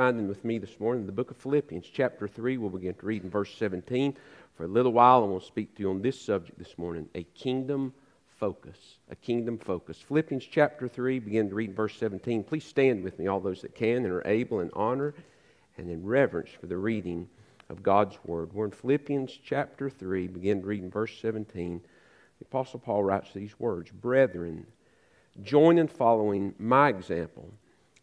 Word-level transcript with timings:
finding 0.00 0.26
with 0.26 0.46
me 0.46 0.56
this 0.56 0.80
morning 0.80 1.04
the 1.04 1.12
book 1.12 1.30
of 1.30 1.36
Philippians, 1.36 1.84
chapter 1.92 2.26
3. 2.26 2.56
We'll 2.56 2.70
begin 2.70 2.94
to 2.94 3.04
read 3.04 3.22
in 3.22 3.28
verse 3.28 3.54
17 3.58 4.16
for 4.56 4.64
a 4.64 4.66
little 4.66 4.94
while, 4.94 5.22
and 5.24 5.30
we'll 5.30 5.40
speak 5.40 5.76
to 5.76 5.82
you 5.82 5.90
on 5.90 6.00
this 6.00 6.18
subject 6.18 6.58
this 6.58 6.78
morning 6.78 7.06
a 7.14 7.22
kingdom 7.34 7.92
focus. 8.38 8.96
A 9.10 9.16
kingdom 9.16 9.58
focus. 9.58 9.98
Philippians 9.98 10.46
chapter 10.50 10.88
3, 10.88 11.18
begin 11.18 11.50
to 11.50 11.54
read 11.54 11.68
in 11.68 11.76
verse 11.76 11.94
17. 11.98 12.44
Please 12.44 12.64
stand 12.64 13.04
with 13.04 13.18
me, 13.18 13.26
all 13.26 13.40
those 13.40 13.60
that 13.60 13.74
can 13.74 13.96
and 13.96 14.06
are 14.06 14.26
able, 14.26 14.60
in 14.60 14.70
honor 14.72 15.12
and 15.76 15.90
in 15.90 16.02
reverence 16.02 16.48
for 16.58 16.66
the 16.66 16.78
reading 16.78 17.28
of 17.68 17.82
God's 17.82 18.16
word. 18.24 18.54
We're 18.54 18.64
in 18.64 18.70
Philippians 18.70 19.38
chapter 19.44 19.90
3, 19.90 20.28
begin 20.28 20.62
to 20.62 20.66
read 20.66 20.82
in 20.82 20.90
verse 20.90 21.12
17. 21.20 21.78
The 22.38 22.46
Apostle 22.46 22.80
Paul 22.80 23.04
writes 23.04 23.34
these 23.34 23.60
words 23.60 23.90
Brethren, 23.90 24.66
join 25.42 25.76
in 25.76 25.88
following 25.88 26.54
my 26.58 26.88
example, 26.88 27.52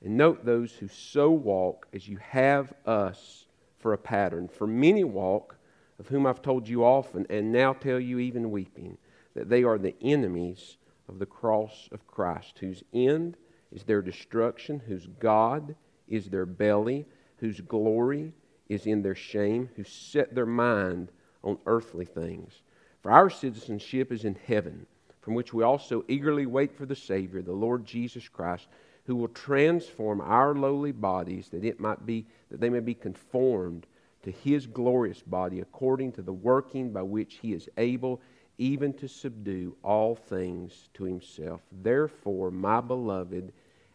and 0.03 0.17
note 0.17 0.45
those 0.45 0.73
who 0.73 0.87
so 0.87 1.31
walk 1.31 1.87
as 1.93 2.07
you 2.07 2.17
have 2.17 2.73
us 2.85 3.45
for 3.79 3.93
a 3.93 3.97
pattern. 3.97 4.47
For 4.47 4.67
many 4.67 5.03
walk 5.03 5.57
of 5.99 6.07
whom 6.07 6.25
I've 6.25 6.41
told 6.41 6.67
you 6.67 6.83
often, 6.83 7.25
and 7.29 7.51
now 7.51 7.73
tell 7.73 7.99
you 7.99 8.19
even 8.19 8.51
weeping, 8.51 8.97
that 9.33 9.49
they 9.49 9.63
are 9.63 9.77
the 9.77 9.95
enemies 10.01 10.77
of 11.09 11.19
the 11.19 11.25
cross 11.25 11.89
of 11.91 12.05
Christ, 12.07 12.59
whose 12.59 12.83
end 12.93 13.37
is 13.71 13.83
their 13.83 14.01
destruction, 14.01 14.79
whose 14.79 15.07
God 15.19 15.75
is 16.07 16.29
their 16.29 16.45
belly, 16.45 17.05
whose 17.37 17.61
glory 17.61 18.33
is 18.69 18.85
in 18.85 19.01
their 19.01 19.15
shame, 19.15 19.69
who 19.75 19.83
set 19.83 20.35
their 20.35 20.45
mind 20.45 21.11
on 21.43 21.57
earthly 21.65 22.05
things. 22.05 22.61
For 23.01 23.11
our 23.11 23.29
citizenship 23.29 24.11
is 24.11 24.25
in 24.25 24.37
heaven, 24.45 24.85
from 25.21 25.33
which 25.33 25.53
we 25.53 25.63
also 25.63 26.03
eagerly 26.07 26.45
wait 26.45 26.75
for 26.75 26.85
the 26.85 26.95
Savior, 26.95 27.41
the 27.41 27.51
Lord 27.51 27.85
Jesus 27.85 28.27
Christ, 28.27 28.67
who 29.07 29.15
will 29.15 29.29
transform 29.29 30.21
our 30.21 30.53
lowly 30.53 30.91
bodies 30.91 31.47
that 31.49 31.63
it 31.63 31.79
might 31.79 32.05
be 32.05 32.25
that 32.51 32.59
they 32.59 32.69
may 32.69 32.81
be 32.81 32.93
conformed 32.93 33.87
to 34.21 34.31
his 34.31 34.67
glorious 34.67 35.21
body 35.21 35.61
according 35.61 36.11
to 36.11 36.21
the 36.21 36.33
working 36.33 36.91
by 36.91 37.01
which 37.01 37.35
he 37.41 37.53
is 37.53 37.69
able 37.77 38.21
even 38.57 38.91
to 38.93 39.07
subdue 39.07 39.75
all 39.81 40.15
things 40.15 40.89
to 40.93 41.05
himself. 41.05 41.61
Therefore, 41.71 42.51
my 42.51 42.81
beloved 42.81 43.53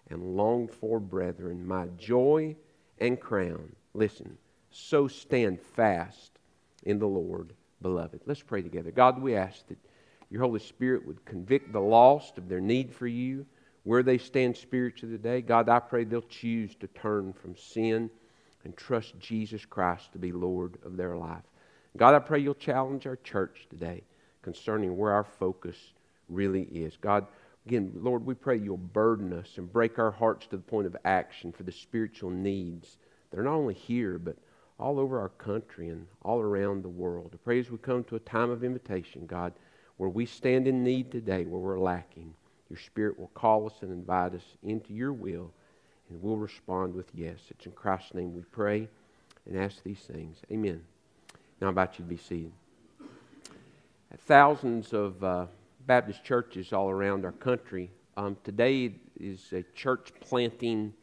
and 0.08 0.36
longed 0.36 0.70
for 0.70 0.98
brethren, 0.98 1.66
my 1.66 1.86
joy 1.98 2.56
and 2.98 3.20
crown, 3.20 3.72
listen, 3.92 4.38
so 4.70 5.08
stand 5.08 5.60
fast 5.60 6.38
in 6.84 6.98
the 6.98 7.06
Lord, 7.06 7.52
beloved. 7.82 8.20
Let's 8.24 8.42
pray 8.42 8.62
together. 8.62 8.90
God, 8.90 9.20
we 9.20 9.34
ask 9.34 9.66
that 9.68 9.78
your 10.30 10.40
Holy 10.40 10.60
Spirit 10.60 11.06
would 11.06 11.24
convict 11.26 11.72
the 11.72 11.80
lost 11.80 12.38
of 12.38 12.48
their 12.48 12.60
need 12.60 12.94
for 12.94 13.06
you, 13.06 13.44
where 13.84 14.02
they 14.02 14.18
stand 14.18 14.56
spiritually 14.56 15.16
today. 15.16 15.40
God, 15.40 15.68
I 15.68 15.80
pray 15.80 16.04
they'll 16.04 16.22
choose 16.22 16.74
to 16.76 16.86
turn 16.88 17.32
from 17.32 17.56
sin 17.56 18.10
and 18.64 18.76
trust 18.76 19.18
Jesus 19.18 19.64
Christ 19.64 20.12
to 20.12 20.18
be 20.18 20.32
Lord 20.32 20.78
of 20.84 20.96
their 20.96 21.16
life. 21.16 21.42
God, 21.96 22.14
I 22.14 22.20
pray 22.20 22.38
you'll 22.38 22.54
challenge 22.54 23.06
our 23.06 23.16
church 23.16 23.66
today 23.68 24.02
concerning 24.42 24.96
where 24.96 25.12
our 25.12 25.24
focus 25.24 25.76
really 26.28 26.62
is. 26.62 26.96
God, 26.96 27.26
again, 27.66 27.92
Lord, 27.96 28.24
we 28.24 28.34
pray 28.34 28.56
you'll 28.56 28.76
burden 28.76 29.32
us 29.32 29.54
and 29.56 29.72
break 29.72 29.98
our 29.98 30.10
hearts 30.10 30.46
to 30.46 30.56
the 30.56 30.62
point 30.62 30.86
of 30.86 30.96
action 31.04 31.52
for 31.52 31.64
the 31.64 31.72
spiritual 31.72 32.30
needs 32.30 32.98
that 33.30 33.40
are 33.40 33.44
not 33.44 33.54
only 33.54 33.74
here, 33.74 34.18
but 34.18 34.36
all 34.78 34.98
over 34.98 35.20
our 35.20 35.28
country 35.30 35.88
and 35.88 36.06
all 36.22 36.40
around 36.40 36.82
the 36.82 36.88
world. 36.88 37.30
I 37.34 37.36
pray 37.44 37.60
as 37.60 37.70
we 37.70 37.78
come 37.78 38.04
to 38.04 38.16
a 38.16 38.20
time 38.20 38.50
of 38.50 38.64
invitation, 38.64 39.26
God, 39.26 39.52
where 39.96 40.08
we 40.08 40.26
stand 40.26 40.66
in 40.66 40.82
need 40.82 41.12
today, 41.12 41.44
where 41.44 41.60
we're 41.60 41.78
lacking, 41.78 42.34
your 42.72 42.80
Spirit 42.80 43.18
will 43.18 43.30
call 43.34 43.66
us 43.66 43.74
and 43.82 43.92
invite 43.92 44.34
us 44.34 44.56
into 44.62 44.94
your 44.94 45.12
will 45.12 45.52
and 46.08 46.22
we'll 46.22 46.38
respond 46.38 46.94
with 46.94 47.06
yes. 47.12 47.38
It's 47.50 47.66
in 47.66 47.72
Christ's 47.72 48.14
name 48.14 48.34
we 48.34 48.40
pray 48.50 48.88
and 49.44 49.58
ask 49.58 49.82
these 49.82 50.00
things. 50.00 50.38
Amen. 50.50 50.82
Now, 51.60 51.66
I 51.66 51.68
invite 51.68 51.98
you 51.98 52.04
to 52.06 52.08
be 52.08 52.16
seated. 52.16 52.52
Thousands 54.20 54.94
of 54.94 55.22
uh, 55.22 55.46
Baptist 55.86 56.24
churches 56.24 56.72
all 56.72 56.88
around 56.88 57.26
our 57.26 57.32
country. 57.32 57.90
Um, 58.16 58.38
today 58.42 58.94
is 59.20 59.52
a 59.52 59.62
church 59.74 60.10
planting 60.20 60.94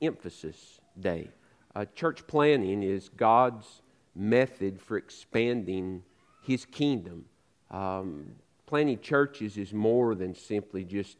emphasis 0.00 0.78
day. 1.00 1.28
Uh, 1.74 1.86
church 1.96 2.24
planting 2.28 2.84
is 2.84 3.08
God's 3.08 3.82
method 4.14 4.80
for 4.80 4.96
expanding 4.96 6.04
His 6.44 6.64
kingdom. 6.66 7.24
Um, 7.72 8.36
planting 8.70 9.00
churches 9.00 9.56
is 9.56 9.72
more 9.72 10.14
than 10.14 10.32
simply 10.32 10.84
just 10.84 11.16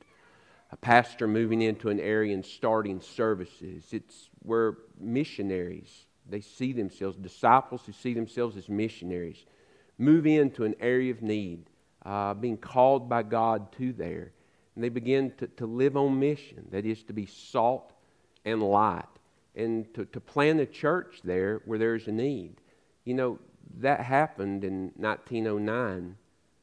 a 0.71 0.77
pastor 0.77 1.27
moving 1.27 1.63
into 1.63 1.89
an 1.89 1.99
area 1.99 2.33
and 2.33 2.45
starting 2.45 3.01
services. 3.01 3.83
It's 3.91 4.31
where 4.45 4.79
missionaries, 5.01 6.07
they 6.29 6.43
see 6.43 6.73
themselves, 6.73 7.17
disciples 7.17 7.83
who 7.85 7.93
see 7.93 8.15
themselves 8.15 8.57
as 8.57 8.69
missionaries, 8.69 9.45
move 9.99 10.29
into 10.29 10.63
an 10.63 10.77
area 10.79 11.11
of 11.11 11.23
need, 11.23 11.65
uh, 12.07 12.35
being 12.35 12.57
called 12.57 13.09
by 13.09 13.25
God 13.25 13.73
to 13.73 13.93
there. 13.93 14.31
And 14.77 14.85
they 14.85 14.89
begin 14.89 15.33
to, 15.39 15.49
to 15.49 15.67
live 15.67 15.97
on 15.97 16.21
mission, 16.21 16.69
that 16.71 16.87
is, 16.87 17.03
to 17.05 17.13
be 17.13 17.27
salt 17.27 17.93
and 18.45 18.63
light, 18.63 19.03
and 19.57 19.93
to, 19.95 20.05
to 20.05 20.21
plant 20.21 20.61
a 20.61 20.67
church 20.67 21.19
there 21.25 21.63
where 21.65 21.81
there's 21.81 22.07
a 22.07 22.13
need. 22.13 22.61
You 23.05 23.15
know, 23.15 23.39
that 23.79 24.03
happened 24.03 24.63
in 24.63 24.93
1909, 24.95 26.17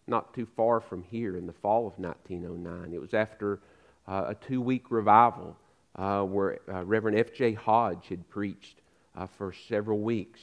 not 0.08 0.34
too 0.34 0.46
far 0.46 0.80
from 0.80 1.04
here, 1.04 1.38
in 1.38 1.46
the 1.46 1.54
fall 1.54 1.88
of 1.88 1.98
1909. 1.98 2.94
It 2.94 3.02
was 3.02 3.14
after 3.14 3.60
uh, 4.08 4.26
a 4.30 4.36
two 4.36 4.62
week 4.62 4.90
revival 4.90 5.56
uh, 5.96 6.24
where 6.24 6.60
uh, 6.72 6.86
Reverend 6.86 7.18
F.J. 7.18 7.54
Hodge 7.54 8.08
had 8.08 8.28
preached 8.30 8.82
uh, 9.16 9.28
for 9.28 9.52
several 9.52 10.00
weeks. 10.00 10.40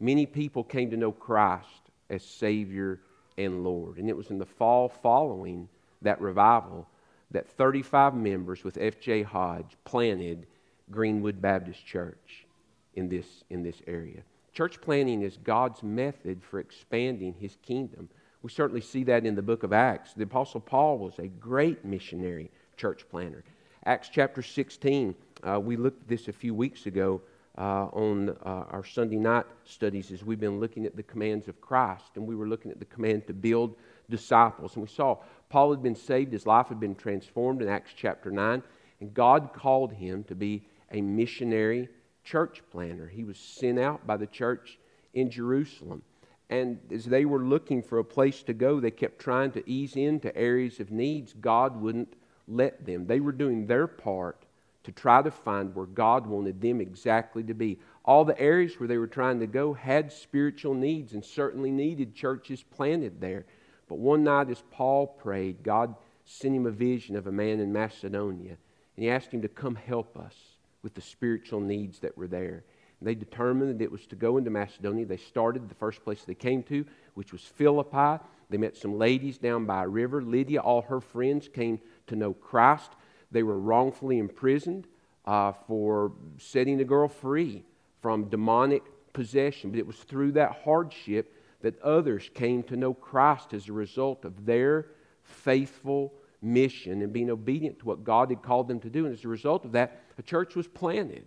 Many 0.00 0.26
people 0.26 0.64
came 0.64 0.90
to 0.90 0.96
know 0.96 1.12
Christ 1.12 1.90
as 2.10 2.22
Savior 2.22 3.00
and 3.38 3.64
Lord. 3.64 3.98
And 3.98 4.08
it 4.08 4.16
was 4.16 4.30
in 4.30 4.38
the 4.38 4.46
fall 4.46 4.88
following 4.88 5.68
that 6.02 6.20
revival 6.20 6.86
that 7.30 7.48
35 7.48 8.14
members 8.14 8.64
with 8.64 8.78
F.J. 8.80 9.22
Hodge 9.22 9.76
planted 9.84 10.46
Greenwood 10.90 11.40
Baptist 11.40 11.84
Church 11.84 12.46
in 12.94 13.08
this, 13.08 13.44
in 13.50 13.62
this 13.62 13.82
area. 13.86 14.22
Church 14.52 14.80
planting 14.80 15.22
is 15.22 15.36
God's 15.36 15.82
method 15.82 16.42
for 16.42 16.60
expanding 16.60 17.34
His 17.38 17.56
kingdom. 17.66 18.08
We 18.46 18.52
certainly 18.52 18.80
see 18.80 19.02
that 19.02 19.26
in 19.26 19.34
the 19.34 19.42
book 19.42 19.64
of 19.64 19.72
Acts. 19.72 20.12
The 20.12 20.22
Apostle 20.22 20.60
Paul 20.60 20.98
was 20.98 21.18
a 21.18 21.26
great 21.26 21.84
missionary 21.84 22.48
church 22.76 23.04
planter. 23.10 23.42
Acts 23.84 24.08
chapter 24.08 24.40
16, 24.40 25.16
uh, 25.42 25.58
we 25.58 25.76
looked 25.76 26.02
at 26.02 26.08
this 26.08 26.28
a 26.28 26.32
few 26.32 26.54
weeks 26.54 26.86
ago 26.86 27.20
uh, 27.58 27.86
on 27.86 28.28
uh, 28.28 28.66
our 28.70 28.84
Sunday 28.84 29.16
night 29.16 29.46
studies 29.64 30.12
as 30.12 30.22
we've 30.22 30.38
been 30.38 30.60
looking 30.60 30.86
at 30.86 30.94
the 30.94 31.02
commands 31.02 31.48
of 31.48 31.60
Christ, 31.60 32.12
and 32.14 32.24
we 32.24 32.36
were 32.36 32.46
looking 32.46 32.70
at 32.70 32.78
the 32.78 32.84
command 32.84 33.26
to 33.26 33.32
build 33.32 33.74
disciples. 34.08 34.76
And 34.76 34.84
we 34.84 34.88
saw 34.90 35.18
Paul 35.48 35.72
had 35.72 35.82
been 35.82 35.96
saved, 35.96 36.32
his 36.32 36.46
life 36.46 36.68
had 36.68 36.78
been 36.78 36.94
transformed 36.94 37.62
in 37.62 37.68
Acts 37.68 37.94
chapter 37.96 38.30
9, 38.30 38.62
and 39.00 39.12
God 39.12 39.54
called 39.54 39.92
him 39.92 40.22
to 40.22 40.36
be 40.36 40.62
a 40.92 41.00
missionary 41.00 41.88
church 42.22 42.62
planter. 42.70 43.08
He 43.08 43.24
was 43.24 43.38
sent 43.38 43.80
out 43.80 44.06
by 44.06 44.16
the 44.16 44.28
church 44.28 44.78
in 45.14 45.32
Jerusalem. 45.32 46.02
And 46.48 46.78
as 46.92 47.04
they 47.04 47.24
were 47.24 47.40
looking 47.40 47.82
for 47.82 47.98
a 47.98 48.04
place 48.04 48.42
to 48.44 48.54
go, 48.54 48.78
they 48.78 48.90
kept 48.90 49.18
trying 49.18 49.50
to 49.52 49.68
ease 49.68 49.96
into 49.96 50.36
areas 50.36 50.78
of 50.78 50.90
needs. 50.90 51.32
God 51.32 51.80
wouldn't 51.80 52.14
let 52.46 52.86
them. 52.86 53.06
They 53.06 53.20
were 53.20 53.32
doing 53.32 53.66
their 53.66 53.86
part 53.86 54.44
to 54.84 54.92
try 54.92 55.20
to 55.20 55.32
find 55.32 55.74
where 55.74 55.86
God 55.86 56.28
wanted 56.28 56.60
them 56.60 56.80
exactly 56.80 57.42
to 57.42 57.54
be. 57.54 57.80
All 58.04 58.24
the 58.24 58.40
areas 58.40 58.78
where 58.78 58.86
they 58.86 58.98
were 58.98 59.08
trying 59.08 59.40
to 59.40 59.48
go 59.48 59.72
had 59.72 60.12
spiritual 60.12 60.74
needs 60.74 61.12
and 61.12 61.24
certainly 61.24 61.72
needed 61.72 62.14
churches 62.14 62.62
planted 62.62 63.20
there. 63.20 63.46
But 63.88 63.98
one 63.98 64.22
night, 64.22 64.48
as 64.48 64.62
Paul 64.70 65.08
prayed, 65.08 65.64
God 65.64 65.96
sent 66.24 66.54
him 66.54 66.66
a 66.66 66.70
vision 66.70 67.16
of 67.16 67.26
a 67.26 67.32
man 67.32 67.58
in 67.58 67.72
Macedonia, 67.72 68.56
and 68.96 69.04
he 69.04 69.10
asked 69.10 69.32
him 69.32 69.42
to 69.42 69.48
come 69.48 69.74
help 69.74 70.16
us 70.16 70.34
with 70.82 70.94
the 70.94 71.00
spiritual 71.00 71.60
needs 71.60 71.98
that 72.00 72.16
were 72.16 72.28
there. 72.28 72.62
They 73.02 73.14
determined 73.14 73.78
that 73.78 73.84
it 73.84 73.92
was 73.92 74.06
to 74.06 74.16
go 74.16 74.38
into 74.38 74.50
Macedonia. 74.50 75.04
They 75.04 75.18
started 75.18 75.68
the 75.68 75.74
first 75.74 76.02
place 76.02 76.24
they 76.24 76.34
came 76.34 76.62
to, 76.64 76.84
which 77.14 77.32
was 77.32 77.42
Philippi. 77.42 78.22
They 78.48 78.56
met 78.56 78.76
some 78.76 78.96
ladies 78.96 79.38
down 79.38 79.66
by 79.66 79.84
a 79.84 79.88
river. 79.88 80.22
Lydia, 80.22 80.60
all 80.60 80.82
her 80.82 81.00
friends 81.00 81.48
came 81.48 81.80
to 82.06 82.16
know 82.16 82.32
Christ. 82.32 82.92
They 83.30 83.42
were 83.42 83.58
wrongfully 83.58 84.18
imprisoned 84.18 84.86
uh, 85.26 85.52
for 85.66 86.12
setting 86.38 86.80
a 86.80 86.84
girl 86.84 87.08
free 87.08 87.64
from 88.00 88.28
demonic 88.28 88.82
possession. 89.12 89.70
But 89.70 89.78
it 89.78 89.86
was 89.86 89.96
through 89.96 90.32
that 90.32 90.60
hardship 90.64 91.32
that 91.60 91.80
others 91.82 92.30
came 92.32 92.62
to 92.64 92.76
know 92.76 92.94
Christ 92.94 93.52
as 93.52 93.68
a 93.68 93.72
result 93.72 94.24
of 94.24 94.46
their 94.46 94.86
faithful 95.22 96.14
mission 96.40 97.02
and 97.02 97.12
being 97.12 97.30
obedient 97.30 97.80
to 97.80 97.86
what 97.86 98.04
God 98.04 98.30
had 98.30 98.42
called 98.42 98.68
them 98.68 98.80
to 98.80 98.90
do. 98.90 99.04
And 99.04 99.14
as 99.14 99.24
a 99.24 99.28
result 99.28 99.64
of 99.64 99.72
that, 99.72 100.00
a 100.18 100.22
church 100.22 100.54
was 100.54 100.68
planted 100.68 101.26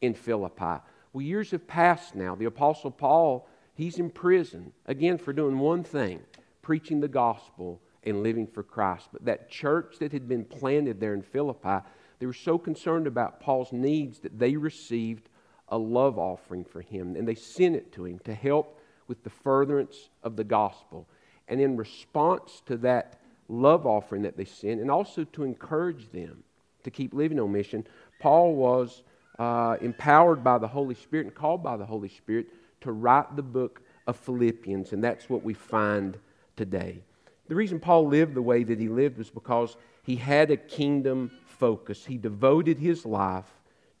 in 0.00 0.14
Philippi. 0.14 0.82
Well, 1.16 1.24
years 1.24 1.52
have 1.52 1.66
passed 1.66 2.14
now. 2.14 2.34
The 2.34 2.44
Apostle 2.44 2.90
Paul, 2.90 3.48
he's 3.72 3.98
in 3.98 4.10
prison, 4.10 4.74
again, 4.84 5.16
for 5.16 5.32
doing 5.32 5.58
one 5.58 5.82
thing 5.82 6.20
preaching 6.60 7.00
the 7.00 7.08
gospel 7.08 7.80
and 8.02 8.22
living 8.22 8.46
for 8.46 8.62
Christ. 8.62 9.08
But 9.14 9.24
that 9.24 9.48
church 9.48 9.96
that 10.00 10.12
had 10.12 10.28
been 10.28 10.44
planted 10.44 11.00
there 11.00 11.14
in 11.14 11.22
Philippi, 11.22 11.78
they 12.18 12.26
were 12.26 12.34
so 12.34 12.58
concerned 12.58 13.06
about 13.06 13.40
Paul's 13.40 13.72
needs 13.72 14.18
that 14.18 14.38
they 14.38 14.58
received 14.58 15.30
a 15.68 15.78
love 15.78 16.18
offering 16.18 16.66
for 16.66 16.82
him. 16.82 17.16
And 17.16 17.26
they 17.26 17.34
sent 17.34 17.76
it 17.76 17.92
to 17.92 18.04
him 18.04 18.18
to 18.24 18.34
help 18.34 18.78
with 19.08 19.24
the 19.24 19.30
furtherance 19.30 20.10
of 20.22 20.36
the 20.36 20.44
gospel. 20.44 21.08
And 21.48 21.62
in 21.62 21.78
response 21.78 22.60
to 22.66 22.76
that 22.78 23.22
love 23.48 23.86
offering 23.86 24.20
that 24.24 24.36
they 24.36 24.44
sent, 24.44 24.82
and 24.82 24.90
also 24.90 25.24
to 25.24 25.44
encourage 25.44 26.12
them 26.12 26.44
to 26.82 26.90
keep 26.90 27.14
living 27.14 27.40
on 27.40 27.52
mission, 27.52 27.86
Paul 28.20 28.54
was 28.54 29.02
uh, 29.38 29.76
empowered 29.80 30.42
by 30.42 30.58
the 30.58 30.68
Holy 30.68 30.94
Spirit 30.94 31.26
and 31.26 31.34
called 31.34 31.62
by 31.62 31.76
the 31.76 31.86
Holy 31.86 32.08
Spirit 32.08 32.46
to 32.80 32.92
write 32.92 33.36
the 33.36 33.42
book 33.42 33.82
of 34.06 34.16
Philippians. 34.16 34.92
And 34.92 35.02
that's 35.02 35.28
what 35.28 35.42
we 35.42 35.54
find 35.54 36.18
today. 36.56 37.02
The 37.48 37.54
reason 37.54 37.78
Paul 37.78 38.08
lived 38.08 38.34
the 38.34 38.42
way 38.42 38.64
that 38.64 38.80
he 38.80 38.88
lived 38.88 39.18
was 39.18 39.30
because 39.30 39.76
he 40.02 40.16
had 40.16 40.50
a 40.50 40.56
kingdom 40.56 41.30
focus. 41.44 42.04
He 42.04 42.16
devoted 42.16 42.78
his 42.78 43.04
life 43.04 43.50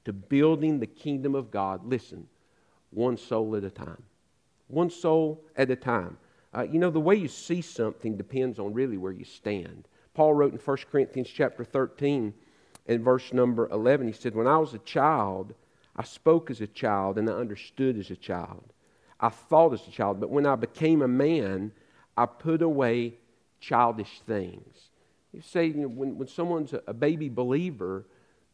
to 0.04 0.12
building 0.12 0.78
the 0.78 0.86
kingdom 0.86 1.34
of 1.34 1.50
God. 1.50 1.84
Listen, 1.84 2.28
one 2.90 3.16
soul 3.16 3.56
at 3.56 3.64
a 3.64 3.70
time. 3.70 4.02
One 4.68 4.90
soul 4.90 5.44
at 5.56 5.70
a 5.70 5.76
time. 5.76 6.16
Uh, 6.56 6.62
you 6.62 6.78
know, 6.78 6.90
the 6.90 7.00
way 7.00 7.16
you 7.16 7.28
see 7.28 7.60
something 7.60 8.16
depends 8.16 8.58
on 8.58 8.72
really 8.72 8.96
where 8.96 9.12
you 9.12 9.24
stand. 9.24 9.86
Paul 10.14 10.34
wrote 10.34 10.52
in 10.52 10.58
1 10.58 10.76
Corinthians 10.90 11.28
chapter 11.28 11.64
13 11.64 12.32
and 12.86 13.04
verse 13.04 13.32
number 13.32 13.68
11, 13.68 14.06
he 14.06 14.12
said, 14.12 14.34
When 14.34 14.46
I 14.46 14.58
was 14.58 14.74
a 14.74 14.78
child, 14.78 15.54
I 15.96 16.04
spoke 16.04 16.50
as 16.50 16.60
a 16.60 16.66
child 16.66 17.18
and 17.18 17.28
I 17.28 17.32
understood 17.32 17.98
as 17.98 18.10
a 18.10 18.16
child. 18.16 18.72
I 19.18 19.30
thought 19.30 19.72
as 19.72 19.86
a 19.88 19.90
child, 19.90 20.20
but 20.20 20.30
when 20.30 20.46
I 20.46 20.56
became 20.56 21.02
a 21.02 21.08
man, 21.08 21.72
I 22.16 22.26
put 22.26 22.62
away 22.62 23.14
childish 23.60 24.20
things. 24.26 24.90
You 25.32 25.40
say, 25.42 25.66
you 25.66 25.74
know, 25.74 25.88
when, 25.88 26.18
when 26.18 26.28
someone's 26.28 26.74
a 26.86 26.94
baby 26.94 27.28
believer, 27.28 28.06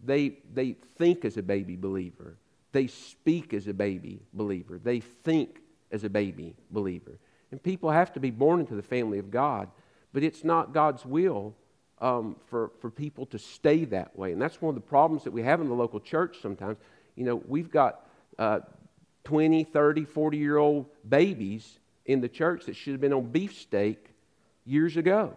they, 0.02 0.38
they 0.52 0.76
think 0.96 1.24
as 1.24 1.36
a 1.36 1.42
baby 1.42 1.76
believer. 1.76 2.36
They 2.72 2.86
speak 2.86 3.52
as 3.52 3.68
a 3.68 3.74
baby 3.74 4.20
believer. 4.32 4.80
They 4.82 5.00
think 5.00 5.60
as 5.90 6.04
a 6.04 6.10
baby 6.10 6.54
believer. 6.70 7.18
And 7.50 7.62
people 7.62 7.90
have 7.90 8.12
to 8.14 8.20
be 8.20 8.30
born 8.30 8.60
into 8.60 8.74
the 8.74 8.82
family 8.82 9.18
of 9.18 9.30
God, 9.30 9.68
but 10.12 10.22
it's 10.22 10.42
not 10.42 10.72
God's 10.72 11.04
will 11.04 11.54
um, 12.02 12.36
for, 12.50 12.72
for 12.80 12.90
people 12.90 13.24
to 13.26 13.38
stay 13.38 13.84
that 13.86 14.18
way. 14.18 14.32
And 14.32 14.42
that's 14.42 14.60
one 14.60 14.70
of 14.70 14.74
the 14.74 14.86
problems 14.86 15.24
that 15.24 15.32
we 15.32 15.42
have 15.42 15.60
in 15.60 15.68
the 15.68 15.74
local 15.74 16.00
church 16.00 16.38
sometimes. 16.42 16.76
You 17.14 17.24
know, 17.24 17.42
we've 17.46 17.70
got 17.70 18.04
uh, 18.38 18.60
20, 19.24 19.64
30, 19.64 20.04
40 20.04 20.36
year 20.36 20.58
old 20.58 20.86
babies 21.08 21.78
in 22.04 22.20
the 22.20 22.28
church 22.28 22.66
that 22.66 22.74
should 22.74 22.92
have 22.92 23.00
been 23.00 23.12
on 23.12 23.30
beefsteak 23.30 24.04
years 24.66 24.96
ago. 24.96 25.32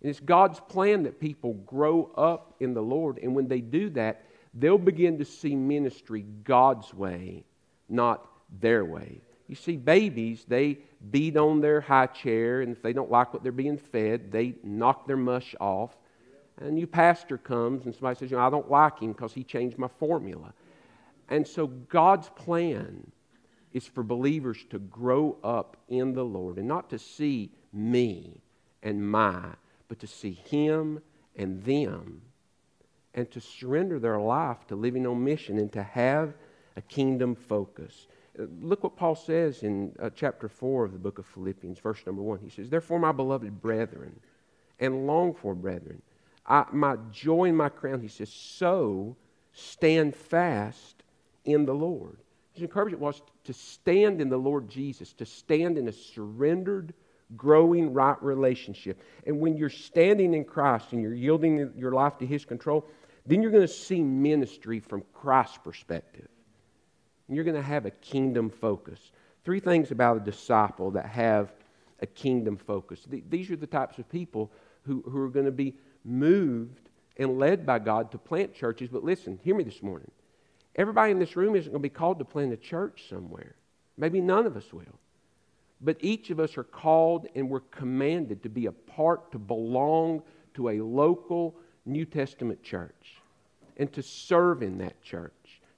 And 0.00 0.10
it's 0.10 0.20
God's 0.20 0.58
plan 0.58 1.02
that 1.02 1.20
people 1.20 1.52
grow 1.52 2.10
up 2.16 2.54
in 2.60 2.72
the 2.72 2.82
Lord. 2.82 3.18
And 3.18 3.34
when 3.34 3.48
they 3.48 3.60
do 3.60 3.90
that, 3.90 4.24
they'll 4.54 4.78
begin 4.78 5.18
to 5.18 5.24
see 5.26 5.54
ministry 5.54 6.24
God's 6.44 6.92
way, 6.94 7.44
not 7.90 8.26
their 8.60 8.84
way. 8.84 9.20
You 9.54 9.60
see, 9.60 9.76
babies, 9.76 10.44
they 10.48 10.78
beat 11.12 11.36
on 11.36 11.60
their 11.60 11.80
high 11.80 12.08
chair, 12.08 12.62
and 12.62 12.72
if 12.72 12.82
they 12.82 12.92
don't 12.92 13.08
like 13.08 13.32
what 13.32 13.44
they're 13.44 13.52
being 13.52 13.78
fed, 13.78 14.32
they 14.32 14.56
knock 14.64 15.06
their 15.06 15.16
mush 15.16 15.54
off. 15.60 15.96
And 16.56 16.70
a 16.70 16.72
new 16.72 16.88
pastor 16.88 17.38
comes, 17.38 17.84
and 17.86 17.94
somebody 17.94 18.18
says, 18.18 18.32
You 18.32 18.36
know, 18.36 18.44
I 18.44 18.50
don't 18.50 18.68
like 18.68 18.98
him 18.98 19.12
because 19.12 19.32
he 19.32 19.44
changed 19.44 19.78
my 19.78 19.86
formula. 20.00 20.52
And 21.28 21.46
so 21.46 21.68
God's 21.68 22.28
plan 22.30 23.12
is 23.72 23.86
for 23.86 24.02
believers 24.02 24.58
to 24.70 24.80
grow 24.80 25.36
up 25.44 25.76
in 25.86 26.14
the 26.14 26.24
Lord 26.24 26.58
and 26.58 26.66
not 26.66 26.90
to 26.90 26.98
see 26.98 27.52
me 27.72 28.40
and 28.82 29.08
my, 29.08 29.50
but 29.86 30.00
to 30.00 30.08
see 30.08 30.32
Him 30.32 30.98
and 31.36 31.62
them 31.62 32.22
and 33.14 33.30
to 33.30 33.40
surrender 33.40 34.00
their 34.00 34.18
life 34.18 34.66
to 34.66 34.74
living 34.74 35.06
on 35.06 35.22
mission 35.22 35.58
and 35.58 35.72
to 35.74 35.84
have 35.84 36.34
a 36.76 36.82
kingdom 36.82 37.36
focus. 37.36 38.08
Look 38.36 38.82
what 38.82 38.96
Paul 38.96 39.14
says 39.14 39.62
in 39.62 39.92
uh, 40.00 40.10
chapter 40.14 40.48
4 40.48 40.84
of 40.84 40.92
the 40.92 40.98
book 40.98 41.18
of 41.18 41.26
Philippians, 41.26 41.78
verse 41.78 42.04
number 42.04 42.22
1. 42.22 42.40
He 42.40 42.50
says, 42.50 42.68
Therefore, 42.68 42.98
my 42.98 43.12
beloved 43.12 43.60
brethren, 43.60 44.18
and 44.80 45.06
long 45.06 45.34
for 45.34 45.54
brethren, 45.54 46.02
I, 46.46 46.64
my 46.72 46.96
joy 47.10 47.44
and 47.44 47.56
my 47.56 47.68
crown, 47.68 48.00
he 48.00 48.08
says, 48.08 48.30
so 48.30 49.16
stand 49.52 50.14
fast 50.14 51.02
in 51.44 51.64
the 51.64 51.74
Lord. 51.74 52.18
His 52.52 52.62
encouragement 52.62 53.02
was 53.02 53.22
to 53.44 53.52
stand 53.52 54.20
in 54.20 54.28
the 54.28 54.36
Lord 54.36 54.68
Jesus, 54.68 55.12
to 55.14 55.26
stand 55.26 55.78
in 55.78 55.88
a 55.88 55.92
surrendered, 55.92 56.92
growing 57.36 57.92
right 57.92 58.20
relationship. 58.22 59.00
And 59.26 59.40
when 59.40 59.56
you're 59.56 59.70
standing 59.70 60.34
in 60.34 60.44
Christ 60.44 60.92
and 60.92 61.02
you're 61.02 61.14
yielding 61.14 61.72
your 61.76 61.92
life 61.92 62.18
to 62.18 62.26
His 62.26 62.44
control, 62.44 62.86
then 63.26 63.42
you're 63.42 63.50
going 63.50 63.66
to 63.66 63.72
see 63.72 64.02
ministry 64.02 64.80
from 64.80 65.02
Christ's 65.12 65.58
perspective. 65.58 66.28
And 67.28 67.36
you're 67.36 67.44
going 67.44 67.56
to 67.56 67.62
have 67.62 67.86
a 67.86 67.90
kingdom 67.90 68.50
focus. 68.50 68.98
Three 69.44 69.60
things 69.60 69.90
about 69.90 70.16
a 70.16 70.20
disciple 70.20 70.90
that 70.92 71.06
have 71.06 71.52
a 72.00 72.06
kingdom 72.06 72.56
focus. 72.56 73.06
These 73.28 73.50
are 73.50 73.56
the 73.56 73.66
types 73.66 73.98
of 73.98 74.08
people 74.08 74.50
who, 74.82 75.02
who 75.08 75.18
are 75.20 75.28
going 75.28 75.46
to 75.46 75.52
be 75.52 75.74
moved 76.04 76.90
and 77.16 77.38
led 77.38 77.64
by 77.64 77.78
God 77.78 78.10
to 78.12 78.18
plant 78.18 78.54
churches. 78.54 78.88
But 78.90 79.04
listen, 79.04 79.38
hear 79.42 79.54
me 79.54 79.64
this 79.64 79.82
morning. 79.82 80.10
Everybody 80.76 81.12
in 81.12 81.18
this 81.18 81.36
room 81.36 81.54
isn't 81.54 81.70
going 81.70 81.80
to 81.80 81.88
be 81.88 81.88
called 81.88 82.18
to 82.18 82.24
plant 82.24 82.52
a 82.52 82.56
church 82.56 83.04
somewhere. 83.08 83.54
Maybe 83.96 84.20
none 84.20 84.46
of 84.46 84.56
us 84.56 84.72
will. 84.72 84.98
But 85.80 85.98
each 86.00 86.30
of 86.30 86.40
us 86.40 86.56
are 86.56 86.64
called 86.64 87.28
and 87.34 87.48
we're 87.48 87.60
commanded 87.60 88.42
to 88.42 88.48
be 88.48 88.66
a 88.66 88.72
part, 88.72 89.30
to 89.32 89.38
belong 89.38 90.22
to 90.54 90.70
a 90.70 90.80
local 90.80 91.54
New 91.86 92.04
Testament 92.04 92.62
church 92.62 93.20
and 93.76 93.92
to 93.92 94.02
serve 94.02 94.62
in 94.62 94.78
that 94.78 95.00
church, 95.02 95.32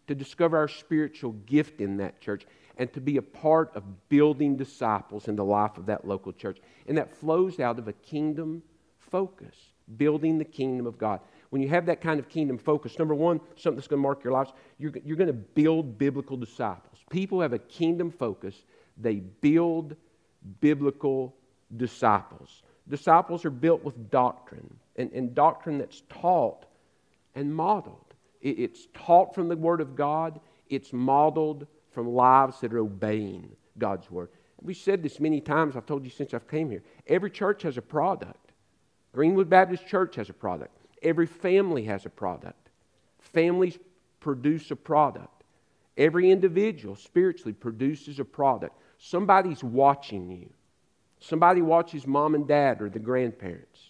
to 0.08 0.14
discover 0.14 0.56
our 0.56 0.68
spiritual 0.68 1.32
gift 1.32 1.80
in 1.80 1.96
that 1.98 2.20
church, 2.20 2.46
and 2.76 2.92
to 2.92 3.00
be 3.00 3.16
a 3.16 3.22
part 3.22 3.72
of 3.74 4.08
building 4.08 4.56
disciples 4.56 5.28
in 5.28 5.36
the 5.36 5.44
life 5.44 5.78
of 5.78 5.86
that 5.86 6.06
local 6.06 6.32
church. 6.32 6.58
And 6.86 6.98
that 6.98 7.16
flows 7.16 7.58
out 7.58 7.78
of 7.78 7.88
a 7.88 7.92
kingdom 7.92 8.62
focus, 8.98 9.54
building 9.96 10.38
the 10.38 10.44
kingdom 10.44 10.86
of 10.86 10.98
God 10.98 11.20
when 11.50 11.62
you 11.62 11.68
have 11.68 11.86
that 11.86 12.00
kind 12.00 12.18
of 12.18 12.28
kingdom 12.28 12.58
focus, 12.58 12.98
number 12.98 13.14
one, 13.14 13.40
something 13.56 13.76
that's 13.76 13.88
going 13.88 13.98
to 13.98 14.02
mark 14.02 14.24
your 14.24 14.32
lives, 14.32 14.52
you're, 14.78 14.92
you're 15.04 15.16
going 15.16 15.28
to 15.28 15.32
build 15.32 15.98
biblical 15.98 16.36
disciples. 16.36 16.98
People 17.10 17.40
have 17.40 17.52
a 17.52 17.58
kingdom 17.58 18.10
focus, 18.10 18.54
they 18.96 19.16
build 19.16 19.96
biblical 20.60 21.34
disciples. 21.76 22.62
Disciples 22.88 23.44
are 23.44 23.50
built 23.50 23.84
with 23.84 24.10
doctrine, 24.10 24.76
and, 24.96 25.10
and 25.12 25.34
doctrine 25.34 25.78
that's 25.78 26.02
taught 26.08 26.66
and 27.34 27.54
modeled. 27.54 28.05
It, 28.40 28.58
it's 28.58 28.88
taught 28.94 29.34
from 29.34 29.48
the 29.48 29.56
Word 29.56 29.80
of 29.80 29.96
God, 29.96 30.40
it's 30.68 30.92
modeled 30.92 31.66
from 31.90 32.08
lives 32.08 32.60
that 32.60 32.72
are 32.72 32.78
obeying 32.78 33.50
God's 33.78 34.10
Word. 34.10 34.30
We've 34.62 34.76
said 34.76 35.02
this 35.02 35.20
many 35.20 35.40
times, 35.40 35.76
I've 35.76 35.86
told 35.86 36.04
you 36.04 36.10
since 36.10 36.34
I've 36.34 36.48
came 36.48 36.70
here. 36.70 36.82
Every 37.06 37.30
church 37.30 37.62
has 37.62 37.76
a 37.76 37.82
product. 37.82 38.52
Greenwood 39.12 39.48
Baptist 39.48 39.86
Church 39.86 40.16
has 40.16 40.28
a 40.28 40.34
product. 40.34 40.76
Every 41.02 41.26
family 41.26 41.84
has 41.84 42.04
a 42.04 42.10
product. 42.10 42.70
Families 43.18 43.78
produce 44.20 44.70
a 44.70 44.76
product. 44.76 45.44
Every 45.96 46.30
individual 46.30 46.96
spiritually 46.96 47.52
produces 47.52 48.18
a 48.18 48.24
product. 48.24 48.76
Somebody's 48.98 49.62
watching 49.62 50.30
you. 50.30 50.50
Somebody 51.20 51.62
watches 51.62 52.06
mom 52.06 52.34
and 52.34 52.46
dad 52.46 52.82
or 52.82 52.90
the 52.90 52.98
grandparents. 52.98 53.80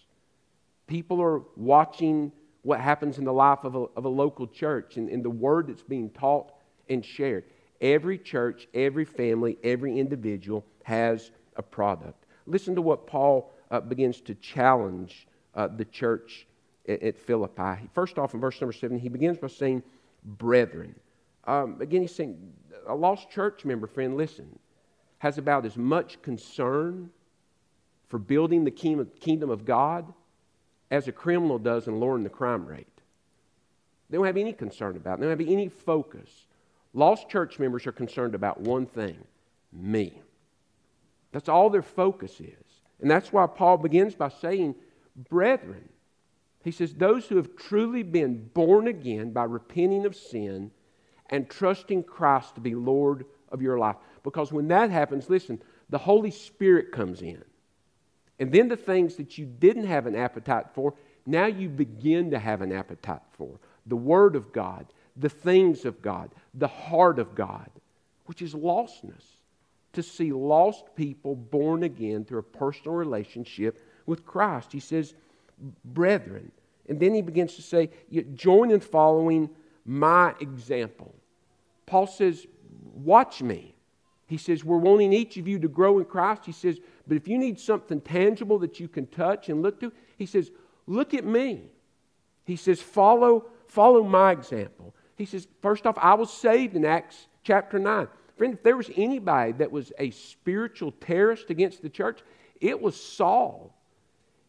People 0.87 1.21
are 1.21 1.41
watching 1.55 2.31
what 2.67 2.81
happens 2.81 3.17
in 3.17 3.23
the 3.23 3.31
life 3.31 3.63
of 3.63 3.75
a, 3.75 3.85
of 3.95 4.03
a 4.03 4.09
local 4.09 4.45
church 4.45 4.97
and, 4.97 5.07
and 5.07 5.23
the 5.23 5.29
word 5.29 5.67
that's 5.67 5.83
being 5.83 6.09
taught 6.09 6.51
and 6.89 7.03
shared. 7.03 7.45
Every 7.79 8.17
church, 8.17 8.67
every 8.73 9.05
family, 9.05 9.57
every 9.63 9.97
individual 9.97 10.65
has 10.83 11.31
a 11.55 11.63
product. 11.63 12.25
Listen 12.45 12.75
to 12.75 12.81
what 12.81 13.07
Paul 13.07 13.53
uh, 13.71 13.79
begins 13.79 14.19
to 14.19 14.35
challenge 14.35 15.29
uh, 15.55 15.69
the 15.77 15.85
church 15.85 16.45
at, 16.89 17.01
at 17.01 17.17
Philippi. 17.17 17.87
First 17.93 18.19
off, 18.19 18.33
in 18.33 18.41
verse 18.41 18.59
number 18.59 18.73
seven, 18.73 18.99
he 18.99 19.07
begins 19.07 19.37
by 19.37 19.47
saying, 19.47 19.81
brethren. 20.25 20.93
Um, 21.45 21.77
again, 21.79 22.01
he's 22.01 22.13
saying, 22.13 22.51
a 22.85 22.93
lost 22.93 23.29
church 23.29 23.63
member, 23.63 23.87
friend, 23.87 24.17
listen, 24.17 24.59
has 25.19 25.37
about 25.37 25.65
as 25.65 25.77
much 25.77 26.21
concern 26.21 27.11
for 28.09 28.19
building 28.19 28.65
the 28.65 28.71
kingdom 28.71 29.49
of 29.49 29.63
God 29.63 30.13
as 30.89 31.07
a 31.07 31.11
criminal 31.11 31.59
does 31.59 31.87
in 31.87 31.99
lowering 31.99 32.23
the 32.23 32.29
crime 32.29 32.65
rate. 32.65 32.87
They 34.09 34.17
don't 34.17 34.25
have 34.25 34.37
any 34.37 34.53
concern 34.53 34.95
about 34.95 35.15
it. 35.15 35.21
They 35.21 35.27
don't 35.27 35.39
have 35.39 35.49
any 35.49 35.69
focus. 35.69 36.29
Lost 36.93 37.29
church 37.29 37.59
members 37.59 37.85
are 37.85 37.91
concerned 37.91 38.35
about 38.35 38.61
one 38.61 38.85
thing 38.85 39.17
me. 39.73 40.21
That's 41.31 41.49
all 41.49 41.69
their 41.69 41.81
focus 41.81 42.39
is. 42.39 42.65
And 43.01 43.11
that's 43.11 43.31
why 43.31 43.45
Paul 43.47 43.77
begins 43.77 44.15
by 44.15 44.29
saying, 44.29 44.75
Brethren, 45.29 45.89
he 46.63 46.71
says, 46.71 46.93
Those 46.93 47.25
who 47.27 47.35
have 47.35 47.55
truly 47.55 48.03
been 48.03 48.49
born 48.53 48.87
again 48.87 49.31
by 49.31 49.43
repenting 49.43 50.05
of 50.05 50.15
sin 50.15 50.71
and 51.29 51.49
trusting 51.49 52.03
Christ 52.03 52.55
to 52.55 52.61
be 52.61 52.73
Lord 52.73 53.25
of 53.51 53.61
your 53.61 53.77
life. 53.77 53.97
Because 54.23 54.51
when 54.51 54.67
that 54.69 54.89
happens, 54.89 55.29
listen, 55.29 55.61
the 55.89 55.97
Holy 55.97 56.31
Spirit 56.31 56.91
comes 56.91 57.21
in. 57.21 57.43
And 58.39 58.51
then 58.51 58.67
the 58.67 58.77
things 58.77 59.15
that 59.15 59.37
you 59.37 59.45
didn't 59.45 59.85
have 59.85 60.05
an 60.05 60.15
appetite 60.15 60.67
for, 60.73 60.93
now 61.25 61.45
you 61.45 61.69
begin 61.69 62.31
to 62.31 62.39
have 62.39 62.61
an 62.61 62.71
appetite 62.71 63.21
for. 63.31 63.59
The 63.87 63.95
Word 63.95 64.35
of 64.35 64.51
God, 64.53 64.85
the 65.15 65.29
things 65.29 65.85
of 65.85 66.01
God, 66.01 66.29
the 66.53 66.67
heart 66.67 67.19
of 67.19 67.35
God, 67.35 67.69
which 68.25 68.41
is 68.41 68.53
lostness. 68.53 69.23
To 69.93 70.03
see 70.03 70.31
lost 70.31 70.85
people 70.95 71.35
born 71.35 71.81
again 71.81 72.23
through 72.23 72.39
a 72.39 72.43
personal 72.43 72.95
relationship 72.95 73.81
with 74.05 74.25
Christ. 74.25 74.71
He 74.71 74.79
says, 74.79 75.15
brethren. 75.83 76.51
And 76.87 76.99
then 76.99 77.15
he 77.15 77.21
begins 77.23 77.55
to 77.55 77.63
say, 77.63 77.89
join 78.35 78.69
in 78.69 78.79
following 78.79 79.49
my 79.85 80.35
example. 80.39 81.15
Paul 81.87 82.05
says, 82.05 82.45
watch 82.93 83.41
me. 83.41 83.73
He 84.27 84.37
says, 84.37 84.63
We're 84.63 84.77
wanting 84.77 85.13
each 85.13 85.37
of 85.37 85.47
you 85.47 85.57
to 85.59 85.67
grow 85.67 85.99
in 85.99 86.05
Christ. 86.05 86.45
He 86.45 86.51
says, 86.51 86.79
But 87.07 87.17
if 87.17 87.27
you 87.27 87.37
need 87.37 87.59
something 87.59 88.01
tangible 88.01 88.59
that 88.59 88.79
you 88.79 88.87
can 88.87 89.07
touch 89.07 89.49
and 89.49 89.61
look 89.61 89.79
to, 89.79 89.91
he 90.17 90.25
says, 90.25 90.51
Look 90.85 91.13
at 91.13 91.25
me. 91.25 91.69
He 92.45 92.55
says, 92.55 92.81
Follow, 92.81 93.45
follow 93.67 94.03
my 94.03 94.31
example. 94.31 94.95
He 95.15 95.25
says, 95.25 95.47
First 95.61 95.85
off, 95.85 95.97
I 95.97 96.13
was 96.13 96.31
saved 96.31 96.75
in 96.75 96.85
Acts 96.85 97.27
chapter 97.43 97.79
9. 97.79 98.07
Friend, 98.37 98.53
if 98.53 98.63
there 98.63 98.77
was 98.77 98.91
anybody 98.95 99.53
that 99.53 99.71
was 99.71 99.91
a 99.97 100.11
spiritual 100.11 100.91
terrorist 100.91 101.49
against 101.49 101.81
the 101.81 101.89
church, 101.89 102.19
it 102.61 102.81
was 102.81 102.99
Saul. 102.99 103.75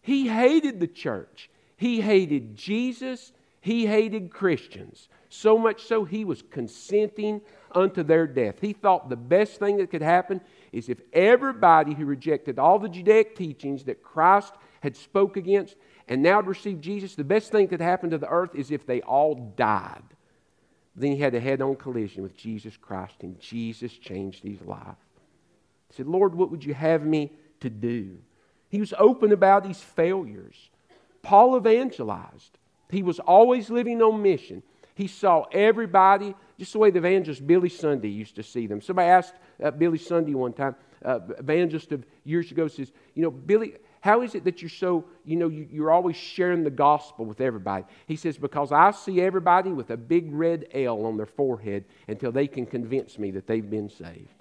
He 0.02 0.28
hated 0.28 0.78
the 0.78 0.86
church. 0.86 1.50
He 1.76 2.00
hated 2.00 2.54
Jesus. 2.56 3.32
He 3.60 3.86
hated 3.86 4.30
Christians. 4.30 5.08
So 5.30 5.58
much 5.58 5.84
so, 5.84 6.04
he 6.04 6.24
was 6.24 6.42
consenting 6.42 7.40
unto 7.72 8.02
their 8.02 8.26
death. 8.26 8.56
He 8.60 8.72
thought 8.72 9.08
the 9.08 9.16
best 9.16 9.58
thing 9.58 9.78
that 9.78 9.90
could 9.90 10.02
happen 10.02 10.40
is 10.72 10.88
if 10.88 11.00
everybody 11.12 11.94
who 11.94 12.04
rejected 12.04 12.58
all 12.58 12.78
the 12.78 12.88
Judaic 12.88 13.36
teachings 13.36 13.84
that 13.84 14.02
Christ 14.02 14.54
had 14.80 14.96
spoke 14.96 15.36
against 15.36 15.76
and 16.08 16.22
now 16.22 16.40
received 16.40 16.82
Jesus, 16.82 17.14
the 17.14 17.24
best 17.24 17.50
thing 17.50 17.66
that 17.66 17.70
could 17.70 17.80
happen 17.80 18.10
to 18.10 18.18
the 18.18 18.28
earth 18.28 18.54
is 18.54 18.70
if 18.70 18.86
they 18.86 19.00
all 19.02 19.34
died. 19.56 20.02
Then 20.96 21.12
he 21.12 21.18
had 21.18 21.34
a 21.34 21.40
head 21.40 21.62
on 21.62 21.76
collision 21.76 22.22
with 22.22 22.36
Jesus 22.36 22.76
Christ, 22.76 23.22
and 23.22 23.38
Jesus 23.38 23.92
changed 23.92 24.42
his 24.42 24.60
life. 24.62 24.96
He 25.88 25.96
said, 25.96 26.06
Lord, 26.06 26.34
what 26.34 26.50
would 26.50 26.64
you 26.64 26.74
have 26.74 27.04
me 27.04 27.32
to 27.60 27.70
do? 27.70 28.18
He 28.68 28.80
was 28.80 28.92
open 28.98 29.32
about 29.32 29.66
his 29.66 29.80
failures. 29.80 30.70
Paul 31.22 31.56
evangelized. 31.56 32.58
He 32.90 33.02
was 33.02 33.20
always 33.20 33.70
living 33.70 34.02
on 34.02 34.22
mission. 34.22 34.62
He 34.94 35.06
saw 35.06 35.44
everybody 35.52 36.34
just 36.58 36.72
the 36.72 36.78
way 36.78 36.90
the 36.90 36.98
evangelist 36.98 37.46
Billy 37.46 37.68
Sunday 37.68 38.08
used 38.08 38.36
to 38.36 38.42
see 38.42 38.66
them. 38.66 38.80
Somebody 38.80 39.08
asked 39.08 39.34
uh, 39.62 39.70
Billy 39.70 39.98
Sunday 39.98 40.34
one 40.34 40.52
time, 40.52 40.74
uh, 41.04 41.20
evangelist 41.38 41.92
of 41.92 42.04
years 42.24 42.50
ago, 42.50 42.66
says, 42.66 42.90
You 43.14 43.22
know, 43.22 43.30
Billy, 43.30 43.74
how 44.00 44.22
is 44.22 44.34
it 44.34 44.44
that 44.44 44.60
you're 44.60 44.68
so, 44.68 45.04
you 45.24 45.36
know, 45.36 45.48
you, 45.48 45.68
you're 45.70 45.90
always 45.90 46.16
sharing 46.16 46.64
the 46.64 46.70
gospel 46.70 47.24
with 47.24 47.40
everybody? 47.40 47.84
He 48.06 48.16
says, 48.16 48.36
Because 48.38 48.72
I 48.72 48.90
see 48.90 49.20
everybody 49.20 49.70
with 49.70 49.90
a 49.90 49.96
big 49.96 50.32
red 50.32 50.66
L 50.74 51.06
on 51.06 51.16
their 51.16 51.26
forehead 51.26 51.84
until 52.08 52.32
they 52.32 52.48
can 52.48 52.66
convince 52.66 53.18
me 53.18 53.30
that 53.32 53.46
they've 53.46 53.68
been 53.68 53.88
saved. 53.88 54.34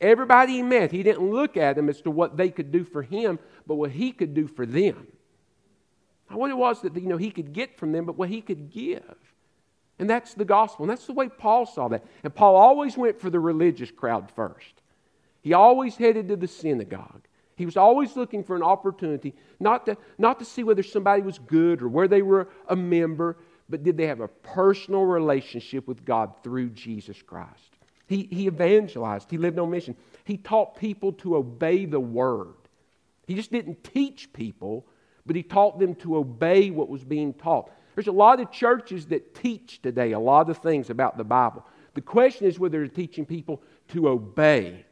Everybody 0.00 0.54
he 0.54 0.62
met, 0.62 0.92
he 0.92 1.02
didn't 1.02 1.28
look 1.30 1.56
at 1.56 1.76
them 1.76 1.88
as 1.88 2.00
to 2.02 2.10
what 2.10 2.36
they 2.36 2.50
could 2.50 2.70
do 2.70 2.84
for 2.84 3.02
him, 3.02 3.38
but 3.66 3.76
what 3.76 3.90
he 3.90 4.12
could 4.12 4.34
do 4.34 4.46
for 4.46 4.64
them. 4.64 5.08
Not 6.30 6.38
what 6.38 6.50
it 6.50 6.56
was 6.56 6.82
that 6.82 6.94
you 6.94 7.08
know, 7.08 7.16
he 7.16 7.30
could 7.30 7.52
get 7.52 7.78
from 7.78 7.92
them, 7.92 8.04
but 8.04 8.16
what 8.16 8.28
he 8.28 8.42
could 8.42 8.70
give. 8.70 9.16
And 9.98 10.08
that's 10.08 10.34
the 10.34 10.44
gospel. 10.44 10.84
And 10.84 10.90
that's 10.90 11.06
the 11.06 11.12
way 11.12 11.28
Paul 11.28 11.66
saw 11.66 11.88
that. 11.88 12.04
And 12.22 12.34
Paul 12.34 12.56
always 12.56 12.96
went 12.96 13.20
for 13.20 13.30
the 13.30 13.40
religious 13.40 13.90
crowd 13.90 14.30
first. 14.34 14.82
He 15.42 15.52
always 15.52 15.96
headed 15.96 16.28
to 16.28 16.36
the 16.36 16.48
synagogue. 16.48 17.22
He 17.56 17.66
was 17.66 17.76
always 17.76 18.14
looking 18.14 18.44
for 18.44 18.54
an 18.54 18.62
opportunity, 18.62 19.34
not 19.58 19.86
to, 19.86 19.96
not 20.16 20.38
to 20.38 20.44
see 20.44 20.62
whether 20.62 20.84
somebody 20.84 21.22
was 21.22 21.40
good 21.40 21.82
or 21.82 21.88
where 21.88 22.06
they 22.06 22.22
were 22.22 22.48
a 22.68 22.76
member, 22.76 23.36
but 23.68 23.82
did 23.82 23.96
they 23.96 24.06
have 24.06 24.20
a 24.20 24.28
personal 24.28 25.04
relationship 25.04 25.88
with 25.88 26.04
God 26.04 26.32
through 26.44 26.70
Jesus 26.70 27.20
Christ. 27.20 27.76
He, 28.06 28.28
he 28.30 28.46
evangelized, 28.46 29.30
he 29.30 29.38
lived 29.38 29.58
on 29.58 29.70
mission. 29.70 29.96
He 30.24 30.36
taught 30.36 30.76
people 30.76 31.12
to 31.14 31.36
obey 31.36 31.84
the 31.84 32.00
word. 32.00 32.54
He 33.26 33.34
just 33.34 33.52
didn't 33.52 33.84
teach 33.84 34.32
people, 34.32 34.86
but 35.26 35.36
he 35.36 35.42
taught 35.42 35.78
them 35.78 35.94
to 35.96 36.16
obey 36.16 36.70
what 36.70 36.88
was 36.88 37.04
being 37.04 37.34
taught. 37.34 37.70
There's 37.98 38.06
a 38.06 38.12
lot 38.12 38.38
of 38.38 38.52
churches 38.52 39.06
that 39.06 39.34
teach 39.34 39.82
today 39.82 40.12
a 40.12 40.20
lot 40.20 40.48
of 40.48 40.58
things 40.58 40.88
about 40.88 41.18
the 41.18 41.24
Bible. 41.24 41.66
The 41.94 42.00
question 42.00 42.46
is 42.46 42.56
whether 42.56 42.78
they're 42.78 42.86
teaching 42.86 43.26
people 43.26 43.60
to 43.88 44.08
obey 44.08 44.86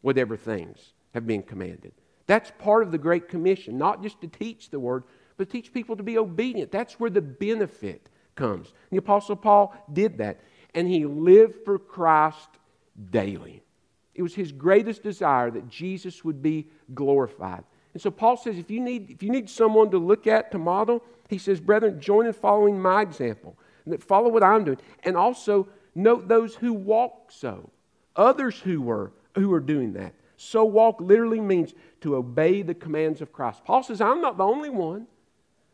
whatever 0.00 0.36
things 0.36 0.92
have 1.14 1.24
been 1.24 1.44
commanded. 1.44 1.92
That's 2.26 2.50
part 2.58 2.82
of 2.82 2.90
the 2.90 2.98
Great 2.98 3.28
Commission, 3.28 3.78
not 3.78 4.02
just 4.02 4.20
to 4.22 4.26
teach 4.26 4.70
the 4.70 4.80
Word, 4.80 5.04
but 5.36 5.50
teach 5.50 5.72
people 5.72 5.94
to 5.94 6.02
be 6.02 6.18
obedient. 6.18 6.72
That's 6.72 6.98
where 6.98 7.10
the 7.10 7.20
benefit 7.20 8.08
comes. 8.34 8.72
The 8.90 8.96
Apostle 8.96 9.36
Paul 9.36 9.72
did 9.92 10.18
that, 10.18 10.40
and 10.74 10.88
he 10.88 11.06
lived 11.06 11.64
for 11.64 11.78
Christ 11.78 12.48
daily. 13.12 13.62
It 14.16 14.22
was 14.22 14.34
his 14.34 14.50
greatest 14.50 15.04
desire 15.04 15.52
that 15.52 15.68
Jesus 15.68 16.24
would 16.24 16.42
be 16.42 16.66
glorified. 16.92 17.62
And 17.92 18.02
so 18.02 18.10
Paul 18.10 18.36
says 18.36 18.58
if 18.58 18.70
you 18.70 18.80
need, 18.80 19.10
if 19.10 19.22
you 19.22 19.30
need 19.30 19.50
someone 19.50 19.90
to 19.90 19.98
look 19.98 20.26
at, 20.26 20.50
to 20.52 20.58
model, 20.58 21.02
he 21.28 21.38
says, 21.38 21.60
brethren, 21.60 22.00
join 22.00 22.26
in 22.26 22.32
following 22.32 22.80
my 22.80 23.02
example. 23.02 23.56
And 23.84 23.92
that 23.92 24.02
follow 24.02 24.28
what 24.28 24.42
I'm 24.42 24.64
doing. 24.64 24.78
And 25.04 25.16
also 25.16 25.68
note 25.94 26.28
those 26.28 26.54
who 26.54 26.72
walk 26.72 27.30
so. 27.30 27.70
Others 28.16 28.60
who 28.60 28.82
were 28.82 29.12
who 29.34 29.52
are 29.52 29.60
doing 29.60 29.94
that. 29.94 30.14
So 30.36 30.64
walk 30.64 31.00
literally 31.00 31.40
means 31.40 31.72
to 32.00 32.16
obey 32.16 32.62
the 32.62 32.74
commands 32.74 33.20
of 33.20 33.32
Christ. 33.32 33.64
Paul 33.64 33.82
says, 33.82 34.00
I'm 34.00 34.20
not 34.20 34.36
the 34.36 34.44
only 34.44 34.70
one. 34.70 35.06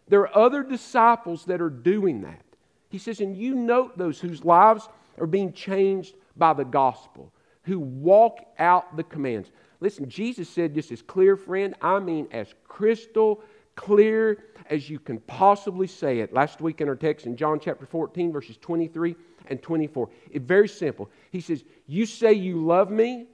There 0.08 0.20
are 0.20 0.36
other 0.36 0.62
disciples 0.62 1.44
that 1.46 1.60
are 1.60 1.70
doing 1.70 2.22
that. 2.22 2.42
He 2.88 2.98
says, 2.98 3.20
and 3.20 3.36
you 3.36 3.54
note 3.54 3.98
those 3.98 4.20
whose 4.20 4.44
lives 4.44 4.88
are 5.18 5.26
being 5.26 5.52
changed 5.52 6.14
by 6.36 6.52
the 6.52 6.64
gospel, 6.64 7.32
who 7.62 7.78
walk 7.78 8.38
out 8.58 8.96
the 8.96 9.04
commands. 9.04 9.50
Listen, 9.80 10.08
Jesus 10.08 10.48
said 10.48 10.74
this 10.74 10.90
as 10.90 11.02
clear, 11.02 11.36
friend, 11.36 11.74
I 11.80 11.98
mean 12.00 12.26
as 12.32 12.54
crystal 12.66 13.42
clear 13.78 14.44
as 14.68 14.90
you 14.90 14.98
can 14.98 15.18
possibly 15.20 15.86
say 15.86 16.18
it. 16.18 16.32
Last 16.32 16.60
week 16.60 16.80
in 16.80 16.88
our 16.88 16.96
text 16.96 17.26
in 17.26 17.36
John 17.36 17.60
chapter 17.60 17.86
14, 17.86 18.32
verses 18.32 18.56
23 18.60 19.14
and 19.46 19.62
24. 19.62 20.08
It's 20.32 20.44
very 20.44 20.68
simple. 20.68 21.08
He 21.30 21.40
says, 21.40 21.64
You 21.86 22.04
say 22.04 22.32
you 22.32 22.64
love 22.64 22.90
me. 22.90 23.26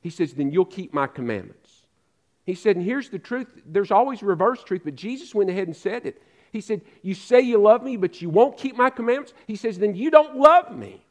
He 0.00 0.10
says, 0.10 0.32
Then 0.32 0.50
you'll 0.50 0.64
keep 0.64 0.92
my 0.92 1.06
commandments. 1.06 1.82
He 2.44 2.54
said, 2.54 2.76
And 2.76 2.84
here's 2.84 3.10
the 3.10 3.18
truth. 3.18 3.46
There's 3.64 3.92
always 3.92 4.22
reverse 4.24 4.64
truth, 4.64 4.82
but 4.84 4.96
Jesus 4.96 5.34
went 5.34 5.50
ahead 5.50 5.68
and 5.68 5.76
said 5.76 6.04
it. 6.04 6.20
He 6.50 6.60
said, 6.60 6.82
You 7.02 7.14
say 7.14 7.40
you 7.40 7.58
love 7.58 7.84
me, 7.84 7.96
but 7.96 8.20
you 8.20 8.30
won't 8.30 8.56
keep 8.56 8.76
my 8.76 8.90
commandments. 8.90 9.34
He 9.46 9.54
says, 9.54 9.78
Then 9.78 9.94
you 9.94 10.10
don't 10.10 10.36
love 10.36 10.76
me. 10.76 11.04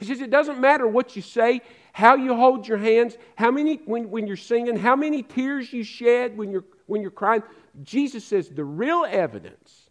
He 0.00 0.06
says, 0.06 0.20
It 0.20 0.30
doesn't 0.30 0.58
matter 0.58 0.86
what 0.86 1.14
you 1.14 1.22
say, 1.22 1.60
how 1.92 2.16
you 2.16 2.34
hold 2.34 2.66
your 2.66 2.78
hands, 2.78 3.16
how 3.36 3.50
many, 3.50 3.76
when, 3.84 4.10
when 4.10 4.26
you're 4.26 4.36
singing, 4.36 4.76
how 4.76 4.96
many 4.96 5.22
tears 5.22 5.72
you 5.72 5.84
shed 5.84 6.36
when 6.36 6.50
you're, 6.50 6.64
when 6.86 7.02
you're 7.02 7.10
crying. 7.10 7.42
Jesus 7.82 8.24
says, 8.24 8.48
The 8.48 8.64
real 8.64 9.04
evidence 9.08 9.90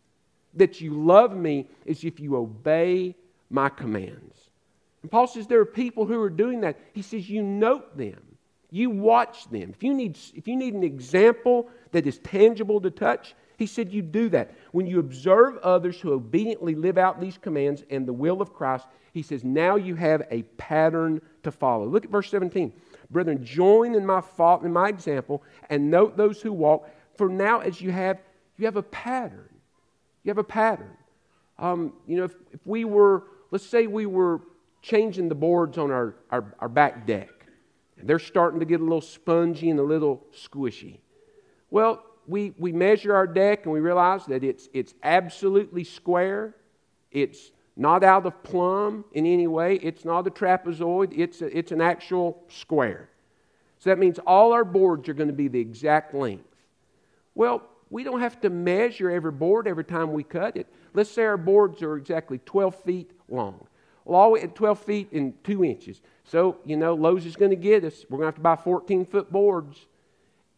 that 0.56 0.82
you 0.82 0.94
love 0.94 1.36
me 1.36 1.70
is 1.86 2.04
if 2.04 2.20
you 2.20 2.36
obey 2.36 3.16
my 3.52 3.70
commands. 3.70 4.50
And 5.04 5.12
Paul 5.12 5.28
says 5.28 5.48
there 5.48 5.60
are 5.62 5.66
people 5.66 6.06
who 6.06 6.20
are 6.22 6.30
doing 6.30 6.62
that. 6.62 6.80
He 6.94 7.04
says, 7.04 7.30
You 7.30 7.44
note 7.44 7.96
them, 7.96 8.29
you 8.72 8.90
watch 8.90 9.50
them. 9.50 9.72
If 9.72 9.84
you 9.84 9.94
need, 9.94 10.18
if 10.36 10.48
you 10.48 10.56
need 10.56 10.74
an 10.74 10.84
example 10.84 11.70
that 11.92 12.06
is 12.06 12.20
tangible 12.20 12.80
to 12.82 12.92
touch, 12.92 13.34
he 13.58 13.66
said, 13.66 13.92
You 13.92 14.02
do 14.02 14.30
that. 14.30 14.52
When 14.72 14.88
you 14.88 15.00
observe 15.00 15.58
others 15.58 16.00
who 16.00 16.14
obediently 16.14 16.76
live 16.76 16.98
out 16.98 17.20
these 17.20 17.38
commands 17.38 17.84
and 17.90 18.08
the 18.08 18.14
will 18.14 18.42
of 18.42 18.54
Christ, 18.54 18.88
he 19.14 19.22
says, 19.22 19.44
Now 19.44 19.76
you 19.76 19.96
have 19.96 20.24
a 20.32 20.44
pattern 20.58 21.22
to 21.44 21.52
follow. 21.52 21.86
Look 21.88 22.06
at 22.06 22.12
verse 22.12 22.30
17. 22.30 22.72
Brethren, 23.12 23.44
join 23.44 23.96
in 23.96 24.06
my, 24.06 24.22
fault, 24.22 24.64
in 24.64 24.72
my 24.72 24.88
example 24.88 25.44
and 25.70 25.90
note 25.90 26.16
those 26.16 26.42
who 26.42 26.54
walk. 26.54 26.90
For 27.16 27.28
now, 27.28 27.60
as 27.60 27.82
you 27.82 27.92
have, 27.92 28.20
you 28.58 28.66
have 28.66 28.78
a 28.78 28.84
pattern. 28.84 29.50
You 30.24 30.30
have 30.30 30.38
a 30.38 30.44
pattern. 30.44 30.96
Um, 31.58 31.94
you 32.08 32.18
know, 32.18 32.24
if, 32.26 32.36
if 32.54 32.66
we 32.66 32.86
were, 32.86 33.24
let's 33.52 33.66
say 33.66 33.88
we 33.88 34.06
were 34.06 34.42
changing 34.82 35.28
the 35.28 35.36
boards 35.36 35.78
on 35.78 35.92
our, 35.92 36.16
our, 36.30 36.56
our 36.60 36.70
back 36.70 37.06
deck, 37.06 37.30
they're 38.04 38.20
starting 38.20 38.60
to 38.60 38.66
get 38.66 38.80
a 38.80 38.84
little 38.84 39.02
spongy 39.02 39.70
and 39.70 39.80
a 39.80 39.84
little 39.84 40.26
squishy. 40.34 41.00
Well, 41.70 42.04
we, 42.28 42.54
we 42.58 42.72
measure 42.72 43.16
our 43.16 43.28
deck 43.28 43.66
and 43.66 43.74
we 43.74 43.80
realize 43.80 44.26
that 44.28 44.44
it's, 44.44 44.70
it's 44.74 44.94
absolutely 45.04 45.84
square. 45.84 46.56
It's 47.12 47.52
not 47.76 48.04
out 48.04 48.26
of 48.26 48.44
plumb 48.44 49.06
in 49.14 49.26
any 49.26 49.48
way. 49.48 49.76
It's 49.76 50.06
not 50.06 50.28
a 50.28 50.30
trapezoid. 50.30 51.18
It's, 51.18 51.42
a, 51.42 51.58
it's 51.58 51.72
an 51.72 51.82
actual 51.82 52.44
square. 52.50 53.10
So 53.80 53.90
that 53.90 53.98
means 53.98 54.20
all 54.20 54.52
our 54.52 54.66
boards 54.66 55.08
are 55.10 55.14
going 55.14 55.30
to 55.30 55.34
be 55.34 55.48
the 55.48 55.60
exact 55.60 56.14
length. 56.14 56.44
Well, 57.36 57.64
we 57.90 58.04
don't 58.04 58.20
have 58.20 58.40
to 58.42 58.50
measure 58.50 59.10
every 59.10 59.32
board 59.32 59.68
every 59.68 59.86
time 59.86 60.12
we 60.12 60.24
cut 60.24 60.58
it. 60.58 60.68
Let's 60.94 61.10
say 61.10 61.24
our 61.24 61.38
boards 61.38 61.82
are 61.82 61.96
exactly 61.96 62.40
12 62.46 62.84
feet 62.84 63.12
long. 63.30 63.66
Well, 64.06 64.20
all 64.20 64.38
at 64.38 64.56
12 64.56 64.80
feet 64.80 65.12
and 65.14 65.42
2 65.44 65.64
inches. 65.64 66.02
So, 66.30 66.58
you 66.64 66.78
know, 66.78 66.94
Lowe's 66.94 67.26
is 67.26 67.36
going 67.36 67.50
to 67.50 67.58
get 67.58 67.84
us. 67.84 68.06
We're 68.08 68.20
going 68.20 68.32
to 68.32 68.34
have 68.34 68.36
to 68.36 68.42
buy 68.42 68.56
14 68.56 69.06
foot 69.06 69.32
boards. 69.32 69.88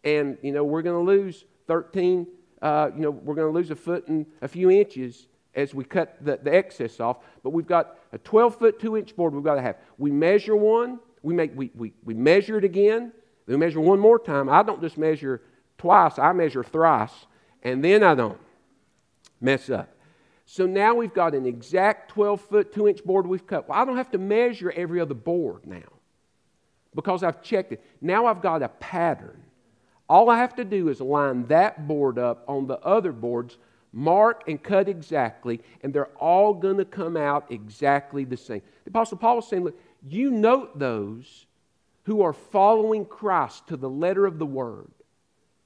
And, 0.03 0.37
you 0.41 0.51
know, 0.51 0.65
we're 0.65 0.81
going 0.81 0.97
to 0.97 1.11
lose 1.11 1.45
13, 1.67 2.27
uh, 2.61 2.89
you 2.93 3.01
know, 3.01 3.11
we're 3.11 3.35
going 3.35 3.47
to 3.47 3.57
lose 3.57 3.71
a 3.71 3.75
foot 3.75 4.07
and 4.09 4.25
a 4.41 4.47
few 4.47 4.69
inches 4.69 5.27
as 5.55 5.73
we 5.73 5.85
cut 5.85 6.17
the, 6.21 6.39
the 6.43 6.53
excess 6.53 6.99
off, 6.99 7.17
but 7.43 7.51
we've 7.51 7.67
got 7.67 7.97
a 8.11 8.17
12 8.17 8.57
foot 8.57 8.79
2 8.79 8.97
inch 8.97 9.15
board 9.15 9.33
we've 9.33 9.43
got 9.43 9.55
to 9.55 9.61
have. 9.61 9.77
We 9.97 10.11
measure 10.11 10.55
one, 10.55 10.99
we, 11.21 11.33
make, 11.33 11.51
we, 11.55 11.71
we, 11.75 11.93
we 12.03 12.13
measure 12.13 12.57
it 12.57 12.63
again, 12.63 13.11
we 13.47 13.57
measure 13.57 13.79
one 13.81 13.99
more 13.99 14.19
time. 14.19 14.49
I 14.49 14.63
don't 14.63 14.81
just 14.81 14.97
measure 14.97 15.41
twice, 15.77 16.17
I 16.17 16.33
measure 16.33 16.63
thrice, 16.63 17.13
and 17.63 17.83
then 17.83 18.03
I 18.03 18.15
don't 18.15 18.39
mess 19.39 19.69
up. 19.69 19.89
So 20.45 20.65
now 20.65 20.95
we've 20.95 21.13
got 21.13 21.33
an 21.33 21.45
exact 21.45 22.12
12 22.12 22.41
foot 22.41 22.74
2 22.74 22.88
inch 22.88 23.03
board 23.03 23.27
we've 23.27 23.45
cut. 23.45 23.69
Well, 23.69 23.79
I 23.79 23.86
don't 23.86 23.98
have 23.98 24.12
to 24.12 24.17
measure 24.17 24.71
every 24.71 25.00
other 25.00 25.13
board 25.13 25.65
now 25.65 25.89
because 26.93 27.24
I've 27.24 27.41
checked 27.41 27.71
it. 27.71 27.83
Now 28.01 28.25
I've 28.25 28.41
got 28.41 28.63
a 28.63 28.67
pattern. 28.67 29.41
All 30.10 30.29
I 30.29 30.38
have 30.38 30.55
to 30.55 30.65
do 30.65 30.89
is 30.89 31.00
line 31.00 31.48
that 31.48 31.88
board 31.88 32.19
up 32.19 32.43
on 32.48 32.67
the 32.67 32.79
other 32.79 33.13
boards, 33.13 33.57
mark 33.93 34.43
and 34.48 34.62
cut 34.62 34.89
exactly, 34.89 35.62
and 35.83 35.93
they're 35.93 36.17
all 36.17 36.53
going 36.53 36.77
to 36.77 36.86
come 36.86 37.15
out 37.15 37.50
exactly 37.50 38.25
the 38.25 38.36
same. 38.36 38.62
The 38.83 38.89
Apostle 38.89 39.17
Paul 39.17 39.39
is 39.39 39.48
saying, 39.48 39.63
look, 39.63 39.79
you 40.05 40.31
note 40.31 40.77
those 40.77 41.45
who 42.03 42.21
are 42.24 42.33
following 42.33 43.05
Christ 43.05 43.67
to 43.67 43.77
the 43.77 43.89
letter 43.89 44.25
of 44.25 44.39
the 44.39 44.45
word, 44.45 44.91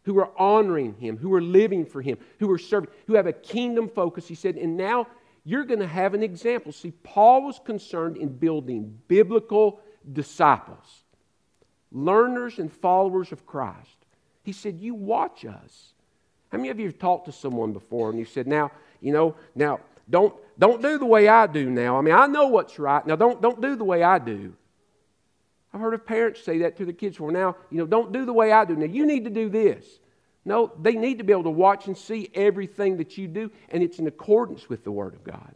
who 0.06 0.18
are 0.20 0.30
honoring 0.38 0.94
him, 0.96 1.18
who 1.18 1.34
are 1.34 1.42
living 1.42 1.86
for 1.86 2.02
him, 2.02 2.18
who 2.40 2.50
are 2.52 2.58
serving, 2.58 2.90
who 3.08 3.16
have 3.16 3.28
a 3.28 3.34
kingdom 3.34 3.90
focus. 3.90 4.28
He 4.28 4.36
said, 4.36 4.56
and 4.56 4.78
now 4.78 5.08
you're 5.44 5.66
going 5.66 5.80
to 5.80 5.88
have 5.88 6.14
an 6.14 6.24
example. 6.24 6.72
See, 6.72 6.92
Paul 7.04 7.44
was 7.44 7.60
concerned 7.60 8.18
in 8.18 8.30
building 8.30 8.98
biblical 9.08 9.80
disciples, 10.14 11.04
learners 11.92 12.60
and 12.60 12.72
followers 12.72 13.32
of 13.32 13.46
Christ. 13.46 14.06
He 14.44 14.52
said, 14.52 14.80
You 14.80 14.94
watch 14.94 15.44
us. 15.44 15.94
How 16.52 16.60
many 16.60 16.70
of 16.70 16.80
you 16.80 16.86
have 16.86 17.00
talked 17.00 17.26
to 17.26 17.32
someone 17.32 17.74
before 17.74 18.10
and 18.10 18.20
you 18.20 18.26
said, 18.26 18.48
Now, 18.48 18.72
you 19.02 19.12
know, 19.12 19.36
now 19.56 19.80
don't 20.10 20.36
don't 20.58 20.82
do 20.82 20.98
the 20.98 21.06
way 21.06 21.28
I 21.28 21.48
do 21.48 21.70
now. 21.70 21.98
I 21.98 22.02
mean, 22.02 22.14
I 22.14 22.28
know 22.28 22.48
what's 22.48 22.78
right. 22.78 23.06
Now 23.06 23.16
don't 23.16 23.42
don't 23.42 23.62
do 23.62 23.76
the 23.76 23.84
way 23.84 24.04
I 24.04 24.20
do. 24.20 24.54
I've 25.76 25.82
heard 25.82 25.94
of 25.94 26.06
parents 26.06 26.42
say 26.42 26.60
that 26.60 26.78
to 26.78 26.86
their 26.86 26.94
kids 26.94 27.18
for 27.18 27.34
now, 27.34 27.58
you 27.70 27.78
know, 27.78 27.86
don't 27.86 28.14
do 28.14 28.24
the 28.24 28.32
way 28.32 28.54
I 28.54 28.64
do. 28.64 28.78
Now 28.78 28.86
you 28.86 29.06
need 29.06 29.26
to 29.26 29.30
do 29.30 29.50
this. 29.50 29.86
No, 30.46 30.72
they 30.82 30.94
need 30.94 31.18
to 31.18 31.26
be 31.26 31.34
able 31.34 31.44
to 31.44 31.50
watch 31.50 31.88
and 31.88 31.98
see 31.98 32.30
everything 32.34 32.96
that 32.96 33.18
you 33.18 33.28
do, 33.28 33.52
and 33.68 33.84
it's 33.84 34.00
in 34.00 34.08
accordance 34.08 34.70
with 34.70 34.86
the 34.86 34.92
Word 34.92 35.16
of 35.16 35.26
God. 35.26 35.54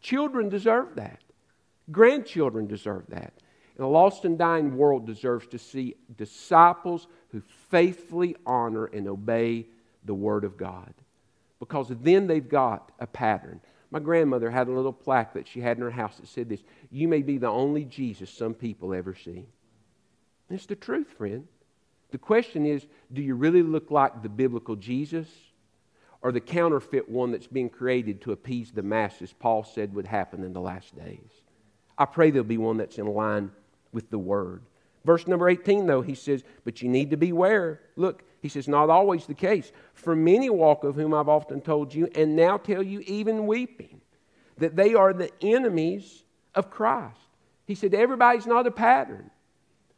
Children 0.00 0.48
deserve 0.48 0.94
that. 0.94 1.18
Grandchildren 1.90 2.68
deserve 2.68 3.02
that. 3.08 3.32
And 3.76 3.84
a 3.84 3.88
lost 3.88 4.24
and 4.24 4.38
dying 4.38 4.76
world 4.76 5.08
deserves 5.08 5.48
to 5.48 5.58
see 5.58 5.96
disciples 6.16 7.08
who 7.32 7.42
faithfully 7.68 8.36
honor 8.46 8.84
and 8.84 9.08
obey 9.08 9.66
the 10.04 10.14
Word 10.14 10.44
of 10.44 10.56
God. 10.56 10.94
Because 11.58 11.88
then 11.88 12.28
they've 12.28 12.48
got 12.48 12.92
a 13.00 13.08
pattern. 13.08 13.60
My 13.92 14.00
grandmother 14.00 14.50
had 14.50 14.68
a 14.68 14.72
little 14.72 14.92
plaque 14.92 15.34
that 15.34 15.46
she 15.46 15.60
had 15.60 15.76
in 15.76 15.82
her 15.82 15.90
house 15.90 16.16
that 16.16 16.26
said 16.26 16.48
this 16.48 16.62
You 16.90 17.06
may 17.08 17.20
be 17.20 17.36
the 17.36 17.48
only 17.48 17.84
Jesus 17.84 18.30
some 18.30 18.54
people 18.54 18.94
ever 18.94 19.14
see. 19.14 19.46
And 20.48 20.58
it's 20.58 20.66
the 20.66 20.74
truth, 20.74 21.08
friend. 21.18 21.46
The 22.10 22.18
question 22.18 22.64
is 22.64 22.86
do 23.12 23.20
you 23.20 23.34
really 23.34 23.62
look 23.62 23.90
like 23.90 24.22
the 24.22 24.30
biblical 24.30 24.76
Jesus 24.76 25.28
or 26.22 26.32
the 26.32 26.40
counterfeit 26.40 27.08
one 27.08 27.32
that's 27.32 27.46
being 27.46 27.68
created 27.68 28.22
to 28.22 28.32
appease 28.32 28.70
the 28.70 28.82
masses, 28.82 29.34
Paul 29.38 29.62
said 29.62 29.94
would 29.94 30.06
happen 30.06 30.42
in 30.42 30.54
the 30.54 30.60
last 30.60 30.96
days? 30.96 31.30
I 31.98 32.06
pray 32.06 32.30
there'll 32.30 32.44
be 32.44 32.58
one 32.58 32.78
that's 32.78 32.98
in 32.98 33.06
line 33.06 33.50
with 33.92 34.08
the 34.08 34.18
Word. 34.18 34.62
Verse 35.04 35.26
number 35.26 35.48
18, 35.48 35.86
though, 35.86 36.02
he 36.02 36.14
says, 36.14 36.44
But 36.64 36.82
you 36.82 36.88
need 36.88 37.10
to 37.10 37.16
beware. 37.16 37.80
Look, 37.96 38.22
he 38.40 38.48
says, 38.48 38.68
Not 38.68 38.90
always 38.90 39.26
the 39.26 39.34
case. 39.34 39.72
For 39.94 40.14
many 40.14 40.48
walk 40.50 40.84
of 40.84 40.94
whom 40.94 41.12
I've 41.12 41.28
often 41.28 41.60
told 41.60 41.92
you, 41.92 42.08
and 42.14 42.36
now 42.36 42.56
tell 42.56 42.82
you, 42.82 43.00
even 43.00 43.46
weeping, 43.46 44.00
that 44.58 44.76
they 44.76 44.94
are 44.94 45.12
the 45.12 45.30
enemies 45.40 46.24
of 46.54 46.70
Christ. 46.70 47.18
He 47.66 47.74
said, 47.74 47.94
Everybody's 47.94 48.46
not 48.46 48.66
a 48.66 48.70
pattern. 48.70 49.30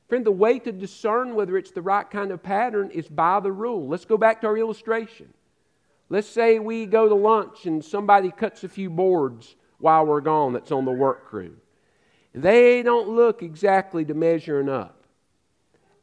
Friend, 0.09 0.25
the 0.25 0.31
way 0.31 0.59
to 0.59 0.73
discern 0.73 1.35
whether 1.35 1.57
it's 1.57 1.71
the 1.71 1.83
right 1.83 2.09
kind 2.09 2.31
of 2.31 2.43
pattern 2.43 2.91
is 2.91 3.09
by 3.09 3.41
the 3.41 3.53
rule. 3.53 3.89
Let's 3.89 4.05
go 4.05 4.19
back 4.19 4.41
to 4.41 4.47
our 4.47 4.59
illustration. 4.59 5.33
Let's 6.11 6.29
say 6.29 6.59
we 6.59 6.87
go 6.87 7.09
to 7.09 7.15
lunch 7.15 7.67
and 7.67 7.85
somebody 7.85 8.31
cuts 8.31 8.65
a 8.65 8.69
few 8.69 8.91
boards 8.91 9.57
while 9.79 10.05
we're 10.07 10.21
gone 10.21 10.53
that's 10.53 10.73
on 10.73 10.85
the 10.85 10.93
work 10.93 11.27
crew. 11.27 11.57
They 12.35 12.83
don't 12.83 13.11
look 13.11 13.43
exactly 13.43 14.05
to 14.07 14.15
measuring 14.15 14.69
up. 14.69 15.05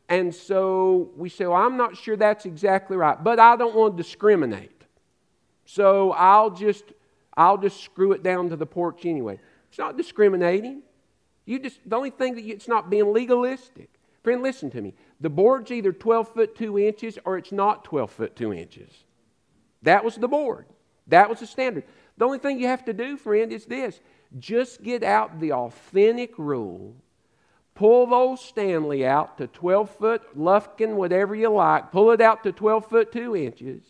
And 0.08 0.34
so 0.34 1.12
we 1.16 1.30
say, 1.30 1.46
well, 1.46 1.62
I'm 1.62 1.78
not 1.78 1.96
sure 1.96 2.16
that's 2.18 2.46
exactly 2.46 2.98
right, 2.98 3.22
but 3.22 3.40
I 3.40 3.56
don't 3.56 3.76
want 3.76 3.96
to 3.96 4.04
discriminate. 4.04 4.84
So 5.66 6.12
I'll 6.12 6.50
just, 6.50 6.84
I'll 7.36 7.58
just 7.58 7.82
screw 7.82 8.12
it 8.12 8.24
down 8.24 8.50
to 8.50 8.56
the 8.56 8.66
porch 8.66 9.06
anyway. 9.06 9.40
It's 9.70 9.78
not 9.78 9.96
discriminating. 9.96 10.82
You 11.46 11.60
just, 11.60 11.80
the 11.86 11.96
only 11.96 12.10
thing 12.10 12.36
that 12.36 12.44
you, 12.44 12.54
it's 12.54 12.68
not 12.68 12.90
being 12.90 13.14
legalistic. 13.14 13.90
Friend, 14.24 14.42
listen 14.42 14.70
to 14.72 14.82
me. 14.82 14.94
The 15.20 15.30
board's 15.30 15.72
either 15.72 15.92
12 15.92 16.34
foot 16.34 16.56
2 16.56 16.78
inches 16.78 17.18
or 17.26 17.38
it's 17.38 17.52
not 17.52 17.84
12 17.86 18.12
foot 18.12 18.36
2 18.36 18.54
inches. 18.54 18.92
That 19.82 20.04
was 20.04 20.16
the 20.16 20.28
board. 20.28 20.66
That 21.08 21.30
was 21.30 21.40
the 21.40 21.48
standard. 21.48 21.86
The 22.18 22.26
only 22.26 22.38
thing 22.38 22.60
you 22.60 22.68
have 22.68 22.86
to 22.86 22.94
do, 22.94 23.18
friend, 23.18 23.52
is 23.52 23.66
this 23.66 24.00
just 24.40 24.84
get 24.84 25.04
out 25.04 25.40
the 25.40 25.54
authentic 25.54 26.38
rule. 26.38 26.96
Pull 27.76 28.08
those 28.08 28.42
Stanley 28.42 29.06
out 29.06 29.38
to 29.38 29.48
12 29.48 29.90
foot, 29.90 30.38
Lufkin, 30.38 30.96
whatever 30.96 31.36
you 31.36 31.50
like. 31.50 31.92
Pull 31.92 32.12
it 32.12 32.22
out 32.22 32.44
to 32.44 32.52
12 32.52 32.86
foot 32.88 33.12
2 33.12 33.36
inches. 33.36 33.84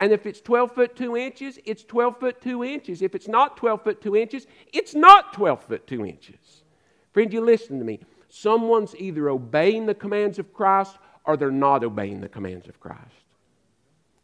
And 0.00 0.12
if 0.12 0.26
it's 0.26 0.40
12 0.40 0.74
foot 0.74 0.96
2 0.96 1.16
inches, 1.16 1.58
it's 1.64 1.84
12 1.84 2.18
foot 2.18 2.40
2 2.40 2.64
inches. 2.64 3.02
If 3.02 3.14
it's 3.14 3.28
not 3.28 3.56
12 3.56 3.82
foot 3.82 4.00
2 4.00 4.16
inches, 4.16 4.46
it's 4.72 4.94
not 4.94 5.32
12 5.32 5.62
foot 5.62 5.86
2 5.86 6.04
inches. 6.04 6.64
Friend, 7.12 7.32
you 7.32 7.40
listen 7.40 7.78
to 7.78 7.84
me. 7.84 8.00
Someone's 8.28 8.96
either 8.96 9.28
obeying 9.28 9.86
the 9.86 9.94
commands 9.94 10.40
of 10.40 10.52
Christ 10.52 10.98
or 11.24 11.36
they're 11.36 11.52
not 11.52 11.84
obeying 11.84 12.20
the 12.20 12.28
commands 12.28 12.68
of 12.68 12.80
Christ. 12.80 13.00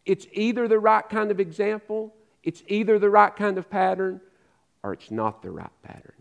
It's 0.04 0.26
either 0.32 0.66
the 0.66 0.78
right 0.78 1.08
kind 1.08 1.30
of 1.30 1.38
example, 1.38 2.14
it's 2.42 2.64
either 2.66 2.98
the 2.98 3.10
right 3.10 3.34
kind 3.36 3.58
of 3.58 3.70
pattern, 3.70 4.20
or 4.82 4.92
it's 4.92 5.10
not 5.10 5.42
the 5.42 5.50
right 5.50 5.70
pattern. 5.82 6.12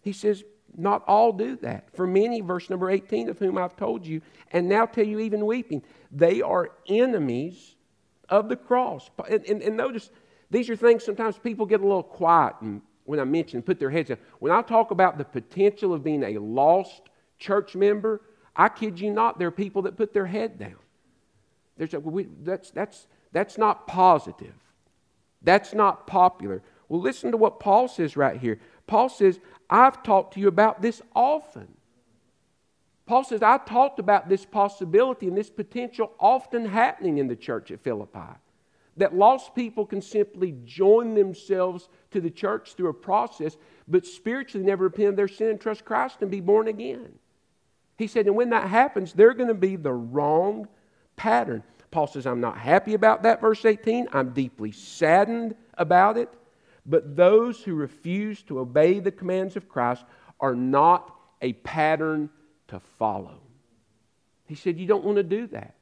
He 0.00 0.12
says, 0.12 0.44
not 0.76 1.04
all 1.06 1.32
do 1.32 1.56
that. 1.56 1.94
For 1.94 2.06
many, 2.06 2.40
verse 2.40 2.68
number 2.68 2.90
18, 2.90 3.28
of 3.28 3.38
whom 3.38 3.58
I've 3.58 3.76
told 3.76 4.06
you, 4.06 4.20
and 4.52 4.68
now 4.68 4.86
tell 4.86 5.04
you 5.04 5.20
even 5.20 5.46
weeping, 5.46 5.82
they 6.10 6.42
are 6.42 6.70
enemies 6.88 7.76
of 8.28 8.48
the 8.48 8.56
cross. 8.56 9.10
And, 9.30 9.44
and, 9.46 9.62
and 9.62 9.76
notice, 9.76 10.10
these 10.50 10.68
are 10.70 10.76
things 10.76 11.04
sometimes 11.04 11.38
people 11.38 11.66
get 11.66 11.80
a 11.80 11.84
little 11.84 12.02
quiet 12.02 12.54
when 13.04 13.20
I 13.20 13.24
mention, 13.24 13.62
put 13.62 13.78
their 13.78 13.90
heads 13.90 14.08
down. 14.08 14.18
When 14.38 14.52
I 14.52 14.62
talk 14.62 14.90
about 14.90 15.18
the 15.18 15.24
potential 15.24 15.92
of 15.92 16.02
being 16.02 16.22
a 16.24 16.38
lost 16.38 17.02
church 17.38 17.76
member, 17.76 18.22
I 18.56 18.68
kid 18.68 18.98
you 18.98 19.10
not, 19.10 19.38
there 19.38 19.48
are 19.48 19.52
people 19.52 19.82
that 19.82 19.96
put 19.96 20.12
their 20.12 20.26
head 20.26 20.58
down. 20.58 20.76
There's 21.76 21.94
a, 21.94 22.00
we, 22.00 22.28
that's, 22.42 22.70
that's, 22.70 23.06
that's 23.32 23.58
not 23.58 23.86
positive. 23.86 24.54
That's 25.42 25.74
not 25.74 26.06
popular. 26.06 26.62
Well, 26.88 27.00
listen 27.00 27.30
to 27.30 27.36
what 27.36 27.60
Paul 27.60 27.88
says 27.88 28.16
right 28.16 28.38
here. 28.38 28.60
Paul 28.86 29.08
says, 29.08 29.40
I've 29.70 30.02
talked 30.02 30.34
to 30.34 30.40
you 30.40 30.48
about 30.48 30.82
this 30.82 31.00
often. 31.14 31.68
Paul 33.06 33.24
says, 33.24 33.42
I 33.42 33.58
talked 33.58 33.98
about 33.98 34.28
this 34.28 34.44
possibility 34.44 35.26
and 35.28 35.36
this 35.36 35.50
potential 35.50 36.12
often 36.18 36.64
happening 36.64 37.18
in 37.18 37.28
the 37.28 37.36
church 37.36 37.70
at 37.70 37.80
Philippi. 37.80 38.38
That 38.96 39.14
lost 39.14 39.54
people 39.54 39.84
can 39.84 40.00
simply 40.00 40.54
join 40.64 41.14
themselves 41.14 41.88
to 42.12 42.20
the 42.20 42.30
church 42.30 42.74
through 42.74 42.90
a 42.90 42.94
process, 42.94 43.56
but 43.88 44.06
spiritually 44.06 44.64
never 44.64 44.84
repent 44.84 45.08
of 45.08 45.16
their 45.16 45.28
sin 45.28 45.48
and 45.48 45.60
trust 45.60 45.84
Christ 45.84 46.18
and 46.20 46.30
be 46.30 46.40
born 46.40 46.68
again. 46.68 47.12
He 47.96 48.06
said, 48.06 48.26
and 48.26 48.36
when 48.36 48.50
that 48.50 48.68
happens, 48.68 49.12
they're 49.12 49.34
going 49.34 49.48
to 49.48 49.54
be 49.54 49.76
the 49.76 49.92
wrong 49.92 50.68
pattern. 51.16 51.62
Paul 51.90 52.06
says, 52.06 52.26
I'm 52.26 52.40
not 52.40 52.58
happy 52.58 52.94
about 52.94 53.22
that, 53.24 53.40
verse 53.40 53.64
18. 53.64 54.08
I'm 54.12 54.30
deeply 54.30 54.72
saddened 54.72 55.54
about 55.76 56.16
it. 56.16 56.28
But 56.86 57.16
those 57.16 57.62
who 57.62 57.74
refuse 57.74 58.42
to 58.44 58.58
obey 58.58 59.00
the 59.00 59.10
commands 59.10 59.56
of 59.56 59.68
Christ 59.68 60.04
are 60.40 60.54
not 60.54 61.14
a 61.40 61.54
pattern 61.54 62.30
to 62.68 62.80
follow. 62.98 63.40
He 64.46 64.54
said, 64.54 64.78
You 64.78 64.86
don't 64.86 65.04
want 65.04 65.16
to 65.16 65.22
do 65.22 65.46
that. 65.48 65.74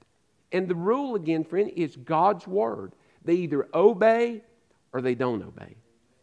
And 0.53 0.69
the 0.69 0.75
rule, 0.75 1.15
again, 1.15 1.45
friend, 1.45 1.71
is 1.75 1.97
God's 1.97 2.47
word. 2.47 2.93
They 3.25 3.35
either 3.35 3.69
obey 3.75 4.43
or 4.93 5.01
they 5.01 5.15
don't 5.15 5.43
obey. 5.43 5.77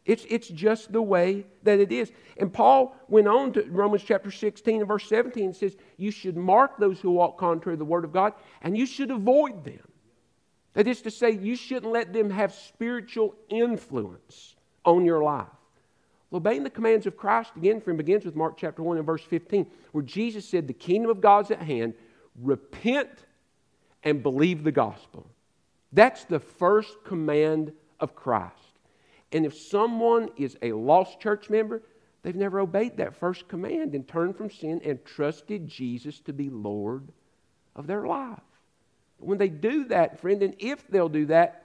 It's, 0.06 0.26
it's 0.30 0.48
just 0.48 0.92
the 0.92 1.02
way 1.02 1.46
that 1.64 1.80
it 1.80 1.92
is. 1.92 2.12
And 2.38 2.52
Paul 2.52 2.96
went 3.08 3.28
on 3.28 3.54
to 3.54 3.64
Romans 3.70 4.04
chapter 4.04 4.32
16 4.32 4.80
and 4.80 4.88
verse 4.88 5.08
17 5.08 5.46
and 5.46 5.56
says, 5.56 5.76
You 5.98 6.12
should 6.12 6.38
mark 6.38 6.78
those 6.78 7.00
who 7.00 7.12
walk 7.12 7.38
contrary 7.38 7.76
to 7.76 7.80
the 7.80 7.86
word 7.86 8.06
of 8.06 8.14
God, 8.14 8.34
and 8.62 8.78
you 8.78 8.86
should 8.86 9.12
avoid 9.12 9.64
them. 9.64 9.88
That 10.74 10.88
is 10.88 11.02
to 11.02 11.12
say, 11.12 11.32
you 11.32 11.56
shouldn't 11.56 11.92
let 11.92 12.14
them 12.14 12.30
have 12.30 12.54
spiritual 12.54 13.36
influence 13.50 14.56
on 14.90 15.06
your 15.06 15.24
life. 15.24 15.48
obeying 16.34 16.64
the 16.64 16.70
commands 16.70 17.06
of 17.06 17.18
Christ, 17.18 17.52
again, 17.56 17.82
from 17.82 17.98
begins 17.98 18.26
with 18.26 18.36
Mark 18.36 18.58
chapter 18.58 18.84
1 18.84 18.98
and 18.98 19.06
verse 19.06 19.24
15, 19.24 19.66
where 19.92 20.04
Jesus 20.04 20.48
said, 20.48 20.68
The 20.68 20.74
kingdom 20.74 21.10
of 21.10 21.22
God's 21.22 21.52
at 21.52 21.62
hand, 21.62 21.94
repent 22.42 23.26
and 24.04 24.24
believe 24.24 24.64
the 24.64 24.72
gospel. 24.72 25.28
That's 25.92 26.24
the 26.26 26.40
first 26.40 27.04
command 27.04 27.72
of 28.00 28.16
Christ. 28.16 28.54
And 29.32 29.46
if 29.46 29.58
someone 29.58 30.30
is 30.38 30.58
a 30.62 30.72
lost 30.74 31.20
church 31.20 31.50
member, 31.50 31.84
they've 32.22 32.36
never 32.36 32.60
obeyed 32.60 32.98
that 32.98 33.16
first 33.16 33.48
command 33.48 33.96
and 33.96 34.08
turned 34.08 34.36
from 34.36 34.50
sin 34.50 34.82
and 34.84 35.04
trusted 35.06 35.68
Jesus 35.68 36.20
to 36.22 36.34
be 36.34 36.50
Lord 36.50 37.08
of 37.76 37.88
their 37.88 38.06
life. 38.06 38.40
When 39.20 39.38
they 39.38 39.50
do 39.50 39.86
that, 39.86 40.20
friend, 40.20 40.42
and 40.42 40.56
if 40.60 40.88
they'll 40.88 41.10
do 41.10 41.26
that, 41.28 41.59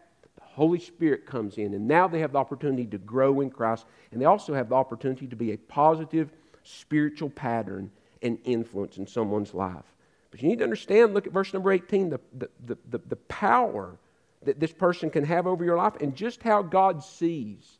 Holy 0.54 0.78
Spirit 0.78 1.26
comes 1.26 1.58
in, 1.58 1.74
and 1.74 1.88
now 1.88 2.06
they 2.06 2.20
have 2.20 2.32
the 2.32 2.38
opportunity 2.38 2.86
to 2.86 2.98
grow 2.98 3.40
in 3.40 3.50
Christ, 3.50 3.86
and 4.12 4.20
they 4.20 4.24
also 4.24 4.54
have 4.54 4.68
the 4.68 4.76
opportunity 4.76 5.26
to 5.26 5.34
be 5.34 5.52
a 5.52 5.58
positive 5.58 6.30
spiritual 6.62 7.28
pattern 7.28 7.90
and 8.22 8.38
influence 8.44 8.96
in 8.96 9.06
someone's 9.06 9.52
life. 9.52 9.84
But 10.30 10.42
you 10.42 10.48
need 10.48 10.58
to 10.58 10.64
understand, 10.64 11.12
look 11.12 11.26
at 11.26 11.32
verse 11.32 11.52
number 11.52 11.72
18, 11.72 12.10
the, 12.10 12.20
the, 12.38 12.48
the, 12.88 13.00
the, 13.08 13.16
power 13.16 13.96
that 14.44 14.60
this 14.60 14.72
person 14.72 15.10
can 15.10 15.24
have 15.24 15.48
over 15.48 15.64
your 15.64 15.76
life 15.76 15.94
and 16.00 16.14
just 16.14 16.40
how 16.42 16.62
God 16.62 17.02
sees 17.02 17.78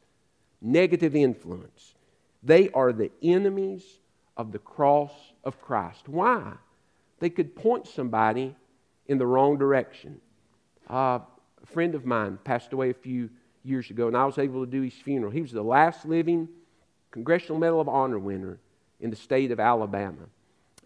negative 0.61 1.15
influence. 1.15 1.95
They 2.43 2.71
are 2.71 2.93
the 2.93 3.13
enemies 3.23 3.85
of 4.37 4.51
the 4.51 4.59
cross 4.59 5.13
of 5.45 5.61
Christ. 5.63 6.09
Why? 6.09 6.55
They 7.21 7.31
could 7.31 7.55
point 7.55 7.87
somebody 7.87 8.57
in 9.07 9.19
the 9.19 9.27
wrong 9.27 9.59
direction. 9.59 10.21
Uh, 10.89 11.21
a 11.65 11.73
friend 11.73 11.95
of 11.95 12.05
mine 12.05 12.39
passed 12.45 12.73
away 12.75 12.91
a 12.91 12.95
few 12.95 13.31
years 13.65 13.89
ago, 13.91 14.07
and 14.07 14.17
I 14.17 14.27
was 14.27 14.37
able 14.37 14.65
to 14.65 14.71
do 14.71 14.83
his 14.83 14.93
funeral. 14.93 15.33
He 15.33 15.41
was 15.41 15.51
the 15.51 15.63
last 15.63 16.05
living 16.05 16.49
Congressional 17.11 17.59
Medal 17.59 17.81
of 17.81 17.89
Honor 17.89 18.19
winner 18.19 18.59
in 19.01 19.09
the 19.09 19.17
state 19.17 19.51
of 19.51 19.59
Alabama. 19.59 20.27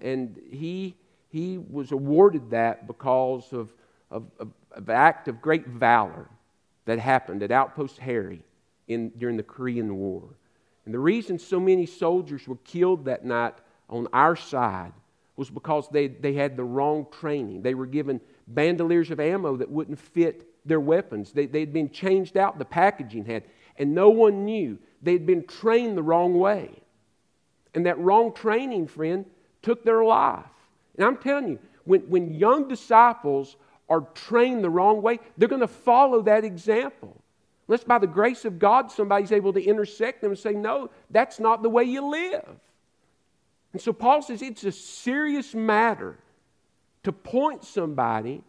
And 0.00 0.40
he, 0.50 0.94
he 1.30 1.58
was 1.58 1.90
awarded 1.90 2.50
that 2.50 2.86
because 2.86 3.52
of, 3.52 3.72
of, 4.10 4.26
of, 4.38 4.52
of 4.70 4.88
an 4.88 4.94
act 4.94 5.26
of 5.26 5.42
great 5.42 5.66
valor 5.66 6.28
that 6.84 7.00
happened 7.00 7.42
at 7.42 7.50
Outpost 7.50 7.98
Harry 7.98 8.42
in, 8.86 9.08
during 9.18 9.36
the 9.36 9.42
Korean 9.42 9.96
War. 9.96 10.22
And 10.84 10.94
the 10.94 11.00
reason 11.00 11.38
so 11.38 11.58
many 11.58 11.86
soldiers 11.86 12.46
were 12.46 12.58
killed 12.64 13.06
that 13.06 13.24
night 13.24 13.54
on 13.90 14.06
our 14.12 14.36
side 14.36 14.92
was 15.38 15.48
because 15.48 15.88
they, 15.88 16.08
they 16.08 16.32
had 16.32 16.56
the 16.56 16.64
wrong 16.64 17.06
training. 17.12 17.62
They 17.62 17.74
were 17.74 17.86
given 17.86 18.20
bandoliers 18.48 19.12
of 19.12 19.20
ammo 19.20 19.56
that 19.56 19.70
wouldn't 19.70 20.00
fit 20.00 20.50
their 20.66 20.80
weapons. 20.80 21.32
They, 21.32 21.46
they'd 21.46 21.72
been 21.72 21.90
changed 21.90 22.36
out, 22.36 22.58
the 22.58 22.64
packaging 22.64 23.24
had, 23.24 23.44
and 23.76 23.94
no 23.94 24.10
one 24.10 24.44
knew. 24.44 24.78
They'd 25.00 25.26
been 25.26 25.46
trained 25.46 25.96
the 25.96 26.02
wrong 26.02 26.36
way. 26.36 26.70
And 27.72 27.86
that 27.86 28.00
wrong 28.00 28.32
training, 28.34 28.88
friend, 28.88 29.24
took 29.62 29.84
their 29.84 30.02
life. 30.02 30.44
And 30.96 31.06
I'm 31.06 31.16
telling 31.16 31.48
you, 31.48 31.58
when, 31.84 32.00
when 32.10 32.34
young 32.34 32.66
disciples 32.66 33.56
are 33.88 34.00
trained 34.14 34.64
the 34.64 34.70
wrong 34.70 35.02
way, 35.02 35.20
they're 35.36 35.48
going 35.48 35.60
to 35.60 35.68
follow 35.68 36.20
that 36.22 36.44
example. 36.44 37.22
Unless 37.68 37.84
by 37.84 37.98
the 37.98 38.08
grace 38.08 38.44
of 38.44 38.58
God 38.58 38.90
somebody's 38.90 39.30
able 39.30 39.52
to 39.52 39.62
intersect 39.62 40.20
them 40.20 40.32
and 40.32 40.38
say, 40.38 40.52
no, 40.52 40.90
that's 41.10 41.38
not 41.38 41.62
the 41.62 41.70
way 41.70 41.84
you 41.84 42.04
live. 42.04 42.58
And 43.78 43.84
so 43.84 43.92
Paul 43.92 44.22
says 44.22 44.42
it's 44.42 44.64
a 44.64 44.72
serious 44.72 45.54
matter 45.54 46.18
to 47.04 47.12
point 47.12 47.62
somebody 47.62 48.42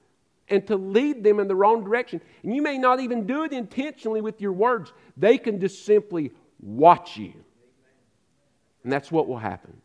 and 0.47 0.65
to 0.65 0.75
lead 0.75 1.23
them 1.23 1.39
in 1.39 1.47
the 1.47 1.53
wrong 1.53 1.83
direction. 1.83 2.19
And 2.41 2.55
you 2.55 2.63
may 2.63 2.79
not 2.79 2.99
even 2.99 3.27
do 3.27 3.43
it 3.43 3.53
intentionally 3.53 4.21
with 4.21 4.41
your 4.41 4.53
words, 4.53 4.91
they 5.15 5.37
can 5.37 5.59
just 5.59 5.85
simply 5.85 6.31
watch 6.59 7.15
you. 7.15 7.33
And 8.83 8.91
that's 8.91 9.11
what 9.11 9.27
will 9.27 9.37
happen. 9.37 9.79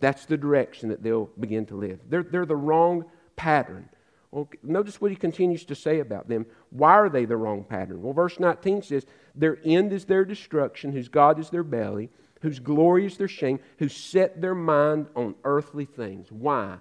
That's 0.00 0.24
the 0.24 0.38
direction 0.38 0.88
that 0.88 1.02
they'll 1.02 1.28
begin 1.38 1.66
to 1.66 1.76
live. 1.76 2.00
They're, 2.08 2.22
they're 2.22 2.46
the 2.46 2.56
wrong 2.56 3.04
pattern. 3.36 3.90
Well, 4.30 4.48
notice 4.62 5.02
what 5.02 5.10
he 5.10 5.18
continues 5.18 5.66
to 5.66 5.74
say 5.74 6.00
about 6.00 6.30
them. 6.30 6.46
Why 6.70 6.92
are 6.92 7.10
they 7.10 7.26
the 7.26 7.36
wrong 7.36 7.62
pattern? 7.62 8.00
Well, 8.00 8.14
verse 8.14 8.40
19 8.40 8.80
says, 8.80 9.04
Their 9.34 9.58
end 9.66 9.92
is 9.92 10.06
their 10.06 10.24
destruction, 10.24 10.92
whose 10.92 11.08
God 11.08 11.38
is 11.38 11.50
their 11.50 11.62
belly 11.62 12.08
whose 12.46 12.60
glory 12.60 13.04
is 13.04 13.16
their 13.16 13.26
shame, 13.26 13.58
who 13.78 13.88
set 13.88 14.40
their 14.40 14.54
mind 14.54 15.08
on 15.16 15.34
earthly 15.42 15.84
things. 15.84 16.30
Why? 16.30 16.76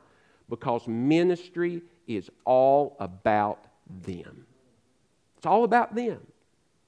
Because 0.47 0.87
ministry 0.87 1.81
is 2.05 2.29
all 2.45 2.95
about 2.99 3.65
them. 4.03 4.45
It's 5.37 5.47
all 5.47 5.63
about 5.63 5.95
them. 5.95 6.19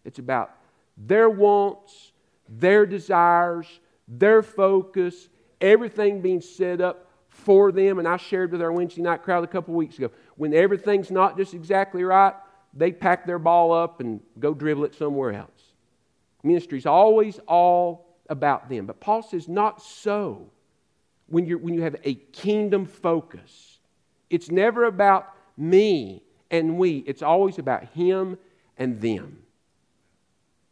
It's 0.06 0.20
about 0.20 0.52
their 0.96 1.28
wants, 1.28 2.12
their 2.48 2.86
desires, 2.86 3.66
their 4.08 4.44
focus, 4.44 5.28
everything 5.60 6.22
being 6.22 6.42
set 6.42 6.80
up 6.80 7.10
for 7.30 7.72
them. 7.72 7.98
And 7.98 8.08
I 8.08 8.18
shared 8.18 8.52
with 8.52 8.62
our 8.62 8.72
Wednesday 8.72 9.02
night 9.02 9.24
crowd 9.24 9.44
a 9.44 9.48
couple 9.48 9.74
weeks 9.74 9.98
ago. 9.98 10.12
When 10.36 10.54
everything's 10.54 11.10
not 11.10 11.36
just 11.36 11.56
exactly 11.56 12.04
right, 12.04 12.36
they 12.76 12.92
pack 12.92 13.26
their 13.26 13.40
ball 13.40 13.72
up 13.72 14.02
and 14.02 14.20
go 14.40 14.54
dribble 14.54 14.86
it 14.86 14.94
somewhere 14.94 15.34
else. 15.34 15.50
Ministry's 16.44 16.86
always 16.86 17.40
all 17.48 18.07
about 18.30 18.70
them. 18.70 18.86
But 18.86 19.00
Paul 19.00 19.24
says, 19.24 19.48
not 19.48 19.82
so 19.82 20.50
when, 21.28 21.46
you're, 21.46 21.58
when 21.58 21.74
you 21.74 21.82
have 21.82 21.96
a 22.04 22.16
kingdom 22.16 22.86
focus. 22.86 23.80
It's 24.30 24.50
never 24.50 24.86
about 24.86 25.34
me 25.58 26.24
and 26.50 26.78
we, 26.78 26.98
it's 27.00 27.22
always 27.22 27.60
about 27.60 27.86
him 27.90 28.38
and 28.78 29.02
them. 29.02 29.40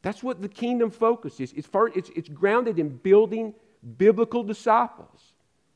That's 0.02 0.22
what 0.22 0.42
the 0.42 0.50
kingdom 0.50 0.92
focus 0.92 1.40
is. 1.40 1.52
It's, 1.54 1.68
for, 1.68 1.90
it's, 1.90 2.10
it's 2.16 2.30
grounded 2.30 2.80
in 2.80 2.90
building 2.98 3.54
biblical 3.98 4.44
disciples. 4.44 5.34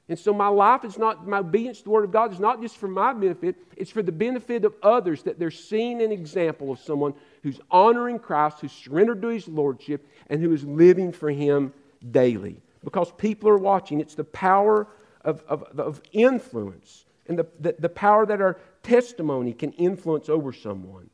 And 0.08 0.18
so 0.18 0.34
my 0.34 0.48
life 0.48 0.84
is 0.84 0.98
not, 0.98 1.28
my 1.28 1.40
obedience 1.40 1.80
to 1.80 1.84
the 1.86 1.90
Word 1.92 2.04
of 2.04 2.12
God 2.12 2.34
is 2.34 2.40
not 2.40 2.62
just 2.62 2.78
for 2.78 2.88
my 2.88 3.14
benefit, 3.14 3.56
it's 3.78 3.92
for 3.92 4.02
the 4.02 4.12
benefit 4.12 4.66
of 4.66 4.74
others 4.82 5.24
that 5.24 5.38
they're 5.38 5.52
seeing 5.52 6.02
an 6.02 6.12
example 6.12 6.72
of 6.72 6.80
someone 6.80 7.14
who's 7.44 7.60
honoring 7.72 8.20
Christ, 8.20 8.60
who's 8.60 8.72
surrendered 8.72 9.22
to 9.22 9.30
His 9.30 9.48
Lordship, 9.48 10.08
and 10.30 10.42
who 10.42 10.54
is 10.54 10.64
living 10.64 11.12
for 11.12 11.30
Him 11.30 11.74
daily. 12.12 12.62
Because 12.84 13.12
people 13.14 13.50
are 13.50 13.58
watching. 13.58 14.00
It's 14.00 14.16
the 14.16 14.24
power 14.24 14.88
of, 15.22 15.44
of, 15.48 15.64
of 15.78 16.02
influence 16.12 17.06
and 17.30 17.38
the, 17.38 17.48
the, 17.60 17.76
the 17.78 17.90
power 17.90 18.26
that 18.26 18.42
our 18.42 18.58
testimony 18.84 19.54
can 19.54 19.72
influence 19.74 20.28
over 20.28 20.52
someone. 20.52 21.10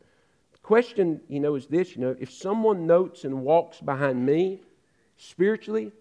The 0.53 0.59
question, 0.59 1.21
you 1.27 1.39
know, 1.39 1.55
is 1.55 1.67
this, 1.67 1.95
you 1.95 2.01
know, 2.01 2.15
if 2.19 2.31
someone 2.31 2.87
notes 2.87 3.25
and 3.25 3.43
walks 3.43 3.81
behind 3.81 4.25
me 4.25 4.61
spiritually, 5.17 5.91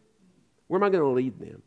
where 0.69 0.79
am 0.79 0.85
I 0.85 0.91
going 0.91 1.03
to 1.03 1.11
lead 1.11 1.39
them? 1.39 1.63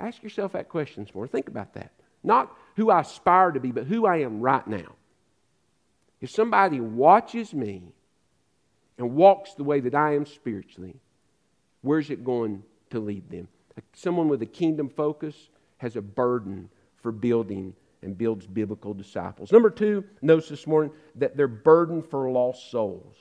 Ask 0.00 0.22
yourself 0.22 0.52
that 0.52 0.68
question 0.68 1.04
this 1.04 1.14
morning. 1.14 1.30
Think 1.30 1.48
about 1.48 1.74
that. 1.74 1.92
Not 2.24 2.56
who 2.76 2.90
I 2.90 3.00
aspire 3.00 3.52
to 3.52 3.60
be, 3.60 3.70
but 3.70 3.86
who 3.86 4.06
I 4.06 4.18
am 4.18 4.40
right 4.40 4.66
now. 4.66 4.96
If 6.22 6.30
somebody 6.30 6.80
watches 6.80 7.52
me 7.52 7.82
and 8.96 9.14
walks 9.14 9.54
the 9.54 9.64
way 9.64 9.80
that 9.80 9.94
I 9.94 10.14
am 10.14 10.24
spiritually, 10.24 10.94
where's 11.82 12.10
it 12.10 12.24
going 12.24 12.62
to 12.90 13.00
lead 13.00 13.28
them? 13.28 13.48
Someone 13.92 14.28
with 14.28 14.40
a 14.40 14.46
kingdom 14.46 14.88
focus 14.88 15.50
has 15.78 15.96
a 15.96 16.00
burden 16.00 16.70
for 17.02 17.10
building 17.10 17.74
and 18.02 18.16
builds 18.16 18.46
biblical 18.46 18.94
disciples. 18.94 19.50
Number 19.50 19.68
two, 19.68 20.04
notice 20.22 20.48
this 20.48 20.66
morning 20.66 20.92
that 21.16 21.36
they're 21.36 21.48
burdened 21.48 22.06
for 22.06 22.30
lost 22.30 22.70
souls. 22.70 23.16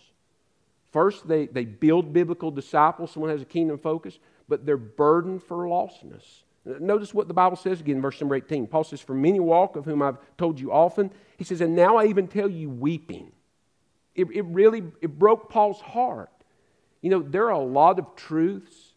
First, 0.92 1.28
they, 1.28 1.48
they 1.48 1.66
build 1.66 2.14
biblical 2.14 2.52
disciples. 2.52 3.12
Someone 3.12 3.32
has 3.32 3.42
a 3.42 3.46
kingdom 3.46 3.80
focus, 3.80 4.20
but 4.48 4.66
they're 4.66 4.78
burdened 4.78 5.42
for 5.42 5.66
lostness. 5.66 6.44
Notice 6.66 7.14
what 7.14 7.28
the 7.28 7.34
Bible 7.34 7.58
says 7.58 7.80
again, 7.80 8.02
verse 8.02 8.22
number 8.22 8.36
18. 8.36 8.68
Paul 8.68 8.84
says, 8.84 9.02
For 9.02 9.16
many 9.16 9.40
walk, 9.40 9.76
of 9.76 9.86
whom 9.86 10.02
I've 10.02 10.18
told 10.38 10.60
you 10.60 10.72
often. 10.72 11.12
He 11.38 11.44
says, 11.44 11.62
And 11.62 11.76
now 11.76 11.98
I 11.98 12.06
even 12.06 12.28
tell 12.28 12.50
you 12.50 12.70
weeping. 12.70 13.32
It, 14.14 14.28
it 14.32 14.44
really 14.44 14.84
it 15.02 15.18
broke 15.18 15.50
Paul's 15.50 15.82
heart. 15.82 16.30
You 17.02 17.10
know, 17.10 17.22
there 17.22 17.46
are 17.46 17.52
a 17.52 17.60
lot 17.60 17.98
of 17.98 18.16
truths 18.16 18.94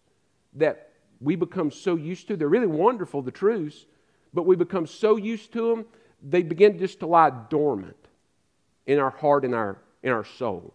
that 0.55 0.91
we 1.21 1.37
become 1.37 1.71
so 1.71 1.97
used 1.97 2.29
to. 2.29 2.37
They're 2.37 2.49
really 2.49 2.67
wonderful, 2.67 3.23
the 3.23 3.31
truths, 3.31 3.87
but 4.35 4.45
we 4.45 4.57
become 4.57 4.87
so 4.87 5.17
used 5.17 5.53
to 5.53 5.71
them, 5.71 5.87
they 6.23 6.43
begin 6.43 6.79
just 6.79 7.01
to 7.01 7.07
lie 7.07 7.31
dormant 7.49 7.97
in 8.87 8.99
our 8.99 9.11
heart 9.11 9.45
and 9.45 9.55
our, 9.55 9.79
in 10.03 10.13
our 10.13 10.25
soul. 10.25 10.75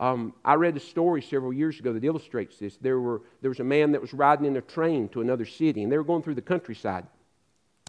Um, 0.00 0.34
I 0.44 0.54
read 0.54 0.76
a 0.76 0.80
story 0.80 1.22
several 1.22 1.52
years 1.52 1.78
ago 1.78 1.92
that 1.92 2.04
illustrates 2.04 2.58
this. 2.58 2.76
There, 2.78 2.98
were, 2.98 3.22
there 3.40 3.50
was 3.50 3.60
a 3.60 3.64
man 3.64 3.92
that 3.92 4.00
was 4.00 4.12
riding 4.12 4.46
in 4.46 4.56
a 4.56 4.60
train 4.60 5.08
to 5.10 5.20
another 5.20 5.44
city, 5.44 5.82
and 5.82 5.92
they 5.92 5.96
were 5.96 6.04
going 6.04 6.22
through 6.22 6.34
the 6.34 6.42
countryside. 6.42 7.06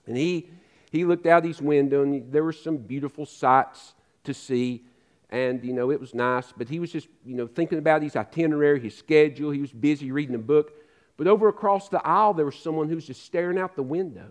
And 0.05 0.15
he, 0.15 0.49
he 0.91 1.03
looked 1.03 1.25
out 1.25 1.43
his 1.43 1.61
window, 1.61 2.03
and 2.03 2.31
there 2.31 2.43
were 2.43 2.53
some 2.53 2.77
beautiful 2.77 3.25
sights 3.25 3.93
to 4.25 4.33
see. 4.33 4.85
And, 5.31 5.63
you 5.63 5.73
know, 5.73 5.91
it 5.91 5.99
was 5.99 6.13
nice, 6.13 6.53
but 6.55 6.69
he 6.69 6.79
was 6.79 6.91
just, 6.91 7.07
you 7.25 7.35
know, 7.35 7.47
thinking 7.47 7.79
about 7.79 8.03
his 8.03 8.15
itinerary, 8.15 8.79
his 8.79 8.95
schedule. 8.95 9.49
He 9.49 9.61
was 9.61 9.71
busy 9.71 10.11
reading 10.11 10.35
a 10.35 10.39
book. 10.39 10.73
But 11.17 11.27
over 11.27 11.47
across 11.47 11.89
the 11.89 12.05
aisle, 12.05 12.33
there 12.33 12.45
was 12.45 12.55
someone 12.55 12.89
who 12.89 12.95
was 12.95 13.07
just 13.07 13.23
staring 13.23 13.57
out 13.57 13.75
the 13.75 13.83
window. 13.83 14.27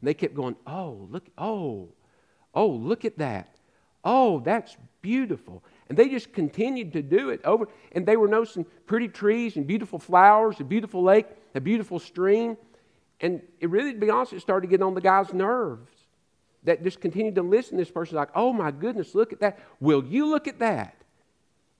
And 0.00 0.08
they 0.08 0.14
kept 0.14 0.34
going, 0.34 0.56
oh, 0.66 1.06
look, 1.10 1.26
oh, 1.38 1.90
oh, 2.52 2.68
look 2.68 3.04
at 3.04 3.18
that. 3.18 3.56
Oh, 4.04 4.40
that's 4.40 4.76
beautiful. 5.00 5.62
And 5.88 5.98
they 5.98 6.08
just 6.08 6.32
continued 6.32 6.92
to 6.94 7.02
do 7.02 7.30
it 7.30 7.40
over. 7.44 7.68
And 7.92 8.06
they 8.06 8.16
were 8.16 8.28
noticing 8.28 8.64
pretty 8.86 9.08
trees 9.08 9.56
and 9.56 9.66
beautiful 9.66 9.98
flowers, 9.98 10.60
a 10.60 10.64
beautiful 10.64 11.02
lake, 11.02 11.26
a 11.54 11.60
beautiful 11.60 11.98
stream. 11.98 12.56
And 13.20 13.42
it 13.60 13.70
really, 13.70 13.92
to 13.92 13.98
be 13.98 14.10
honest, 14.10 14.32
it 14.32 14.40
started 14.40 14.66
to 14.66 14.70
get 14.70 14.82
on 14.82 14.94
the 14.94 15.00
guy's 15.00 15.32
nerves. 15.32 15.92
That 16.64 16.82
just 16.82 17.00
continued 17.00 17.34
to 17.34 17.42
listen 17.42 17.76
this 17.76 17.90
person, 17.90 18.16
like, 18.16 18.30
oh 18.34 18.52
my 18.52 18.70
goodness, 18.70 19.14
look 19.14 19.34
at 19.34 19.40
that. 19.40 19.58
Will 19.80 20.02
you 20.04 20.26
look 20.26 20.48
at 20.48 20.58
that? 20.60 20.96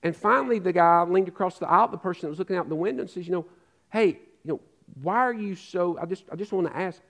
And 0.02 0.14
finally, 0.14 0.58
the 0.58 0.72
guy 0.72 1.02
leaned 1.04 1.28
across 1.28 1.58
the 1.58 1.66
aisle, 1.66 1.88
the 1.88 1.96
person 1.96 2.26
that 2.26 2.28
was 2.28 2.38
looking 2.38 2.56
out 2.56 2.68
the 2.68 2.74
window, 2.74 3.00
and 3.00 3.10
says, 3.10 3.26
You 3.26 3.32
know, 3.32 3.46
hey, 3.90 4.18
you 4.44 4.52
know, 4.52 4.60
why 5.02 5.16
are 5.16 5.32
you 5.32 5.54
so? 5.54 5.98
I 5.98 6.04
just, 6.04 6.24
I 6.30 6.36
just 6.36 6.52
want 6.52 6.66
to 6.66 6.76
ask, 6.76 7.00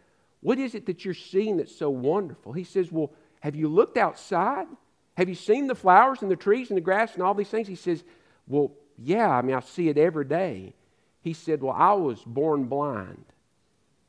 what 0.41 0.61
is 0.61 0.77
it 0.77 0.87
that 0.87 1.05
you're 1.05 1.13
seeing 1.13 1.57
that's 1.57 1.75
so 1.75 1.91
wonderful? 1.91 2.53
He 2.53 2.63
says, 2.63 2.93
Well, 2.93 3.11
have 3.41 3.57
you 3.57 3.67
looked 3.67 3.97
outside? 3.97 4.69
Have 5.17 5.29
you 5.29 5.35
seen 5.35 5.67
the 5.67 5.75
flowers 5.75 6.23
and 6.23 6.31
the 6.31 6.37
trees 6.37 6.71
and 6.71 6.77
the 6.77 6.83
grass 6.83 7.15
and 7.15 7.23
all 7.23 7.35
these 7.35 7.49
things? 7.49 7.69
He 7.69 7.77
says, 7.77 8.03
Well, 8.47 8.73
yeah, 8.99 9.29
I 9.29 9.43
mean, 9.43 9.55
I 9.57 9.61
see 9.61 9.89
it 9.89 9.99
every 9.99 10.25
day. 10.25 10.75
He 11.23 11.33
said, 11.33 11.63
Well, 11.63 11.75
I 11.77 11.93
was 11.93 12.21
born 12.25 12.65
blind. 12.65 13.25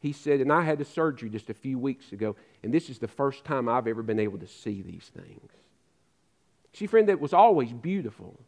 He 0.06 0.12
said, 0.12 0.40
and 0.40 0.54
I 0.54 0.62
had 0.62 0.80
a 0.82 0.86
surgery 0.86 1.32
just 1.32 1.50
a 1.50 1.56
few 1.56 1.80
weeks 1.80 2.12
ago, 2.12 2.36
and 2.62 2.72
this 2.72 2.92
is 2.92 3.00
the 3.00 3.08
first 3.08 3.44
time 3.44 3.68
I've 3.68 3.88
ever 3.88 4.04
been 4.04 4.20
able 4.20 4.38
to 4.38 4.46
see 4.46 4.84
these 4.84 5.10
things. 5.16 5.52
See, 6.74 6.86
friend, 6.86 7.10
that 7.10 7.20
was 7.20 7.34
always 7.34 7.74
beautiful. 7.74 8.40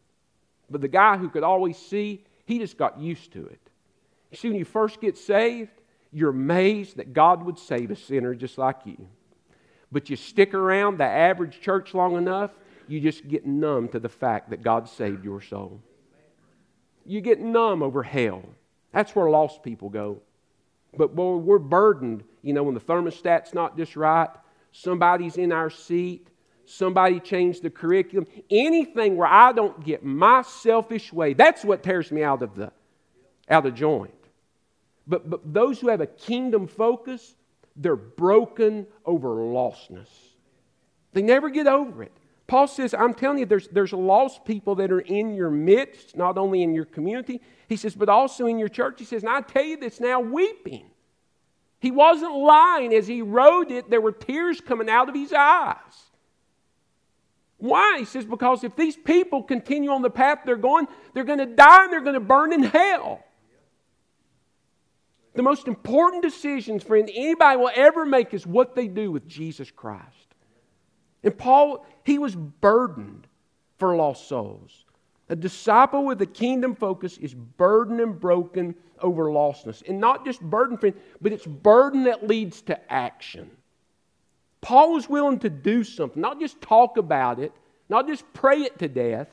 But 0.70 0.82
the 0.82 0.88
guy 0.88 1.16
who 1.16 1.28
could 1.28 1.42
always 1.42 1.76
see, 1.76 2.22
he 2.46 2.60
just 2.60 2.76
got 2.76 3.00
used 3.00 3.32
to 3.32 3.44
it. 3.46 3.60
You 4.30 4.36
see, 4.36 4.48
when 4.50 4.56
you 4.56 4.64
first 4.64 5.00
get 5.00 5.18
saved, 5.18 5.72
you're 6.12 6.30
amazed 6.30 6.98
that 6.98 7.12
God 7.12 7.42
would 7.42 7.58
save 7.58 7.90
a 7.90 7.96
sinner 7.96 8.36
just 8.36 8.56
like 8.56 8.76
you. 8.84 9.08
But 9.90 10.10
you 10.10 10.16
stick 10.16 10.54
around 10.54 10.98
the 10.98 11.04
average 11.04 11.60
church 11.60 11.94
long 11.94 12.16
enough, 12.16 12.50
you 12.88 13.00
just 13.00 13.26
get 13.28 13.46
numb 13.46 13.88
to 13.88 14.00
the 14.00 14.08
fact 14.08 14.50
that 14.50 14.62
God 14.62 14.88
saved 14.88 15.24
your 15.24 15.40
soul. 15.40 15.80
You 17.04 17.20
get 17.20 17.40
numb 17.40 17.82
over 17.82 18.02
hell. 18.02 18.42
That's 18.92 19.14
where 19.14 19.30
lost 19.30 19.62
people 19.62 19.88
go. 19.88 20.20
But 20.96 21.14
boy, 21.14 21.36
we're 21.36 21.58
burdened, 21.58 22.24
you 22.42 22.52
know, 22.52 22.62
when 22.62 22.74
the 22.74 22.80
thermostat's 22.80 23.52
not 23.54 23.76
just 23.76 23.96
right, 23.96 24.30
somebody's 24.72 25.36
in 25.36 25.52
our 25.52 25.70
seat, 25.70 26.28
somebody 26.64 27.20
changed 27.20 27.62
the 27.62 27.70
curriculum, 27.70 28.26
anything 28.50 29.16
where 29.16 29.28
I 29.28 29.52
don't 29.52 29.84
get 29.84 30.04
my 30.04 30.42
selfish 30.42 31.12
way, 31.12 31.34
that's 31.34 31.64
what 31.64 31.82
tears 31.82 32.10
me 32.10 32.22
out 32.22 32.42
of 32.42 32.54
the 32.54 32.72
out 33.50 33.64
of 33.64 33.74
joint. 33.74 34.12
But, 35.06 35.30
but 35.30 35.54
those 35.54 35.80
who 35.80 35.88
have 35.88 36.02
a 36.02 36.06
kingdom 36.06 36.66
focus, 36.66 37.34
they're 37.78 37.96
broken 37.96 38.86
over 39.06 39.28
lostness. 39.28 40.08
They 41.12 41.22
never 41.22 41.48
get 41.48 41.66
over 41.66 42.02
it. 42.02 42.12
Paul 42.46 42.66
says, 42.66 42.94
I'm 42.94 43.14
telling 43.14 43.38
you, 43.38 43.46
there's, 43.46 43.68
there's 43.68 43.92
lost 43.92 44.44
people 44.44 44.74
that 44.76 44.90
are 44.90 45.00
in 45.00 45.34
your 45.34 45.50
midst, 45.50 46.16
not 46.16 46.38
only 46.38 46.62
in 46.62 46.74
your 46.74 46.86
community, 46.86 47.40
he 47.68 47.76
says, 47.76 47.94
but 47.94 48.08
also 48.08 48.46
in 48.46 48.58
your 48.58 48.68
church. 48.68 48.96
He 48.98 49.04
says, 49.04 49.22
and 49.22 49.30
I 49.30 49.42
tell 49.42 49.64
you 49.64 49.76
this 49.76 50.00
now, 50.00 50.20
weeping. 50.20 50.86
He 51.78 51.90
wasn't 51.90 52.34
lying. 52.34 52.94
As 52.94 53.06
he 53.06 53.22
wrote 53.22 53.70
it, 53.70 53.90
there 53.90 54.00
were 54.00 54.12
tears 54.12 54.60
coming 54.60 54.88
out 54.88 55.08
of 55.08 55.14
his 55.14 55.32
eyes. 55.32 55.76
Why? 57.58 57.96
He 57.98 58.04
says, 58.04 58.24
because 58.24 58.64
if 58.64 58.74
these 58.76 58.96
people 58.96 59.42
continue 59.42 59.90
on 59.90 60.00
the 60.00 60.10
path 60.10 60.40
they're 60.46 60.56
going, 60.56 60.86
they're 61.12 61.24
going 61.24 61.40
to 61.40 61.46
die 61.46 61.84
and 61.84 61.92
they're 61.92 62.00
going 62.00 62.14
to 62.14 62.20
burn 62.20 62.52
in 62.52 62.62
hell. 62.62 63.22
The 65.38 65.44
most 65.44 65.68
important 65.68 66.24
decisions, 66.24 66.82
friend, 66.82 67.08
anybody 67.14 67.56
will 67.58 67.70
ever 67.72 68.04
make 68.04 68.34
is 68.34 68.44
what 68.44 68.74
they 68.74 68.88
do 68.88 69.12
with 69.12 69.28
Jesus 69.28 69.70
Christ. 69.70 70.34
And 71.22 71.38
Paul, 71.38 71.86
he 72.02 72.18
was 72.18 72.34
burdened 72.34 73.28
for 73.78 73.94
lost 73.94 74.26
souls. 74.26 74.84
A 75.28 75.36
disciple 75.36 76.04
with 76.04 76.20
a 76.22 76.26
kingdom 76.26 76.74
focus 76.74 77.18
is 77.18 77.34
burdened 77.34 78.00
and 78.00 78.18
broken 78.18 78.74
over 79.00 79.26
lostness. 79.26 79.88
And 79.88 80.00
not 80.00 80.24
just 80.24 80.40
burden, 80.40 80.76
friend, 80.76 80.96
but 81.20 81.32
it's 81.32 81.46
burden 81.46 82.02
that 82.02 82.26
leads 82.26 82.60
to 82.62 82.92
action. 82.92 83.48
Paul 84.60 84.94
was 84.94 85.08
willing 85.08 85.38
to 85.38 85.50
do 85.50 85.84
something, 85.84 86.20
not 86.20 86.40
just 86.40 86.60
talk 86.60 86.96
about 86.96 87.38
it, 87.38 87.52
not 87.88 88.08
just 88.08 88.24
pray 88.32 88.62
it 88.62 88.76
to 88.80 88.88
death, 88.88 89.28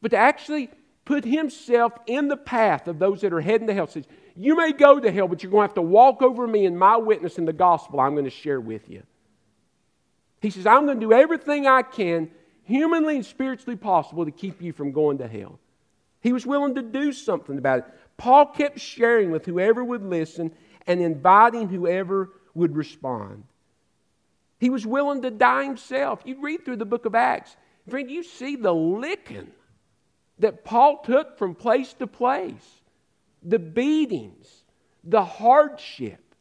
but 0.00 0.12
to 0.12 0.16
actually 0.16 0.70
put 1.08 1.24
himself 1.24 1.94
in 2.06 2.28
the 2.28 2.36
path 2.36 2.86
of 2.86 2.98
those 2.98 3.22
that 3.22 3.32
are 3.32 3.40
heading 3.40 3.66
to 3.66 3.72
hell. 3.72 3.86
Says, 3.86 4.04
You 4.36 4.54
may 4.54 4.72
go 4.72 5.00
to 5.00 5.10
hell, 5.10 5.26
but 5.26 5.42
you're 5.42 5.50
going 5.50 5.62
to 5.62 5.68
have 5.68 5.74
to 5.76 5.82
walk 5.82 6.20
over 6.20 6.46
me 6.46 6.66
and 6.66 6.78
my 6.78 6.98
witness 6.98 7.38
in 7.38 7.46
the 7.46 7.52
gospel 7.54 7.98
I'm 7.98 8.12
going 8.12 8.26
to 8.26 8.30
share 8.30 8.60
with 8.60 8.90
you. 8.90 9.02
He 10.42 10.50
says, 10.50 10.66
I'm 10.66 10.84
going 10.84 11.00
to 11.00 11.06
do 11.06 11.14
everything 11.14 11.66
I 11.66 11.80
can 11.80 12.30
humanly 12.64 13.16
and 13.16 13.24
spiritually 13.24 13.74
possible 13.74 14.26
to 14.26 14.30
keep 14.30 14.60
you 14.60 14.74
from 14.74 14.92
going 14.92 15.16
to 15.18 15.26
hell. 15.26 15.58
He 16.20 16.34
was 16.34 16.44
willing 16.44 16.74
to 16.74 16.82
do 16.82 17.14
something 17.14 17.56
about 17.56 17.78
it. 17.78 17.84
Paul 18.18 18.44
kept 18.44 18.78
sharing 18.78 19.30
with 19.30 19.46
whoever 19.46 19.82
would 19.82 20.02
listen 20.02 20.52
and 20.86 21.00
inviting 21.00 21.70
whoever 21.70 22.32
would 22.52 22.76
respond. 22.76 23.44
He 24.60 24.68
was 24.68 24.84
willing 24.84 25.22
to 25.22 25.30
die 25.30 25.64
himself. 25.64 26.20
You 26.26 26.42
read 26.42 26.66
through 26.66 26.76
the 26.76 26.84
book 26.84 27.06
of 27.06 27.14
Acts, 27.14 27.56
friend, 27.88 28.10
you 28.10 28.22
see 28.22 28.56
the 28.56 28.74
licking 28.74 29.52
that 30.38 30.64
Paul 30.64 31.02
took 31.02 31.38
from 31.38 31.54
place 31.54 31.92
to 31.94 32.06
place, 32.06 32.82
the 33.42 33.58
beatings, 33.58 34.64
the 35.04 35.24
hardship, 35.24 36.34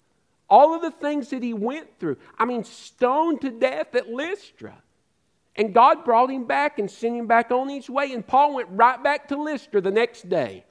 all 0.50 0.76
of 0.76 0.82
the 0.82 0.92
things 0.92 1.30
that 1.30 1.44
he 1.44 1.54
went 1.54 2.00
through. 2.00 2.18
I 2.38 2.46
mean, 2.46 2.64
stoned 2.64 3.42
to 3.42 3.52
death 3.52 3.96
at 3.96 4.10
Lystra. 4.10 4.82
And 5.56 5.74
God 5.74 6.06
brought 6.06 6.30
him 6.30 6.46
back 6.46 6.78
and 6.78 6.90
sent 6.90 7.16
him 7.16 7.28
back 7.28 7.52
on 7.52 7.68
his 7.68 7.90
way. 7.90 8.14
And 8.14 8.26
Paul 8.26 8.54
went 8.54 8.70
right 8.72 9.02
back 9.02 9.28
to 9.30 9.42
Lystra 9.42 9.82
the 9.82 9.92
next 9.92 10.30
day 10.30 10.64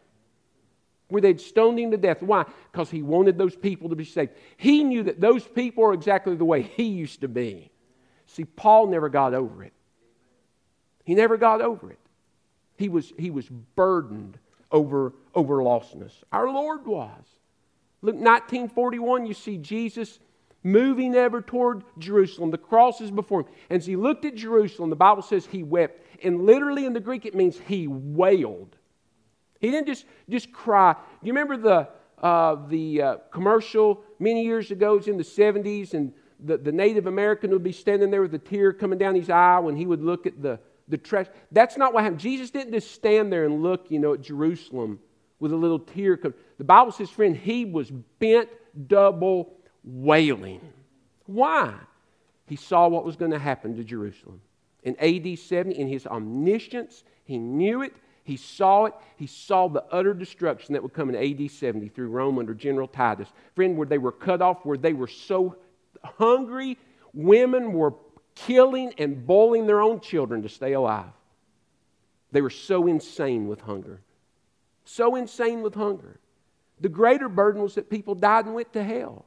where 1.08 1.22
they'd 1.22 1.40
stoned 1.40 1.78
him 1.78 1.90
to 1.92 1.96
death. 1.96 2.22
Why? 2.22 2.44
Because 2.70 2.90
he 2.90 3.02
wanted 3.02 3.38
those 3.38 3.54
people 3.54 3.90
to 3.90 3.96
be 3.96 4.04
saved. 4.04 4.32
He 4.56 4.82
knew 4.82 5.04
that 5.04 5.20
those 5.20 5.46
people 5.46 5.84
are 5.84 5.92
exactly 5.92 6.36
the 6.36 6.44
way 6.44 6.62
he 6.62 6.84
used 6.84 7.20
to 7.20 7.28
be. 7.28 7.70
See, 8.26 8.44
Paul 8.44 8.88
never 8.88 9.08
got 9.08 9.34
over 9.34 9.62
it. 9.62 9.72
He 11.04 11.14
never 11.14 11.36
got 11.36 11.60
over 11.60 11.90
it. 11.90 11.98
He 12.76 12.88
was, 12.88 13.12
he 13.18 13.30
was 13.30 13.48
burdened 13.48 14.38
over, 14.70 15.14
over 15.34 15.56
lostness. 15.56 16.12
Our 16.32 16.50
Lord 16.50 16.86
was. 16.86 17.24
Luke, 18.02 18.16
1941, 18.16 19.26
you 19.26 19.34
see 19.34 19.56
Jesus 19.56 20.18
moving 20.62 21.14
ever 21.14 21.40
toward 21.40 21.84
Jerusalem. 21.98 22.50
The 22.50 22.58
cross 22.58 23.00
is 23.00 23.10
before 23.10 23.40
him. 23.40 23.46
And 23.70 23.78
as 23.78 23.86
he 23.86 23.96
looked 23.96 24.24
at 24.24 24.34
Jerusalem, 24.34 24.90
the 24.90 24.96
Bible 24.96 25.22
says 25.22 25.46
he 25.46 25.62
wept. 25.62 26.04
And 26.22 26.44
literally 26.44 26.86
in 26.86 26.92
the 26.92 27.00
Greek, 27.00 27.24
it 27.24 27.34
means 27.34 27.58
he 27.66 27.86
wailed. 27.86 28.76
He 29.60 29.70
didn't 29.70 29.86
just, 29.86 30.04
just 30.28 30.52
cry. 30.52 30.92
Do 30.92 31.26
you 31.26 31.32
remember 31.32 31.56
the, 31.56 31.88
uh, 32.24 32.56
the 32.68 33.02
uh, 33.02 33.16
commercial 33.30 34.02
many 34.18 34.44
years 34.44 34.70
ago? 34.70 34.94
It 34.94 34.96
was 34.96 35.08
in 35.08 35.16
the 35.16 35.22
70s, 35.22 35.94
and 35.94 36.12
the, 36.40 36.58
the 36.58 36.72
Native 36.72 37.06
American 37.06 37.50
would 37.50 37.62
be 37.62 37.72
standing 37.72 38.10
there 38.10 38.22
with 38.22 38.34
a 38.34 38.38
tear 38.38 38.72
coming 38.72 38.98
down 38.98 39.14
his 39.14 39.30
eye 39.30 39.58
when 39.60 39.76
he 39.76 39.86
would 39.86 40.02
look 40.02 40.26
at 40.26 40.42
the, 40.42 40.58
the 40.88 40.98
trash. 40.98 41.26
That's 41.52 41.76
not 41.76 41.92
what 41.92 42.04
happened. 42.04 42.20
Jesus 42.20 42.50
didn't 42.50 42.72
just 42.72 42.92
stand 42.92 43.32
there 43.32 43.44
and 43.44 43.62
look, 43.62 43.90
you 43.90 43.98
know, 43.98 44.14
at 44.14 44.22
Jerusalem 44.22 45.00
with 45.38 45.52
a 45.52 45.56
little 45.56 45.78
tear. 45.78 46.18
The 46.58 46.64
Bible 46.64 46.92
says, 46.92 47.10
friend, 47.10 47.36
he 47.36 47.64
was 47.64 47.90
bent 48.18 48.48
double 48.88 49.54
wailing. 49.84 50.60
Why? 51.26 51.74
He 52.46 52.56
saw 52.56 52.88
what 52.88 53.04
was 53.04 53.16
going 53.16 53.32
to 53.32 53.38
happen 53.38 53.76
to 53.76 53.84
Jerusalem. 53.84 54.40
In 54.82 54.96
AD 55.00 55.38
70, 55.38 55.76
in 55.76 55.88
his 55.88 56.06
omniscience, 56.06 57.02
he 57.24 57.38
knew 57.38 57.82
it, 57.82 57.92
he 58.22 58.36
saw 58.36 58.86
it, 58.86 58.94
he 59.16 59.26
saw 59.26 59.68
the 59.68 59.84
utter 59.90 60.14
destruction 60.14 60.72
that 60.72 60.82
would 60.82 60.92
come 60.92 61.08
in 61.08 61.16
AD 61.16 61.50
70 61.50 61.88
through 61.88 62.08
Rome 62.08 62.38
under 62.38 62.54
General 62.54 62.86
Titus. 62.86 63.28
Friend, 63.54 63.76
where 63.76 63.86
they 63.86 63.98
were 63.98 64.12
cut 64.12 64.42
off, 64.42 64.64
where 64.64 64.76
they 64.76 64.92
were 64.92 65.08
so 65.08 65.56
hungry, 66.04 66.78
women 67.12 67.72
were 67.72 67.94
killing 68.36 68.94
and 68.98 69.26
boiling 69.26 69.66
their 69.66 69.80
own 69.80 69.98
children 69.98 70.42
to 70.42 70.48
stay 70.48 70.74
alive. 70.74 71.10
They 72.30 72.42
were 72.42 72.50
so 72.50 72.86
insane 72.86 73.48
with 73.48 73.62
hunger. 73.62 74.00
So 74.84 75.16
insane 75.16 75.62
with 75.62 75.74
hunger. 75.74 76.20
The 76.80 76.88
greater 76.88 77.28
burden 77.28 77.62
was 77.62 77.74
that 77.74 77.90
people 77.90 78.14
died 78.14 78.44
and 78.44 78.54
went 78.54 78.72
to 78.74 78.84
hell. 78.84 79.24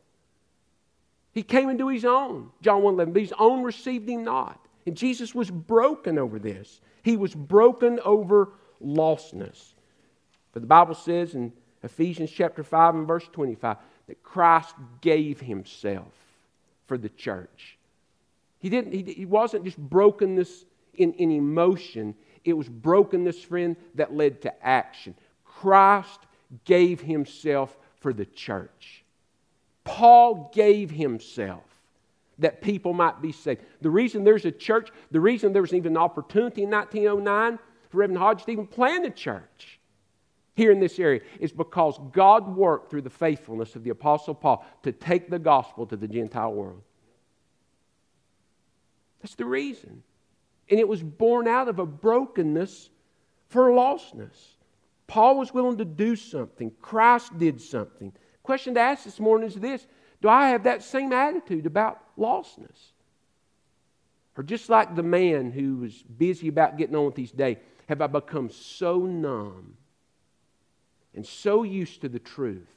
He 1.34 1.44
came 1.44 1.70
into 1.70 1.90
his 1.90 2.06
own, 2.06 2.52
John 2.62 2.82
1 2.82 2.94
11, 2.94 3.14
but 3.14 3.22
his 3.22 3.34
own 3.38 3.64
received 3.64 4.08
him 4.08 4.24
not. 4.24 4.64
And 4.86 4.96
Jesus 4.96 5.36
was 5.36 5.50
broken 5.50 6.18
over 6.18 6.40
this. 6.40 6.80
He 7.04 7.18
was 7.18 7.34
broken 7.34 8.00
over 8.06 8.54
lostness. 8.84 9.74
But 10.54 10.62
the 10.62 10.68
Bible 10.68 10.96
says 10.96 11.36
in 11.36 11.52
Ephesians 11.84 12.32
chapter 12.32 12.64
5 12.64 12.96
and 12.96 13.08
verse 13.08 13.28
25 13.32 13.78
that 14.08 14.24
Christ 14.24 14.76
gave 15.02 15.40
himself 15.40 16.14
for 16.88 16.98
the 16.98 17.10
church. 17.10 17.79
He, 18.60 18.70
didn't, 18.70 18.94
he, 18.94 19.14
he 19.14 19.26
wasn't 19.26 19.66
just 19.66 19.78
brokenness 19.78 20.66
in, 20.94 21.14
in 21.14 21.32
emotion, 21.32 22.16
it 22.44 22.54
was 22.54 22.68
brokenness, 22.68 23.42
friend, 23.42 23.76
that 23.96 24.14
led 24.14 24.42
to 24.42 24.66
action. 24.66 25.16
Christ 25.46 26.20
gave 26.66 27.02
himself 27.02 27.78
for 28.00 28.14
the 28.14 28.26
church. 28.26 29.04
Paul 29.84 30.52
gave 30.54 30.92
himself 30.92 31.64
that 32.38 32.62
people 32.62 32.94
might 32.94 33.22
be 33.22 33.32
saved. 33.32 33.62
The 33.82 33.90
reason 33.90 34.24
there's 34.24 34.46
a 34.46 34.52
church, 34.52 34.90
the 35.12 35.20
reason 35.20 35.52
there 35.52 35.62
was 35.62 35.74
even 35.74 35.94
an 35.94 35.98
opportunity 35.98 36.64
in 36.64 36.70
1909 36.70 37.60
for 37.90 37.98
Reverend 37.98 38.20
Hodge 38.20 38.46
to 38.46 38.52
even 38.52 38.68
plant 38.68 39.06
a 39.06 39.10
church 39.10 39.80
here 40.56 40.72
in 40.72 40.80
this 40.80 41.00
area 41.00 41.22
is 41.40 41.52
because 41.52 42.00
God 42.12 42.56
worked 42.56 42.90
through 42.90 43.02
the 43.02 43.10
faithfulness 43.10 43.76
of 43.76 43.84
the 43.84 43.90
Apostle 43.90 44.36
Paul 44.36 44.66
to 44.84 44.92
take 44.92 45.30
the 45.30 45.40
gospel 45.40 45.86
to 45.88 45.98
the 45.98 46.08
Gentile 46.08 46.54
world. 46.54 46.82
That's 49.22 49.36
the 49.36 49.46
reason. 49.46 50.04
And 50.70 50.80
it 50.80 50.88
was 50.88 51.04
born 51.04 51.48
out 51.48 51.68
of 51.68 51.80
a 51.80 51.86
brokenness 51.86 52.90
for 53.48 53.70
lostness. 53.70 54.56
Paul 55.08 55.38
was 55.38 55.54
willing 55.54 55.78
to 55.80 55.86
do 55.86 56.16
something, 56.16 56.72
Christ 56.82 57.38
did 57.38 57.60
something. 57.60 58.14
Question 58.44 58.76
to 58.76 58.80
ask 58.80 59.04
this 59.04 59.20
morning 59.20 59.48
is 59.48 59.56
this 59.56 59.86
Do 60.22 60.30
I 60.30 60.50
have 60.50 60.64
that 60.64 60.84
same 60.84 61.12
attitude 61.12 61.66
about 61.66 62.02
lostness? 62.18 62.94
Or 64.38 64.44
just 64.44 64.70
like 64.70 64.96
the 64.96 65.04
man 65.04 65.52
who 65.52 65.78
was 65.78 66.02
busy 66.04 66.48
about 66.48 66.78
getting 66.78 66.96
on 66.96 67.08
with 67.08 67.18
his 67.18 67.32
day, 67.32 67.58
have 67.90 68.02
I 68.02 68.08
become 68.08 68.50
so 68.50 69.00
numb 69.00 69.76
and 71.14 71.26
so 71.26 71.64
used 71.64 72.02
to 72.02 72.10
the 72.10 72.20
truth 72.20 72.70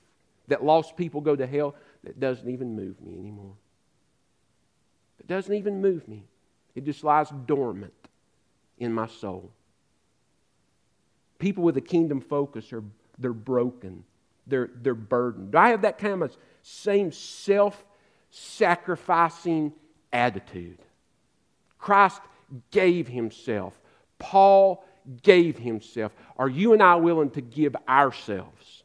that 0.48 0.64
lost 0.64 0.96
people 0.96 1.20
go 1.20 1.37
to 1.37 1.46
hell 1.46 1.76
that 2.02 2.18
doesn't 2.18 2.48
even 2.48 2.74
move 2.74 3.00
me 3.00 3.16
anymore? 3.16 3.55
It 5.20 5.28
doesn't 5.28 5.55
even 5.55 5.81
move 5.81 6.09
me. 6.09 6.24
It 6.74 6.85
just 6.85 7.04
lies 7.04 7.30
dormant 7.46 7.92
in 8.78 8.92
my 8.92 9.06
soul. 9.06 9.50
People 11.38 11.64
with 11.64 11.76
a 11.76 11.82
kingdom 11.82 12.20
focus 12.20 12.72
are 12.72 12.82
they're 13.18 13.32
broken. 13.32 14.04
They're, 14.46 14.70
they're 14.74 14.94
burdened. 14.94 15.52
Do 15.52 15.58
I 15.58 15.68
have 15.70 15.82
that 15.82 15.98
kind 15.98 16.22
of 16.22 16.37
same 16.62 17.12
self 17.12 17.85
sacrificing 18.30 19.72
attitude? 20.12 20.78
Christ 21.78 22.20
gave 22.70 23.08
himself. 23.08 23.78
Paul 24.18 24.85
gave 25.22 25.58
himself. 25.58 26.12
Are 26.37 26.48
you 26.48 26.72
and 26.72 26.82
I 26.82 26.96
willing 26.96 27.30
to 27.30 27.40
give 27.40 27.76
ourselves 27.88 28.85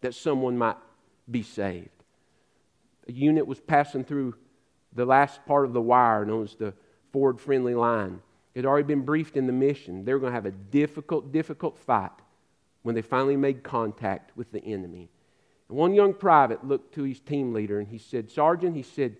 that 0.00 0.14
someone 0.14 0.56
might 0.56 0.76
be 1.30 1.42
saved? 1.42 1.88
A 3.08 3.12
unit 3.12 3.46
was 3.46 3.60
passing 3.60 4.04
through 4.04 4.34
the 4.94 5.04
last 5.04 5.44
part 5.46 5.66
of 5.66 5.72
the 5.72 5.80
wire 5.80 6.24
known 6.24 6.44
as 6.44 6.54
the 6.54 6.72
forward 7.12 7.40
friendly 7.40 7.74
line. 7.74 8.20
It 8.54 8.60
had 8.60 8.66
already 8.66 8.86
been 8.86 9.02
briefed 9.02 9.36
in 9.36 9.46
the 9.46 9.52
mission. 9.52 10.04
They 10.04 10.12
were 10.12 10.18
going 10.18 10.32
to 10.32 10.36
have 10.36 10.46
a 10.46 10.50
difficult, 10.50 11.32
difficult 11.32 11.78
fight 11.78 12.10
when 12.82 12.94
they 12.94 13.02
finally 13.02 13.36
made 13.36 13.62
contact 13.62 14.36
with 14.36 14.50
the 14.50 14.64
enemy. 14.64 15.10
And 15.68 15.76
one 15.76 15.94
young 15.94 16.14
private 16.14 16.66
looked 16.66 16.94
to 16.94 17.02
his 17.02 17.20
team 17.20 17.52
leader 17.52 17.78
and 17.78 17.88
he 17.88 17.98
said, 17.98 18.30
Sergeant, 18.30 18.74
he 18.74 18.82
said, 18.82 19.16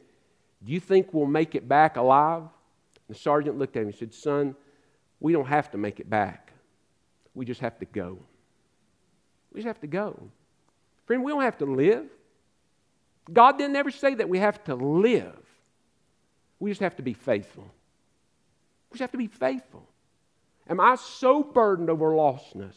Do 0.64 0.72
you 0.72 0.80
think 0.80 1.12
we'll 1.12 1.26
make 1.26 1.54
it 1.54 1.68
back 1.68 1.96
alive? 1.96 2.42
And 2.42 3.16
the 3.16 3.20
sergeant 3.20 3.58
looked 3.58 3.76
at 3.76 3.82
him 3.82 3.88
and 3.88 3.96
said, 3.96 4.14
Son, 4.14 4.56
we 5.20 5.32
don't 5.32 5.46
have 5.46 5.70
to 5.72 5.78
make 5.78 6.00
it 6.00 6.08
back. 6.08 6.52
We 7.34 7.44
just 7.44 7.60
have 7.60 7.78
to 7.78 7.84
go. 7.84 8.18
We 9.52 9.60
just 9.60 9.66
have 9.66 9.80
to 9.80 9.86
go. 9.86 10.30
Friend, 11.06 11.22
we 11.22 11.32
don't 11.32 11.42
have 11.42 11.58
to 11.58 11.66
live. 11.66 12.06
God 13.32 13.58
didn't 13.58 13.76
ever 13.76 13.90
say 13.90 14.14
that 14.14 14.28
we 14.28 14.38
have 14.38 14.62
to 14.64 14.74
live. 14.74 15.38
We 16.58 16.70
just 16.70 16.80
have 16.80 16.96
to 16.96 17.02
be 17.02 17.12
faithful. 17.12 17.70
We 18.92 18.98
have 18.98 19.12
to 19.12 19.18
be 19.18 19.26
faithful. 19.26 19.88
Am 20.68 20.80
I 20.80 20.96
so 20.96 21.42
burdened 21.42 21.90
over 21.90 22.06
lostness 22.12 22.76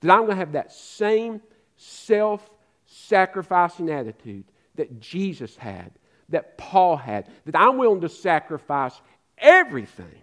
that 0.00 0.10
I'm 0.10 0.20
going 0.20 0.30
to 0.30 0.36
have 0.36 0.52
that 0.52 0.72
same 0.72 1.40
self 1.76 2.48
sacrificing 2.86 3.90
attitude 3.90 4.44
that 4.76 5.00
Jesus 5.00 5.56
had, 5.56 5.92
that 6.28 6.58
Paul 6.58 6.96
had, 6.96 7.28
that 7.46 7.56
I'm 7.56 7.78
willing 7.78 8.00
to 8.02 8.08
sacrifice 8.08 9.00
everything 9.38 10.18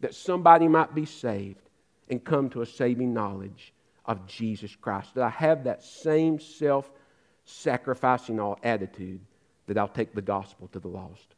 that 0.00 0.14
somebody 0.14 0.68
might 0.68 0.94
be 0.94 1.04
saved 1.04 1.68
and 2.08 2.24
come 2.24 2.48
to 2.50 2.62
a 2.62 2.66
saving 2.66 3.12
knowledge 3.12 3.72
of 4.04 4.26
Jesus 4.26 4.74
Christ. 4.76 5.14
That 5.14 5.24
I 5.24 5.30
have 5.30 5.64
that 5.64 5.82
same 5.82 6.40
self 6.40 6.90
sacrificing 7.44 8.40
attitude 8.62 9.20
that 9.66 9.78
I'll 9.78 9.88
take 9.88 10.14
the 10.14 10.22
gospel 10.22 10.68
to 10.68 10.78
the 10.78 10.88
lost. 10.88 11.34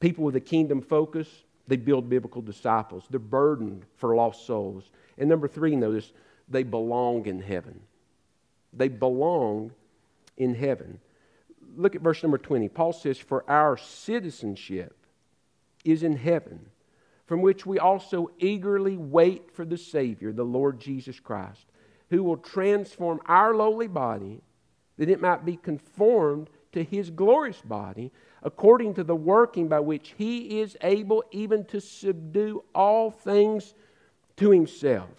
People 0.00 0.24
with 0.24 0.36
a 0.36 0.40
kingdom 0.40 0.82
focus, 0.82 1.28
they 1.68 1.76
build 1.76 2.08
biblical 2.08 2.42
disciples. 2.42 3.04
They're 3.10 3.18
burdened 3.18 3.84
for 3.96 4.14
lost 4.14 4.46
souls. 4.46 4.90
And 5.18 5.28
number 5.28 5.48
three, 5.48 5.76
notice, 5.76 6.12
they 6.48 6.62
belong 6.62 7.26
in 7.26 7.40
heaven. 7.40 7.80
They 8.72 8.88
belong 8.88 9.72
in 10.36 10.54
heaven. 10.54 11.00
Look 11.76 11.96
at 11.96 12.02
verse 12.02 12.22
number 12.22 12.38
20. 12.38 12.68
Paul 12.68 12.92
says, 12.92 13.18
For 13.18 13.48
our 13.50 13.76
citizenship 13.76 14.96
is 15.84 16.02
in 16.02 16.16
heaven, 16.16 16.66
from 17.26 17.42
which 17.42 17.66
we 17.66 17.78
also 17.78 18.30
eagerly 18.38 18.96
wait 18.96 19.50
for 19.52 19.64
the 19.64 19.78
Savior, 19.78 20.32
the 20.32 20.44
Lord 20.44 20.80
Jesus 20.80 21.18
Christ, 21.18 21.66
who 22.10 22.22
will 22.22 22.36
transform 22.36 23.20
our 23.26 23.54
lowly 23.54 23.88
body 23.88 24.40
that 24.98 25.10
it 25.10 25.20
might 25.20 25.44
be 25.44 25.56
conformed 25.56 26.48
to 26.72 26.82
his 26.84 27.10
glorious 27.10 27.60
body, 27.62 28.12
according 28.46 28.94
to 28.94 29.02
the 29.02 29.14
working 29.14 29.66
by 29.66 29.80
which 29.80 30.14
he 30.16 30.60
is 30.60 30.76
able 30.82 31.24
even 31.32 31.64
to 31.64 31.80
subdue 31.80 32.62
all 32.76 33.10
things 33.10 33.74
to 34.36 34.52
himself. 34.52 35.10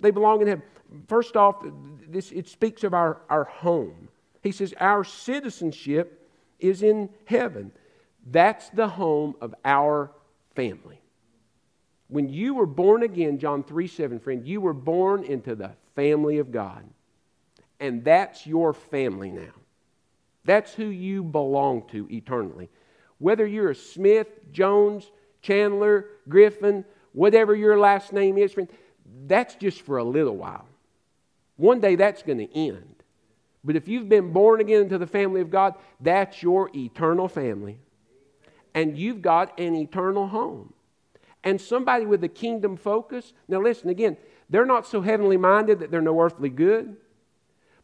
They 0.00 0.10
belong 0.10 0.42
in 0.42 0.48
heaven. 0.48 0.64
First 1.08 1.34
off, 1.34 1.64
this, 2.06 2.30
it 2.30 2.46
speaks 2.46 2.84
of 2.84 2.92
our, 2.92 3.22
our 3.30 3.44
home. 3.44 4.08
He 4.42 4.52
says, 4.52 4.74
Our 4.78 5.02
citizenship 5.02 6.28
is 6.58 6.82
in 6.82 7.08
heaven. 7.24 7.72
That's 8.26 8.68
the 8.68 8.88
home 8.88 9.34
of 9.40 9.54
our 9.64 10.10
family. 10.54 11.00
When 12.08 12.28
you 12.28 12.52
were 12.52 12.66
born 12.66 13.02
again, 13.02 13.38
John 13.38 13.64
3 13.64 13.88
7, 13.88 14.20
friend, 14.20 14.46
you 14.46 14.60
were 14.60 14.74
born 14.74 15.24
into 15.24 15.54
the 15.54 15.72
family 15.96 16.36
of 16.36 16.52
God. 16.52 16.84
And 17.80 18.04
that's 18.04 18.46
your 18.46 18.74
family 18.74 19.30
now. 19.30 19.54
That's 20.44 20.72
who 20.74 20.86
you 20.86 21.22
belong 21.22 21.88
to 21.88 22.06
eternally. 22.10 22.68
Whether 23.18 23.46
you're 23.46 23.70
a 23.70 23.74
Smith, 23.74 24.28
Jones, 24.52 25.10
Chandler, 25.40 26.06
Griffin, 26.28 26.84
whatever 27.12 27.54
your 27.54 27.78
last 27.78 28.12
name 28.12 28.36
is, 28.36 28.52
friend, 28.52 28.68
that's 29.26 29.54
just 29.54 29.82
for 29.82 29.98
a 29.98 30.04
little 30.04 30.36
while. 30.36 30.66
One 31.56 31.80
day 31.80 31.94
that's 31.94 32.22
going 32.22 32.38
to 32.38 32.56
end. 32.56 32.94
But 33.62 33.76
if 33.76 33.88
you've 33.88 34.08
been 34.08 34.32
born 34.32 34.60
again 34.60 34.82
into 34.82 34.98
the 34.98 35.06
family 35.06 35.40
of 35.40 35.50
God, 35.50 35.74
that's 36.00 36.42
your 36.42 36.70
eternal 36.74 37.28
family. 37.28 37.78
And 38.74 38.98
you've 38.98 39.22
got 39.22 39.58
an 39.58 39.74
eternal 39.74 40.26
home. 40.26 40.74
And 41.42 41.60
somebody 41.60 42.04
with 42.04 42.24
a 42.24 42.28
kingdom 42.28 42.76
focus, 42.76 43.32
now 43.48 43.60
listen 43.60 43.88
again, 43.88 44.16
they're 44.50 44.66
not 44.66 44.86
so 44.86 45.00
heavenly 45.00 45.36
minded 45.36 45.78
that 45.80 45.90
they're 45.90 46.02
no 46.02 46.20
earthly 46.20 46.50
good. 46.50 46.96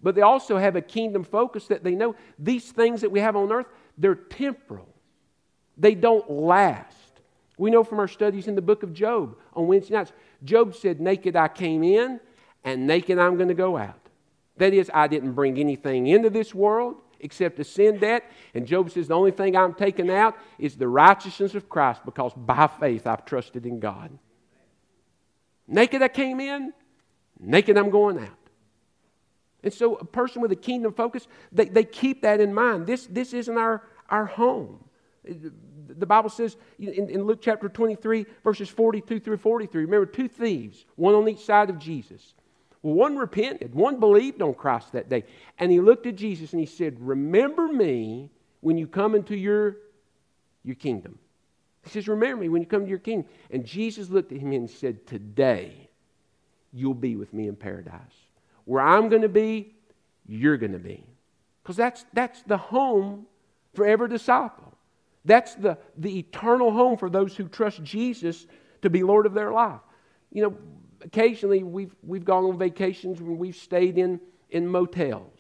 But 0.02 0.14
they 0.14 0.22
also 0.22 0.56
have 0.56 0.76
a 0.76 0.80
kingdom 0.80 1.24
focus 1.24 1.66
that 1.66 1.84
they 1.84 1.94
know 1.94 2.14
these 2.38 2.70
things 2.72 3.03
that 3.03 3.11
we 3.11 3.20
have 3.20 3.36
on 3.36 3.53
earth, 3.53 3.66
they're 3.98 4.14
temporal. 4.14 4.88
They 5.76 5.94
don't 5.94 6.30
last. 6.30 6.96
We 7.59 7.70
know 7.70 7.84
from 7.84 7.98
our 7.98 8.09
studies 8.09 8.48
in 8.48 8.55
the 8.55 8.62
book 8.62 8.82
of 8.82 8.94
Job 8.94 9.36
on 9.53 9.66
Wednesday 9.66 9.94
nights, 9.94 10.12
Job 10.42 10.74
said, 10.74 11.01
Naked 11.01 11.36
I 11.36 11.48
came 11.48 11.82
in, 11.82 12.20
and 12.64 12.86
naked 12.86 13.18
I'm 13.18 13.36
going 13.36 13.48
to 13.48 13.55
go 13.55 13.76
out. 13.76 14.01
That 14.57 14.72
is, 14.72 14.90
I 14.92 15.07
didn't 15.07 15.32
bring 15.32 15.59
anything 15.59 16.07
into 16.07 16.30
this 16.30 16.55
world 16.55 16.96
except 17.20 17.59
a 17.61 17.64
sin 17.64 17.98
debt. 17.98 18.24
And 18.55 18.66
Job 18.66 18.90
says, 18.90 19.09
The 19.09 19.14
only 19.14 19.30
thing 19.30 19.57
I'm 19.57 19.74
taking 19.74 20.11
out 20.11 20.36
is 20.59 20.76
the 20.76 20.88
righteousness 20.88 21.55
of 21.55 21.68
Christ 21.68 22.03
because 22.05 22.32
by 22.34 22.66
faith 22.66 23.07
I've 23.07 23.24
trusted 23.24 23.66
in 23.66 23.78
God. 23.78 24.11
Naked 25.68 26.03
I 26.03 26.09
came 26.09 26.40
in, 26.40 26.72
naked 27.38 27.76
I'm 27.76 27.90
going 27.90 28.18
out. 28.18 28.39
And 29.62 29.72
so, 29.72 29.96
a 29.96 30.04
person 30.04 30.40
with 30.40 30.52
a 30.52 30.56
kingdom 30.56 30.92
focus, 30.92 31.28
they, 31.52 31.66
they 31.66 31.84
keep 31.84 32.22
that 32.22 32.40
in 32.40 32.54
mind. 32.54 32.86
This, 32.86 33.06
this 33.06 33.34
isn't 33.34 33.56
our, 33.56 33.82
our 34.08 34.26
home. 34.26 34.82
The 35.24 36.06
Bible 36.06 36.30
says 36.30 36.56
in, 36.78 37.11
in 37.11 37.24
Luke 37.24 37.40
chapter 37.42 37.68
23, 37.68 38.24
verses 38.42 38.68
42 38.68 39.20
through 39.20 39.36
43, 39.36 39.84
remember 39.84 40.06
two 40.06 40.28
thieves, 40.28 40.86
one 40.96 41.14
on 41.14 41.28
each 41.28 41.44
side 41.44 41.68
of 41.68 41.78
Jesus. 41.78 42.34
Well, 42.82 42.94
one 42.94 43.16
repented, 43.16 43.74
one 43.74 44.00
believed 44.00 44.40
on 44.40 44.54
Christ 44.54 44.92
that 44.92 45.08
day. 45.11 45.24
And 45.58 45.70
he 45.70 45.80
looked 45.80 46.06
at 46.06 46.16
Jesus 46.16 46.52
and 46.52 46.61
he 46.61 46.66
said, 46.66 46.96
Remember 47.00 47.68
me 47.68 48.30
when 48.61 48.78
you 48.78 48.86
come 48.86 49.14
into 49.14 49.36
your, 49.36 49.76
your 50.64 50.76
kingdom. 50.76 51.18
He 51.82 51.90
says, 51.90 52.08
Remember 52.08 52.42
me 52.42 52.48
when 52.48 52.62
you 52.62 52.68
come 52.68 52.84
to 52.84 52.88
your 52.88 52.98
kingdom. 52.98 53.28
And 53.50 53.66
Jesus 53.66 54.08
looked 54.08 54.32
at 54.32 54.38
him 54.38 54.52
and 54.52 54.70
said, 54.70 55.06
Today 55.06 55.90
you'll 56.72 56.94
be 56.94 57.16
with 57.16 57.34
me 57.34 57.48
in 57.48 57.56
paradise. 57.56 58.00
Where 58.64 58.82
I'm 58.82 59.08
going 59.08 59.22
to 59.22 59.28
be, 59.28 59.74
you're 60.26 60.56
going 60.56 60.72
to 60.72 60.78
be. 60.78 61.04
Because 61.62 61.76
that's, 61.76 62.04
that's 62.12 62.42
the 62.42 62.56
home 62.56 63.26
for 63.74 63.86
every 63.86 64.08
disciple. 64.08 64.74
That's 65.24 65.54
the, 65.54 65.78
the 65.96 66.18
eternal 66.18 66.72
home 66.72 66.96
for 66.96 67.11
those 67.11 67.36
who 67.36 67.48
trust 67.48 67.82
Jesus 67.82 68.46
to 68.82 68.90
be 68.90 69.02
Lord 69.02 69.26
of 69.26 69.34
their 69.34 69.52
life. 69.52 69.80
You 70.32 70.42
know, 70.42 70.56
occasionally 71.02 71.62
we've, 71.62 71.94
we've 72.02 72.24
gone 72.24 72.44
on 72.44 72.58
vacations 72.58 73.20
when 73.20 73.38
we've 73.38 73.56
stayed 73.56 73.98
in, 73.98 74.20
in 74.50 74.66
motels. 74.66 75.38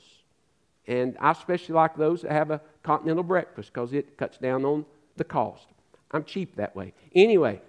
And 0.86 1.16
I 1.20 1.30
especially 1.30 1.74
like 1.74 1.96
those 1.96 2.22
that 2.22 2.32
have 2.32 2.50
a 2.50 2.60
continental 2.82 3.22
breakfast 3.22 3.72
because 3.72 3.92
it 3.92 4.16
cuts 4.16 4.38
down 4.38 4.64
on 4.64 4.84
the 5.16 5.24
cost. 5.24 5.66
I'm 6.10 6.24
cheap 6.24 6.56
that 6.56 6.74
way. 6.74 6.92
Anyway, 7.14 7.60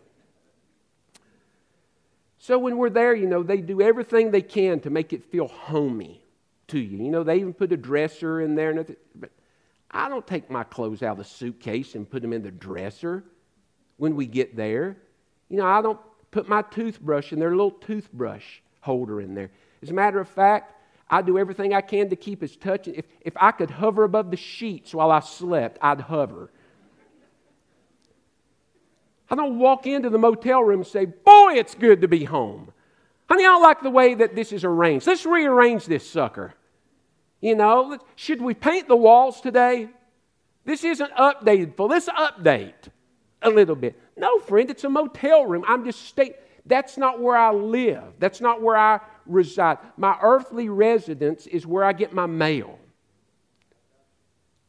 so 2.44 2.58
when 2.58 2.78
we're 2.78 2.90
there, 2.90 3.14
you 3.14 3.28
know, 3.28 3.44
they 3.44 3.62
do 3.62 3.82
everything 3.82 4.32
they 4.32 4.42
can 4.42 4.80
to 4.80 4.90
make 4.90 5.14
it 5.14 5.24
feel 5.26 5.48
homey 5.48 6.24
to 6.70 6.80
you. 6.80 6.98
You 6.98 7.12
know, 7.12 7.24
they 7.24 7.36
even 7.36 7.54
put 7.54 7.72
a 7.72 7.78
dresser 7.78 8.42
in 8.42 8.56
there. 8.56 8.72
And 8.72 8.96
but 9.14 9.30
I 9.92 10.10
don't 10.10 10.26
take 10.26 10.50
my 10.50 10.64
clothes 10.64 11.04
out 11.04 11.12
of 11.12 11.18
the 11.20 11.24
suitcase 11.24 11.94
and 11.94 12.10
put 12.10 12.24
them 12.24 12.34
in 12.34 12.42
the 12.42 12.50
dresser 12.50 13.24
when 13.98 14.16
we 14.16 14.26
get 14.26 14.56
there. 14.56 14.98
You 15.50 15.58
know, 15.58 15.68
I 15.68 15.84
don't 15.84 16.00
put 16.32 16.50
my 16.50 16.64
toothbrush 16.64 17.32
in 17.32 17.38
their 17.38 17.52
little 17.52 17.70
toothbrush 17.70 18.46
holder 18.80 19.22
in 19.22 19.36
there. 19.36 19.52
As 19.84 19.92
a 19.92 19.94
matter 19.94 20.20
of 20.20 20.28
fact, 20.28 20.74
I 21.12 21.22
do 21.22 21.38
everything 21.38 21.76
I 21.76 21.82
can 21.82 22.10
to 22.10 22.16
keep 22.16 22.42
his 22.42 22.56
touch. 22.56 22.88
If, 22.88 23.06
if 23.22 23.34
I 23.36 23.52
could 23.52 23.70
hover 23.70 24.04
above 24.04 24.32
the 24.32 24.38
sheets 24.38 24.96
while 24.96 25.12
I 25.12 25.20
slept, 25.20 25.78
I'd 25.80 26.02
hover. 26.02 26.50
I 29.32 29.36
don't 29.36 29.58
walk 29.58 29.88
into 29.88 30.10
the 30.10 30.18
motel 30.18 30.62
room 30.62 30.82
and 30.82 30.88
say, 30.88 31.06
Boy, 31.06 31.54
it's 31.54 31.74
good 31.74 32.02
to 32.02 32.08
be 32.10 32.26
home. 32.26 32.74
Honey, 33.30 33.46
I 33.46 33.48
don't 33.48 33.64
like 33.64 33.82
the 33.82 33.90
way 33.90 34.14
that 34.14 34.36
this 34.36 34.52
is 34.52 34.66
arranged. 34.66 35.08
Let's 35.08 35.26
rearrange 35.26 35.86
this 35.86 36.08
sucker. 36.08 36.54
You 37.40 37.56
know, 37.56 37.98
should 38.18 38.42
we 38.42 38.54
paint 38.54 38.90
the 38.90 38.96
walls 38.96 39.40
today? 39.40 39.90
This 40.66 40.84
isn't 40.84 41.12
updated 41.14 41.78
for. 41.78 41.88
Let's 41.88 42.10
update 42.10 42.90
a 43.42 43.50
little 43.50 43.76
bit. 43.76 43.98
No, 44.18 44.38
friend, 44.40 44.70
it's 44.70 44.84
a 44.84 44.90
motel 44.90 45.46
room. 45.46 45.64
I'm 45.66 45.86
just 45.86 46.02
stating 46.06 46.36
that's 46.66 46.98
not 46.98 47.20
where 47.20 47.38
I 47.38 47.52
live. 47.52 48.04
That's 48.20 48.42
not 48.42 48.62
where 48.62 48.78
I 48.78 49.00
reside. 49.26 49.80
My 49.98 50.18
earthly 50.22 50.70
residence 50.70 51.48
is 51.48 51.66
where 51.66 51.84
I 51.84 51.94
get 51.94 52.14
my 52.14 52.26
mail. 52.26 52.78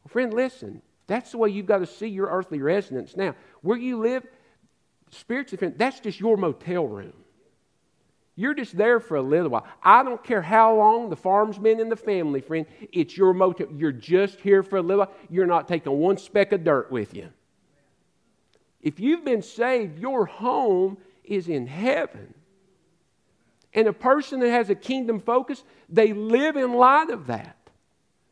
Friend, 0.07 0.33
listen. 0.33 0.81
That's 1.05 1.31
the 1.31 1.37
way 1.37 1.49
you've 1.49 1.65
got 1.65 1.79
to 1.79 1.85
see 1.85 2.07
your 2.07 2.27
earthly 2.27 2.61
residence 2.61 3.15
now. 3.15 3.35
Where 3.61 3.77
you 3.77 3.99
live, 3.99 4.25
spiritually, 5.13 5.57
friend, 5.57 5.75
that's 5.77 5.99
just 5.99 6.19
your 6.19 6.37
motel 6.37 6.87
room. 6.87 7.13
You're 8.35 8.55
just 8.55 8.75
there 8.75 8.99
for 8.99 9.15
a 9.15 9.21
little 9.21 9.49
while. 9.49 9.67
I 9.83 10.03
don't 10.03 10.23
care 10.23 10.41
how 10.41 10.75
long 10.75 11.09
the 11.09 11.15
farm's 11.15 11.59
been 11.59 11.79
in 11.79 11.89
the 11.89 11.95
family, 11.95 12.41
friend. 12.41 12.65
It's 12.91 13.15
your 13.15 13.33
motel. 13.33 13.67
You're 13.75 13.91
just 13.91 14.41
here 14.41 14.63
for 14.63 14.77
a 14.77 14.81
little 14.81 15.05
while. 15.05 15.15
You're 15.29 15.45
not 15.45 15.67
taking 15.67 15.91
one 15.93 16.17
speck 16.17 16.51
of 16.51 16.63
dirt 16.63 16.91
with 16.91 17.13
you. 17.13 17.29
If 18.81 18.99
you've 18.99 19.23
been 19.23 19.43
saved, 19.43 19.99
your 19.99 20.25
home 20.25 20.97
is 21.23 21.47
in 21.47 21.67
heaven. 21.67 22.33
And 23.73 23.87
a 23.87 23.93
person 23.93 24.39
that 24.41 24.49
has 24.49 24.69
a 24.69 24.75
kingdom 24.75 25.19
focus, 25.19 25.63
they 25.89 26.13
live 26.13 26.57
in 26.57 26.73
light 26.73 27.09
of 27.09 27.27
that. 27.27 27.57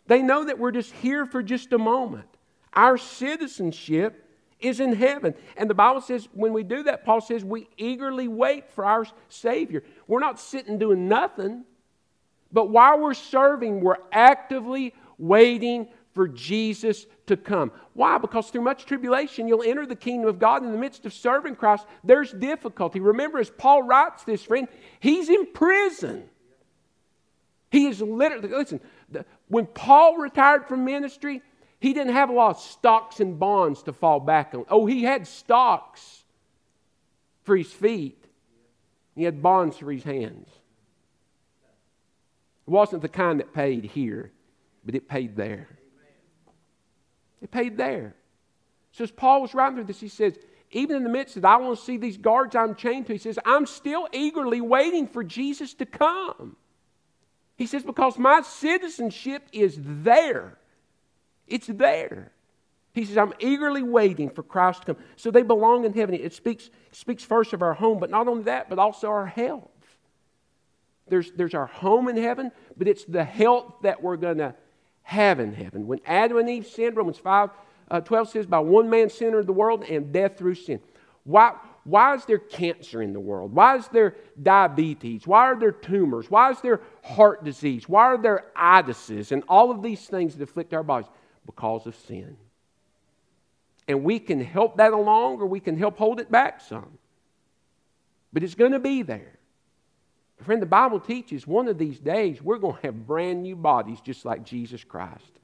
They 0.08 0.22
know 0.22 0.46
that 0.46 0.60
we're 0.60 0.72
just 0.72 0.92
here 0.94 1.26
for 1.26 1.42
just 1.42 1.74
a 1.74 1.78
moment. 1.78 2.28
Our 2.74 2.98
citizenship 2.98 4.28
is 4.62 4.80
in 4.80 4.94
heaven. 4.94 5.34
And 5.58 5.70
the 5.70 5.74
Bible 5.74 6.02
says 6.02 6.28
when 6.34 6.54
we 6.54 6.64
do 6.64 6.84
that, 6.84 7.06
Paul 7.06 7.22
says 7.22 7.44
we 7.44 7.68
eagerly 7.78 8.28
wait 8.28 8.70
for 8.72 8.86
our 8.86 9.06
Savior. 9.30 9.84
We're 10.08 10.20
not 10.20 10.40
sitting 10.40 10.78
doing 10.78 11.08
nothing, 11.08 11.66
but 12.52 12.70
while 12.70 13.00
we're 13.00 13.14
serving, 13.14 13.82
we're 13.82 13.98
actively 14.12 14.94
waiting 15.18 15.88
for 16.14 16.28
Jesus 16.28 17.06
to 17.28 17.38
come. 17.38 17.72
Why? 17.94 18.18
Because 18.18 18.50
through 18.50 18.62
much 18.62 18.86
tribulation, 18.86 19.48
you'll 19.48 19.64
enter 19.64 19.86
the 19.86 19.96
kingdom 19.96 20.28
of 20.28 20.40
God. 20.40 20.64
In 20.64 20.72
the 20.72 20.78
midst 20.78 21.06
of 21.06 21.14
serving 21.14 21.56
Christ, 21.56 21.86
there's 22.04 22.32
difficulty. 22.32 23.00
Remember, 23.00 23.40
as 23.40 23.50
Paul 23.50 23.84
writes 23.84 24.24
this, 24.24 24.44
friend, 24.44 24.68
he's 25.00 25.30
in 25.30 25.54
prison. 25.54 26.30
He 27.70 27.88
is 27.88 28.02
literally, 28.02 28.50
listen, 28.50 28.82
when 29.48 29.66
Paul 29.66 30.18
retired 30.18 30.68
from 30.68 30.84
ministry, 30.84 31.42
he 31.82 31.94
didn't 31.94 32.14
have 32.14 32.30
a 32.30 32.34
lot 32.34 32.58
of 32.58 32.62
stocks 32.62 33.20
and 33.20 33.40
bonds 33.40 33.82
to 33.84 33.92
fall 33.92 34.20
back 34.20 34.54
on. 34.54 34.66
Oh, 34.70 34.86
he 34.86 35.02
had 35.04 35.26
stocks 35.26 36.24
for 37.42 37.58
his 37.58 37.72
feet, 37.72 38.24
he 39.16 39.24
had 39.24 39.42
bonds 39.42 39.78
for 39.78 39.92
his 39.92 40.04
hands. 40.04 40.48
It 42.68 42.70
wasn't 42.70 43.02
the 43.02 43.10
kind 43.10 43.40
that 43.40 43.52
paid 43.52 43.84
here, 43.84 44.32
but 44.86 44.94
it 44.94 45.10
paid 45.10 45.36
there. 45.36 45.68
It 47.42 47.50
paid 47.50 47.78
there. 47.78 48.14
So 48.92 49.04
as 49.04 49.10
Paul 49.10 49.42
was 49.42 49.56
writing 49.56 49.78
through 49.78 49.86
this, 49.86 50.00
he 50.00 50.08
says, 50.08 50.38
even 50.70 50.98
in 50.98 51.04
the 51.04 51.10
midst 51.10 51.36
of 51.36 51.44
it, 51.44 51.48
I 51.48 51.58
want 51.58 51.80
to 51.80 51.84
see 51.84 51.98
these 51.98 52.18
guards 52.18 52.56
I'm 52.56 52.76
chained 52.76 53.08
to. 53.08 53.14
He 53.14 53.18
says, 53.18 53.40
I'm 53.44 53.66
still 53.66 54.08
eagerly 54.14 54.62
waiting 54.62 55.08
for 55.08 55.24
Jesus 55.24 55.74
to 55.76 55.88
come. 55.88 56.58
He 57.58 57.66
says, 57.66 57.82
because 57.82 58.20
my 58.20 58.42
citizenship 58.42 59.48
is 59.52 59.80
there. 59.82 60.60
It's 61.48 61.68
there. 61.68 62.32
He 62.94 63.06
says, 63.06 63.18
I'm 63.18 63.34
eagerly 63.40 63.84
waiting 63.84 64.30
for 64.30 64.44
Christ 64.44 64.82
to 64.82 64.94
come. 64.94 65.04
So 65.16 65.32
they 65.32 65.44
belong 65.44 65.86
in 65.86 65.94
heaven. 65.94 66.16
It 66.16 66.34
speaks, 66.34 66.70
speaks 66.92 67.24
first 67.24 67.54
of 67.54 67.62
our 67.62 67.74
home, 67.74 68.00
but 68.00 68.10
not 68.10 68.28
only 68.28 68.44
that, 68.44 68.70
but 68.70 68.80
also 68.80 69.08
our 69.08 69.26
health. 69.26 69.70
There's, 71.08 71.32
there's 71.32 71.54
our 71.54 71.68
home 71.68 72.08
in 72.08 72.18
heaven, 72.18 72.52
but 72.78 72.88
it's 72.88 73.06
the 73.06 73.24
health 73.24 73.74
that 73.84 74.02
we're 74.02 74.18
going 74.18 74.38
to 74.38 74.56
have 75.04 75.40
in 75.40 75.54
heaven. 75.54 75.88
When 75.88 76.00
Adam 76.06 76.38
and 76.38 76.50
Eve 76.50 76.68
sinned, 76.68 76.98
Romans 76.98 77.18
5 77.18 77.50
uh, 77.90 78.00
12 78.00 78.30
says, 78.30 78.46
By 78.46 78.60
one 78.60 78.90
man 78.90 79.10
sin 79.10 79.28
entered 79.28 79.48
the 79.48 79.54
world, 79.54 79.84
and 79.84 80.14
death 80.14 80.38
through 80.38 80.56
sin. 80.56 80.80
Why, 81.24 81.54
why 81.84 82.16
is 82.16 82.26
there 82.26 82.38
cancer 82.38 83.02
in 83.02 83.14
the 83.14 83.20
world? 83.20 83.54
Why 83.54 83.76
is 83.76 83.88
there 83.90 84.16
diabetes? 84.42 85.28
Why 85.28 85.46
are 85.48 85.60
there 85.60 85.72
tumors? 85.72 86.32
Why 86.32 86.52
is 86.52 86.62
there 86.62 86.82
heart 87.04 87.44
disease? 87.44 87.88
Why 87.90 88.06
are 88.06 88.18
there 88.18 88.46
itises 88.56 89.32
and 89.32 89.44
all 89.48 89.72
of 89.72 89.84
these 89.84 90.06
things 90.08 90.36
that 90.36 90.44
afflict 90.44 90.74
our 90.74 90.84
bodies? 90.84 91.10
Because 91.46 91.86
of 91.88 91.96
sin. 91.96 92.38
And 93.88 94.04
we 94.04 94.20
can 94.20 94.42
help 94.42 94.78
that 94.78 94.94
along 94.94 95.42
or 95.42 95.48
we 95.48 95.60
can 95.60 95.78
help 95.78 95.98
hold 95.98 96.20
it 96.20 96.32
back 96.32 96.62
some. 96.62 96.98
But 98.32 98.44
it's 98.44 98.56
going 98.56 98.72
to 98.72 98.80
be 98.80 99.02
there. 99.02 99.38
Friend, 100.44 100.62
the 100.62 100.68
Bible 100.68 101.00
teaches 101.00 101.46
one 101.46 101.68
of 101.68 101.78
these 101.78 102.00
days 102.00 102.42
we're 102.42 102.58
going 102.58 102.76
to 102.76 102.82
have 102.82 103.06
brand 103.06 103.44
new 103.44 103.56
bodies 103.56 104.00
just 104.02 104.26
like 104.26 104.44
Jesus 104.44 104.84
Christ. 104.84 105.40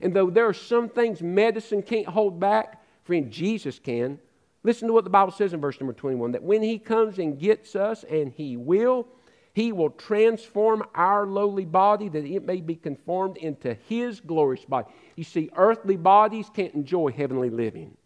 And 0.00 0.14
though 0.14 0.30
there 0.30 0.46
are 0.46 0.54
some 0.54 0.88
things 0.88 1.22
medicine 1.22 1.82
can't 1.82 2.06
hold 2.06 2.38
back, 2.38 2.82
friend, 3.04 3.30
Jesus 3.30 3.78
can. 3.78 4.18
Listen 4.62 4.88
to 4.88 4.94
what 4.94 5.04
the 5.04 5.10
Bible 5.10 5.32
says 5.32 5.52
in 5.52 5.60
verse 5.60 5.80
number 5.80 5.92
21 5.92 6.32
that 6.32 6.42
when 6.42 6.62
He 6.62 6.78
comes 6.78 7.18
and 7.18 7.38
gets 7.38 7.74
us, 7.74 8.04
and 8.04 8.32
He 8.32 8.56
will, 8.56 9.08
He 9.56 9.72
will 9.72 9.88
transform 9.88 10.84
our 10.94 11.26
lowly 11.26 11.64
body 11.64 12.10
that 12.10 12.26
it 12.26 12.44
may 12.44 12.60
be 12.60 12.74
conformed 12.74 13.38
into 13.38 13.72
His 13.88 14.20
glorious 14.20 14.62
body. 14.66 14.86
You 15.14 15.24
see, 15.24 15.48
earthly 15.56 15.96
bodies 15.96 16.50
can't 16.52 16.74
enjoy 16.74 17.10
heavenly 17.10 17.48
living. 17.48 17.96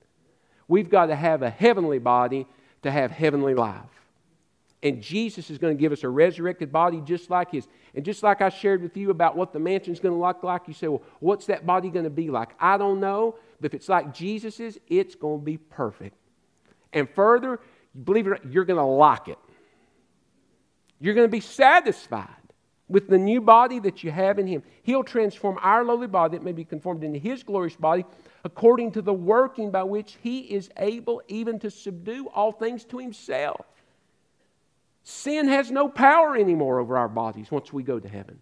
We've 0.69 0.89
got 0.89 1.07
to 1.07 1.17
have 1.17 1.43
a 1.43 1.51
heavenly 1.51 1.99
body 1.99 2.47
to 2.83 2.91
have 2.93 3.11
heavenly 3.11 3.55
life. 3.55 3.83
And 4.85 5.03
Jesus 5.03 5.51
is 5.51 5.59
going 5.59 5.77
to 5.77 5.81
give 5.81 5.91
us 5.91 6.05
a 6.05 6.09
resurrected 6.09 6.71
body 6.71 7.03
just 7.05 7.31
like 7.31 7.51
his. 7.51 7.67
And 7.97 8.05
just 8.05 8.23
like 8.23 8.41
I 8.43 8.49
shared 8.49 8.81
with 8.81 8.97
you 8.97 9.11
about 9.11 9.37
what 9.37 9.53
the 9.53 9.59
mansion's 9.59 9.99
going 9.99 10.15
to 10.15 10.25
look 10.25 10.45
like, 10.45 10.69
you 10.69 10.73
say, 10.73 10.87
well, 10.87 11.03
what's 11.19 11.47
that 11.47 11.67
body 11.67 11.91
going 11.91 12.05
to 12.05 12.11
be 12.11 12.31
like? 12.31 12.51
I 12.61 12.79
don't 12.79 13.01
know, 13.01 13.35
but 13.61 13.73
if 13.73 13.75
it's 13.75 13.89
like 13.89 14.15
Jesus's, 14.15 14.79
it's 14.87 15.17
going 15.17 15.41
to 15.41 15.45
be 15.45 15.57
perfect. 15.57 16.15
And 16.93 17.11
further, 17.11 17.59
believe 18.05 18.29
it 18.29 18.31
or 18.31 18.33
not, 18.35 18.53
you're 18.53 18.65
going 18.65 18.79
to 18.79 18.85
like 18.85 19.27
it. 19.27 19.39
You're 21.01 21.15
going 21.15 21.27
to 21.27 21.31
be 21.31 21.41
satisfied 21.41 22.29
with 22.89 23.09
the 23.09 23.19
new 23.19 23.41
body 23.41 23.79
that 23.79 24.05
you 24.05 24.11
have 24.11 24.39
in 24.39 24.47
him. 24.47 24.63
He'll 24.83 25.05
transform 25.05 25.59
our 25.63 25.85
lowly 25.85 26.09
body 26.09 26.37
that 26.37 26.45
may 26.45 26.53
be 26.53 26.65
conformed 26.65 27.05
into 27.05 27.19
his 27.19 27.43
glorious 27.43 27.77
body 27.77 28.05
according 28.45 28.93
to 28.93 29.03
the 29.03 29.13
working 29.13 29.71
by 29.71 29.85
which 29.85 30.19
he 30.23 30.41
is 30.41 30.71
able 30.77 31.23
even 31.29 31.59
to 31.61 31.71
subdue 31.71 32.29
all 32.29 32.53
things 32.53 32.85
to 32.87 32.99
himself. 32.99 33.65
Sin 35.05 35.49
has 35.49 35.71
no 35.71 35.89
power 35.89 36.37
anymore 36.37 36.79
over 36.79 36.99
our 36.99 37.09
bodies 37.09 37.51
once 37.51 37.73
we 37.73 37.83
go 37.83 37.99
to 37.99 38.09
heaven. 38.09 38.41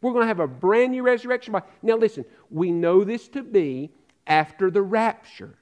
We're 0.00 0.12
going 0.12 0.24
to 0.24 0.28
have 0.28 0.40
a 0.40 0.48
brand 0.48 0.92
new 0.92 1.02
resurrection 1.02 1.52
body. 1.52 1.66
Now, 1.82 1.96
listen, 1.96 2.24
we 2.50 2.72
know 2.72 3.04
this 3.04 3.28
to 3.28 3.42
be 3.42 3.90
after 4.26 4.70
the 4.70 4.82
rapture. 4.82 5.54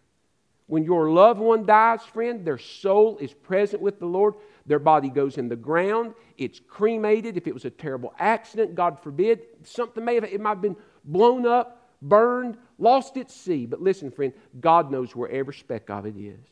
When 0.67 0.85
your 0.85 1.11
loved 1.11 1.41
one 1.41 1.67
dies, 1.67 2.03
friend, 2.03 2.45
their 2.45 2.59
soul 2.59 3.19
is 3.19 3.33
present 3.33 3.83
with 3.83 3.99
the 3.99 4.07
Lord. 4.07 4.35
Their 4.65 4.79
body 4.79 5.09
goes 5.09 5.37
in 5.37 5.49
the 5.49 5.57
ground. 5.57 6.15
It's 6.39 6.61
cremated. 6.61 7.37
If 7.37 7.47
it 7.47 7.55
was 7.55 7.65
a 7.65 7.71
terrible 7.71 8.15
accident, 8.19 8.75
God 8.75 8.99
forbid, 9.01 9.43
something 9.65 10.05
may 10.05 10.15
have, 10.15 10.25
it 10.25 10.41
might 10.41 10.51
have 10.51 10.63
been 10.63 10.77
blown 11.05 11.47
up, 11.47 11.89
burned, 12.01 12.57
lost 12.79 13.17
at 13.17 13.31
sea. 13.31 13.67
But 13.67 13.83
listen, 13.83 14.11
friend, 14.11 14.33
God 14.61 14.91
knows 14.91 15.15
where 15.15 15.29
every 15.31 15.55
speck 15.55 15.91
of 15.91 16.07
it 16.07 16.17
is. 16.17 16.47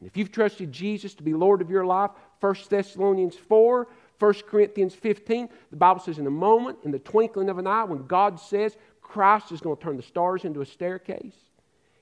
And 0.00 0.06
if 0.06 0.16
you've 0.16 0.32
trusted 0.32 0.72
Jesus 0.72 1.14
to 1.14 1.22
be 1.22 1.32
Lord 1.32 1.62
of 1.62 1.70
your 1.70 1.86
life, 1.86 2.10
1 2.40 2.54
Thessalonians 2.68 3.36
4, 3.36 3.88
1 4.18 4.34
Corinthians 4.46 4.94
15, 4.94 5.48
the 5.70 5.76
Bible 5.76 6.00
says, 6.00 6.18
in 6.18 6.26
a 6.26 6.30
moment, 6.30 6.78
in 6.84 6.90
the 6.90 6.98
twinkling 6.98 7.48
of 7.48 7.58
an 7.58 7.66
eye, 7.66 7.84
when 7.84 8.06
God 8.06 8.38
says 8.38 8.76
Christ 9.00 9.52
is 9.52 9.60
going 9.60 9.76
to 9.76 9.82
turn 9.82 9.96
the 9.96 10.02
stars 10.02 10.44
into 10.44 10.60
a 10.60 10.66
staircase, 10.66 11.36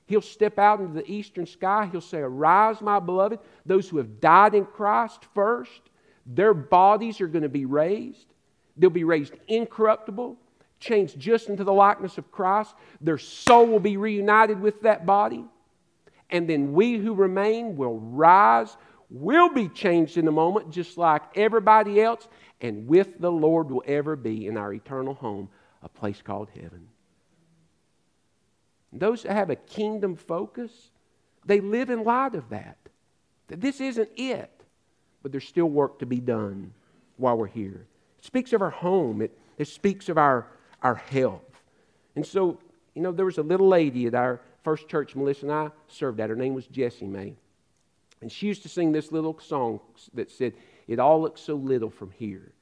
He'll 0.07 0.20
step 0.20 0.59
out 0.59 0.80
into 0.80 0.94
the 0.94 1.11
eastern 1.11 1.46
sky. 1.46 1.88
He'll 1.90 2.00
say, 2.00 2.18
Arise, 2.18 2.80
my 2.80 2.98
beloved. 3.00 3.38
Those 3.64 3.88
who 3.88 3.96
have 3.98 4.20
died 4.20 4.55
in 4.55 4.66
Christ 4.66 5.24
first, 5.34 5.80
their 6.26 6.55
bodies 6.55 7.20
are 7.20 7.26
going 7.26 7.42
to 7.42 7.48
be 7.48 7.64
raised. 7.64 8.26
They'll 8.76 8.90
be 8.90 9.05
raised 9.05 9.34
incorruptible, 9.48 10.36
changed 10.80 11.18
just 11.18 11.48
into 11.48 11.64
the 11.64 11.72
likeness 11.72 12.18
of 12.18 12.30
Christ. 12.30 12.74
Their 13.00 13.18
soul 13.18 13.66
will 13.66 13.80
be 13.80 13.96
reunited 13.96 14.61
with 14.61 14.82
that 14.82 15.07
body 15.07 15.44
and 16.34 16.48
then 16.48 16.72
we 16.72 16.98
who 16.98 17.14
remain 17.14 17.76
will 17.76 17.98
rise, 18.00 18.76
will 19.09 19.50
be 19.50 19.68
changed 19.68 20.16
in 20.16 20.26
a 20.26 20.32
moment, 20.32 20.70
just 20.70 20.98
like 20.98 21.22
everybody 21.36 22.00
else, 22.00 22.26
and 22.61 22.88
with 22.88 23.20
the 23.20 23.30
Lord 23.30 23.70
will 23.70 23.84
ever 23.86 24.16
be 24.16 24.46
in 24.46 24.57
our 24.57 24.72
eternal 24.72 25.14
home, 25.14 25.48
a 25.82 25.88
place 25.88 26.22
called 26.22 26.48
heaven. 26.50 26.88
Those 28.95 29.24
that 29.24 29.32
have 29.32 29.51
a 29.51 29.57
kingdom 29.57 30.16
focus, 30.16 30.70
they 31.45 31.61
live 31.61 31.90
in 31.90 32.05
light 32.05 32.34
of 32.34 32.49
that. 32.51 32.78
this 33.49 33.80
isn't 33.80 34.09
it, 34.16 34.51
but 35.22 35.32
there's 35.32 35.47
still 35.47 35.66
work 35.66 35.99
to 35.99 36.07
be 36.07 36.20
done 36.20 36.72
while 37.16 37.36
we're 37.36 37.47
here. 37.47 37.86
It 38.18 38.24
speaks 38.24 38.53
of 38.53 38.62
our 38.62 38.70
home, 38.70 39.20
it, 39.20 39.36
it 39.59 39.68
speaks 39.68 40.09
of 40.09 40.16
our, 40.16 40.47
our 40.82 40.95
health. 40.95 41.42
And 42.16 42.24
so, 42.24 42.59
you 42.95 43.03
know, 43.03 43.11
there 43.12 43.26
was 43.26 43.38
a 43.38 43.42
little 43.42 43.68
lady 43.68 44.07
at 44.07 44.14
our 44.14 44.40
first 44.62 44.88
church 44.88 45.16
Melissa 45.16 45.47
and 45.47 45.53
I 45.53 45.70
served 45.88 46.20
at. 46.20 46.30
Her 46.30 46.36
name 46.36 46.55
was 46.55 46.66
Jessie 46.66 47.07
May. 47.07 47.34
And 48.20 48.30
she 48.30 48.47
used 48.47 48.62
to 48.62 48.68
sing 48.68 48.92
this 48.92 49.12
little 49.12 49.38
song 49.40 49.80
that 50.14 50.30
said, 50.30 50.55
It 50.86 50.99
all 50.99 51.20
looks 51.20 51.40
so 51.40 51.57
little 51.57 51.90
from 51.90 52.11
here. 52.12 52.53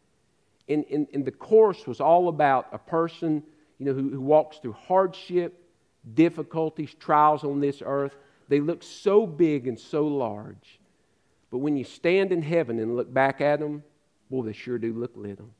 And, 0.68 0.84
and, 0.90 1.06
and 1.12 1.24
the 1.24 1.30
chorus 1.30 1.86
was 1.86 2.00
all 2.00 2.28
about 2.28 2.68
a 2.72 2.78
person 2.78 3.42
you 3.78 3.86
know, 3.86 3.92
who, 3.92 4.10
who 4.10 4.20
walks 4.20 4.58
through 4.58 4.72
hardship, 4.72 5.61
difficulties, 6.14 6.94
trials 6.94 7.44
on 7.44 7.60
this 7.60 7.82
earth. 7.84 8.16
They 8.48 8.60
look 8.60 8.82
so 8.82 9.26
big 9.26 9.66
and 9.66 9.78
so 9.78 10.06
large. 10.06 10.80
But 11.50 11.58
when 11.58 11.76
you 11.76 11.84
stand 11.84 12.32
in 12.32 12.42
heaven 12.42 12.78
and 12.78 12.96
look 12.96 13.12
back 13.12 13.40
at 13.40 13.60
them, 13.60 13.82
boy, 14.30 14.42
they 14.42 14.52
sure 14.52 14.78
do 14.78 14.92
look 14.92 15.12
little. 15.16 15.50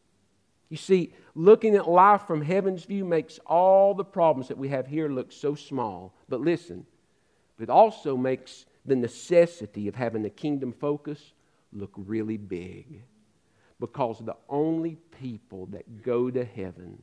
You 0.68 0.78
see, 0.78 1.12
looking 1.34 1.76
at 1.76 1.86
life 1.86 2.22
from 2.26 2.40
heaven's 2.40 2.84
view 2.84 3.04
makes 3.04 3.38
all 3.46 3.92
the 3.92 4.04
problems 4.04 4.48
that 4.48 4.56
we 4.56 4.68
have 4.68 4.86
here 4.86 5.10
look 5.10 5.30
so 5.30 5.54
small. 5.54 6.14
But 6.30 6.40
listen, 6.40 6.86
it 7.60 7.68
also 7.68 8.16
makes 8.16 8.64
the 8.86 8.96
necessity 8.96 9.86
of 9.86 9.94
having 9.94 10.24
a 10.24 10.30
kingdom 10.30 10.72
focus 10.72 11.34
look 11.72 11.92
really 11.94 12.38
big. 12.38 13.02
Because 13.78 14.18
the 14.20 14.36
only 14.48 14.96
people 15.20 15.66
that 15.66 16.02
go 16.02 16.30
to 16.30 16.44
heaven 16.44 17.02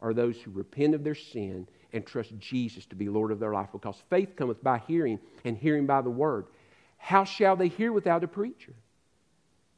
are 0.00 0.14
those 0.14 0.40
who 0.40 0.50
repent 0.50 0.94
of 0.94 1.04
their 1.04 1.14
sin 1.14 1.68
and 1.92 2.06
trust 2.06 2.36
Jesus 2.38 2.86
to 2.86 2.96
be 2.96 3.08
Lord 3.08 3.30
of 3.30 3.38
their 3.38 3.52
life. 3.52 3.70
Because 3.72 3.96
faith 4.08 4.36
cometh 4.36 4.62
by 4.62 4.78
hearing, 4.86 5.18
and 5.44 5.56
hearing 5.56 5.86
by 5.86 6.02
the 6.02 6.10
word. 6.10 6.46
How 6.98 7.24
shall 7.24 7.56
they 7.56 7.68
hear 7.68 7.92
without 7.92 8.24
a 8.24 8.28
preacher? 8.28 8.74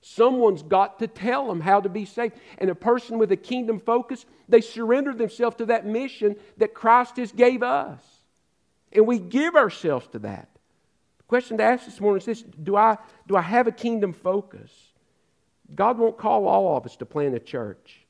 Someone's 0.02 0.62
got 0.62 0.98
to 0.98 1.06
tell 1.06 1.46
them 1.46 1.60
how 1.60 1.80
to 1.80 1.88
be 1.88 2.04
saved. 2.04 2.34
And 2.58 2.68
a 2.68 2.74
person 2.74 3.18
with 3.18 3.30
a 3.30 3.36
kingdom 3.36 3.78
focus, 3.78 4.26
they 4.48 4.60
surrender 4.60 5.14
themselves 5.14 5.56
to 5.56 5.66
that 5.66 5.86
mission 5.86 6.36
that 6.58 6.74
Christ 6.74 7.16
has 7.18 7.30
gave 7.30 7.62
us. 7.62 8.00
And 8.92 9.06
we 9.06 9.18
give 9.18 9.54
ourselves 9.54 10.06
to 10.08 10.18
that 10.20 10.48
The 11.18 11.24
question 11.28 11.56
to 11.58 11.64
ask 11.64 11.86
this 11.86 12.00
morning 12.00 12.18
is 12.20 12.26
this 12.26 12.42
do 12.42 12.76
I, 12.76 12.98
do 13.26 13.36
I 13.36 13.42
have 13.42 13.66
a 13.68 13.72
kingdom 13.72 14.12
focus? 14.12 14.70
God 15.74 15.98
won't 15.98 16.18
call 16.18 16.46
all 16.46 16.76
of 16.76 16.84
us 16.84 16.96
to 16.96 17.06
plant 17.06 17.34
a 17.34 17.40
church, 17.40 18.00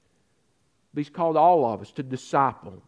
but 0.92 1.00
He's 1.00 1.10
called 1.10 1.36
all 1.36 1.64
of 1.64 1.80
us 1.80 1.92
to 1.92 2.02
disciple, 2.02 2.82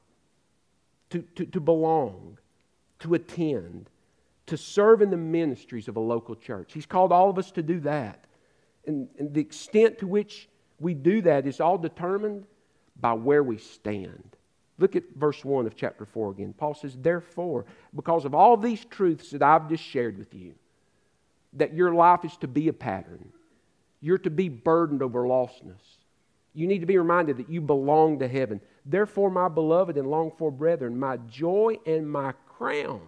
to, 1.11 1.23
to, 1.37 1.47
to 1.47 1.61
belong, 1.61 2.39
to 3.01 3.15
attend, 3.15 3.91
to 4.47 4.57
serve 4.57 5.03
in 5.03 5.11
the 5.11 5.17
ministries 5.17 5.89
of 5.89 5.97
a 5.97 6.01
local 6.01 6.35
church. 6.35 6.73
He's 6.73 6.87
called 6.87 7.13
all 7.13 7.31
of 7.31 7.39
us 7.39 7.51
to 7.53 7.63
do 7.63 7.81
that. 7.81 8.25
And, 8.87 9.09
and 9.19 9.33
the 9.33 9.41
extent 9.41 9.99
to 9.99 10.07
which 10.07 10.49
we 10.79 10.95
do 10.95 11.23
that 11.23 11.47
is 11.47 11.61
all 11.61 11.79
determined 11.79 12.45
by 13.01 13.15
where 13.15 13.43
we 13.43 13.59
stand. 13.59 14.37
Look 14.79 14.97
at 14.97 15.05
verse 15.17 15.45
1 15.45 15.67
of 15.67 15.77
chapter 15.77 16.05
4 16.05 16.33
again. 16.33 16.55
Paul 16.57 16.75
says, 16.75 16.97
Therefore, 16.97 17.65
because 17.95 18.25
of 18.25 18.35
all 18.35 18.57
these 18.57 18.85
truths 18.85 19.31
that 19.31 19.43
I've 19.43 19.69
just 19.69 19.85
shared 19.85 20.19
with 20.19 20.35
you, 20.35 20.55
that 21.55 21.75
your 21.75 21.95
life 21.95 22.25
is 22.25 22.37
to 22.39 22.49
be 22.49 22.69
a 22.69 22.73
pattern, 22.73 23.33
you're 24.01 24.19
to 24.19 24.31
be 24.31 24.49
burdened 24.49 25.03
over 25.03 25.23
lostness. 25.23 26.04
You 26.55 26.67
need 26.67 26.81
to 26.81 26.87
be 26.87 26.99
reminded 26.99 27.39
that 27.39 27.51
you 27.51 27.61
belong 27.61 28.21
to 28.21 28.29
heaven. 28.29 28.61
Therefore, 28.87 29.31
my 29.31 29.49
beloved 29.49 29.97
and 29.97 30.09
longed 30.09 30.33
for 30.39 30.51
brethren, 30.51 30.99
my 30.99 31.17
joy 31.29 31.79
and 31.85 32.09
my 32.09 32.33
crown, 32.47 33.03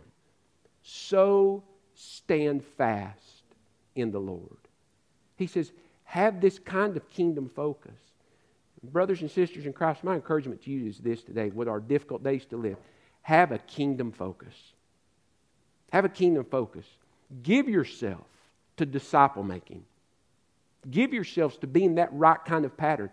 so 0.83 1.63
stand 1.95 2.65
fast 2.65 3.45
in 3.95 4.11
the 4.11 4.19
Lord. 4.19 4.59
He 5.37 5.47
says, 5.47 5.71
have 6.05 6.41
this 6.41 6.59
kind 6.59 6.97
of 6.97 7.09
kingdom 7.11 7.51
focus. 7.55 7.93
Brothers 8.83 9.23
and 9.23 9.31
sisters 9.31 9.67
in 9.67 9.73
Christ, 9.73 10.05
my 10.05 10.15
encouragement 10.15 10.63
to 10.63 10.71
you 10.71 10.89
is 10.89 10.99
this 10.99 11.23
today, 11.23 11.51
with 11.51 11.69
our 11.69 11.81
difficult 11.81 12.23
days 12.23 12.45
to 12.47 12.57
live. 12.57 12.77
Have 13.23 13.53
a 13.53 13.59
kingdom 13.59 14.13
focus. 14.13 14.55
Have 15.93 16.05
a 16.05 16.09
kingdom 16.09 16.45
focus. 16.45 16.87
Give 17.43 17.69
yourself 17.69 18.25
to 18.77 18.87
disciple 18.87 19.43
making. 19.43 19.85
Give 20.91 21.13
yourselves 21.13 21.57
to 21.59 21.67
being 21.67 21.97
that 21.97 22.13
right 22.13 22.43
kind 22.45 22.65
of 22.65 22.77
pattern. 22.77 23.11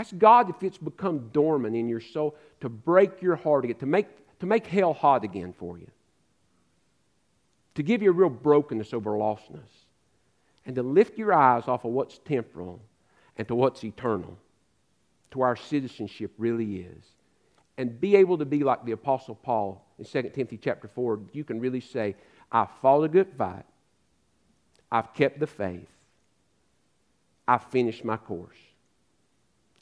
Ask 0.00 0.16
God 0.16 0.48
if 0.48 0.62
it's 0.62 0.78
become 0.78 1.28
dormant 1.30 1.76
in 1.76 1.86
your 1.86 2.00
soul 2.00 2.34
to 2.62 2.70
break 2.70 3.20
your 3.20 3.36
heart 3.36 3.66
again, 3.66 3.76
to 3.76 3.86
make, 3.86 4.06
to 4.38 4.46
make 4.46 4.66
hell 4.66 4.94
hot 4.94 5.24
again 5.24 5.52
for 5.52 5.76
you, 5.76 5.88
to 7.74 7.82
give 7.82 8.00
you 8.00 8.08
a 8.08 8.14
real 8.14 8.30
brokenness 8.30 8.94
over 8.94 9.10
lostness, 9.10 9.68
and 10.64 10.74
to 10.76 10.82
lift 10.82 11.18
your 11.18 11.34
eyes 11.34 11.68
off 11.68 11.84
of 11.84 11.90
what's 11.90 12.16
temporal 12.16 12.80
and 13.36 13.46
to 13.48 13.54
what's 13.54 13.84
eternal 13.84 14.38
to 15.32 15.42
our 15.42 15.54
citizenship 15.54 16.32
really 16.38 16.76
is. 16.76 17.04
And 17.76 18.00
be 18.00 18.16
able 18.16 18.38
to 18.38 18.46
be 18.46 18.64
like 18.64 18.86
the 18.86 18.92
Apostle 18.92 19.34
Paul 19.34 19.84
in 19.98 20.06
2 20.06 20.30
Timothy 20.30 20.56
chapter 20.56 20.88
4. 20.88 21.20
You 21.34 21.44
can 21.44 21.60
really 21.60 21.80
say, 21.80 22.16
I've 22.50 22.70
fought 22.80 23.02
a 23.02 23.08
good 23.08 23.28
fight. 23.36 23.66
I've 24.90 25.12
kept 25.12 25.40
the 25.40 25.46
faith. 25.46 25.90
I've 27.46 27.64
finished 27.64 28.02
my 28.02 28.16
course. 28.16 28.56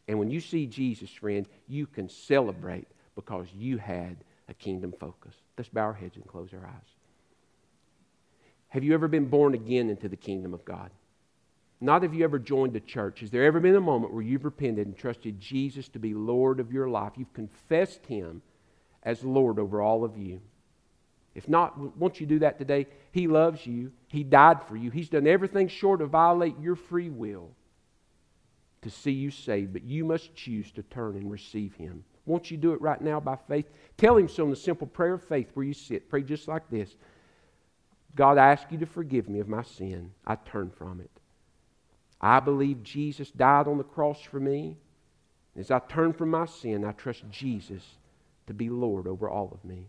And 0.09 0.19
when 0.19 0.31
you 0.31 0.41
see 0.41 0.67
Jesus, 0.67 1.11
friend, 1.11 1.47
you 1.69 1.87
can 1.87 2.09
celebrate 2.09 2.89
because 3.15 3.47
you 3.55 3.77
had 3.77 4.17
a 4.49 4.55
kingdom 4.55 4.95
focus. 4.99 5.35
Let's 5.57 5.69
bow 5.69 5.83
our 5.83 5.93
heads 5.93 6.17
and 6.17 6.27
close 6.27 6.49
our 6.55 6.67
eyes. 6.67 6.97
Have 8.69 8.85
you 8.85 8.95
ever 8.95 9.07
been 9.07 9.27
born 9.27 9.55
again 9.55 9.91
into 9.91 10.09
the 10.09 10.17
kingdom 10.17 10.55
of 10.55 10.65
God? 10.65 10.91
Not 11.81 12.03
have 12.03 12.15
you 12.15 12.25
ever 12.25 12.39
joined 12.39 12.75
a 12.75 12.81
church. 12.81 13.21
Has 13.21 13.31
there 13.31 13.45
ever 13.45 13.61
been 13.61 13.77
a 13.77 13.81
moment 13.81 14.13
where 14.13 14.23
you've 14.23 14.45
repented 14.45 14.87
and 14.87 14.97
trusted 14.97 15.39
Jesus 15.39 15.89
to 15.91 15.99
be 15.99 16.13
Lord 16.13 16.59
of 16.59 16.73
your 16.73 16.89
life? 16.89 17.13
You've 17.17 17.33
confessed 17.35 18.05
Him 18.07 18.43
as 19.03 19.23
Lord 19.23 19.59
over 19.59 19.81
all 19.81 20.05
of 20.05 20.19
you. 20.19 20.41
If 21.35 21.49
not, 21.49 21.97
won't 21.97 22.21
you 22.21 22.27
do 22.27 22.41
that 22.41 22.59
today? 22.59 22.89
He 23.13 23.29
loves 23.29 23.65
you. 23.65 23.93
He 24.09 24.25
died 24.25 24.63
for 24.65 24.75
you. 24.75 24.91
He's 24.91 25.09
done 25.09 25.27
everything 25.27 25.69
short 25.69 26.03
of 26.03 26.11
violate 26.11 26.59
your 26.59 26.75
free 26.75 27.11
will 27.11 27.51
to 28.83 28.91
see 28.91 29.11
you 29.11 29.31
saved, 29.31 29.73
but 29.73 29.85
you 29.85 30.05
must 30.05 30.35
choose 30.35 30.71
to 30.73 30.83
turn 30.85 31.17
and 31.17 31.31
receive 31.31 31.75
Him. 31.75 32.05
Won't 32.27 32.51
you 32.51 32.57
do 32.57 32.73
it 32.73 32.81
right 32.81 33.01
now 33.01 33.21
by 33.21 33.37
faith? 33.49 33.67
Tell 33.97 34.17
Him 34.17 34.29
so 34.29 34.45
in 34.45 34.51
the 34.51 34.57
simple 34.57 34.87
prayer 34.87 35.15
of 35.15 35.25
faith 35.25 35.51
where 35.55 35.67
you 35.67 35.75
sit. 35.75 36.09
Pray 36.09 36.23
just 36.23 36.49
like 36.49 36.69
this 36.71 36.97
God, 38.15 38.39
I 38.39 38.53
ask 38.53 38.71
you 38.71 38.79
to 38.79 38.87
forgive 38.87 39.29
me 39.29 39.41
of 39.41 39.49
my 39.49 39.63
sin. 39.63 40.13
I 40.27 40.37
turn 40.37 40.71
from 40.71 41.01
it. 41.01 41.11
I 42.21 42.41
believe 42.41 42.83
Jesus 42.83 43.31
died 43.31 43.69
on 43.69 43.79
the 43.79 43.85
cross 43.85 44.21
for 44.21 44.41
me. 44.41 44.77
As 45.57 45.71
I 45.71 45.79
turn 45.79 46.13
from 46.13 46.31
my 46.31 46.47
sin, 46.47 46.85
I 46.85 46.93
trust 46.93 47.25
Jesus 47.31 47.83
to 48.47 48.55
be 48.55 48.69
Lord 48.71 49.07
over 49.07 49.29
all 49.29 49.51
of 49.53 49.65
me. 49.65 49.89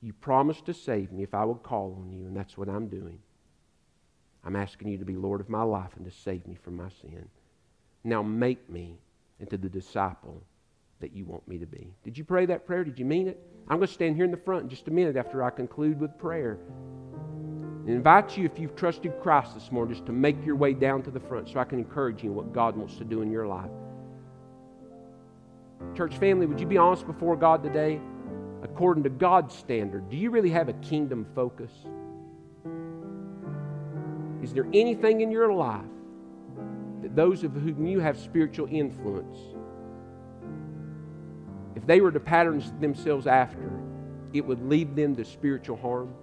You 0.00 0.12
promised 0.12 0.66
to 0.66 0.74
save 0.74 1.12
me 1.12 1.22
if 1.22 1.34
I 1.34 1.44
would 1.44 1.62
call 1.62 1.96
on 2.00 2.12
you, 2.12 2.26
and 2.26 2.36
that's 2.36 2.56
what 2.56 2.68
I'm 2.68 2.88
doing. 2.88 3.18
I'm 4.44 4.56
asking 4.56 4.88
you 4.88 4.98
to 4.98 5.04
be 5.04 5.16
Lord 5.16 5.40
of 5.40 5.48
my 5.48 5.62
life 5.62 5.90
and 5.96 6.04
to 6.04 6.10
save 6.10 6.46
me 6.46 6.54
from 6.54 6.76
my 6.76 6.88
sin. 7.00 7.28
Now 8.06 8.22
make 8.22 8.70
me 8.70 8.98
into 9.40 9.58
the 9.58 9.68
disciple 9.68 10.42
that 11.00 11.12
you 11.12 11.24
want 11.26 11.46
me 11.46 11.58
to 11.58 11.66
be. 11.66 11.92
Did 12.04 12.16
you 12.16 12.24
pray 12.24 12.46
that 12.46 12.66
prayer? 12.66 12.84
Did 12.84 12.98
you 12.98 13.04
mean 13.04 13.28
it? 13.28 13.38
I'm 13.68 13.78
going 13.78 13.88
to 13.88 13.92
stand 13.92 14.16
here 14.16 14.24
in 14.24 14.30
the 14.30 14.36
front 14.38 14.62
in 14.62 14.68
just 14.68 14.88
a 14.88 14.90
minute 14.90 15.16
after 15.16 15.42
I 15.42 15.50
conclude 15.50 16.00
with 16.00 16.16
prayer 16.16 16.58
and 17.86 17.94
invite 17.94 18.36
you, 18.36 18.44
if 18.44 18.58
you've 18.58 18.74
trusted 18.74 19.12
Christ 19.22 19.54
this 19.54 19.70
morning, 19.70 19.94
just 19.94 20.06
to 20.06 20.12
make 20.12 20.44
your 20.44 20.56
way 20.56 20.72
down 20.72 21.04
to 21.04 21.10
the 21.12 21.20
front 21.20 21.48
so 21.48 21.60
I 21.60 21.64
can 21.64 21.78
encourage 21.78 22.24
you 22.24 22.30
in 22.30 22.34
what 22.34 22.52
God 22.52 22.76
wants 22.76 22.96
to 22.96 23.04
do 23.04 23.22
in 23.22 23.30
your 23.30 23.46
life. 23.46 23.70
Church 25.94 26.16
family, 26.18 26.46
would 26.46 26.58
you 26.58 26.66
be 26.66 26.78
honest 26.78 27.06
before 27.06 27.36
God 27.36 27.62
today? 27.62 28.00
According 28.64 29.04
to 29.04 29.08
God's 29.08 29.54
standard, 29.54 30.10
do 30.10 30.16
you 30.16 30.30
really 30.30 30.50
have 30.50 30.68
a 30.68 30.72
kingdom 30.74 31.26
focus? 31.34 31.70
Is 34.42 34.52
there 34.52 34.66
anything 34.72 35.20
in 35.20 35.30
your 35.30 35.52
life 35.52 35.84
those 37.02 37.44
of 37.44 37.52
whom 37.52 37.86
you 37.86 38.00
have 38.00 38.18
spiritual 38.18 38.68
influence, 38.70 39.36
if 41.74 41.86
they 41.86 42.00
were 42.00 42.10
to 42.10 42.20
pattern 42.20 42.62
themselves 42.80 43.26
after, 43.26 43.80
it 44.32 44.44
would 44.44 44.66
lead 44.68 44.96
them 44.96 45.14
to 45.16 45.24
spiritual 45.24 45.76
harm? 45.76 46.14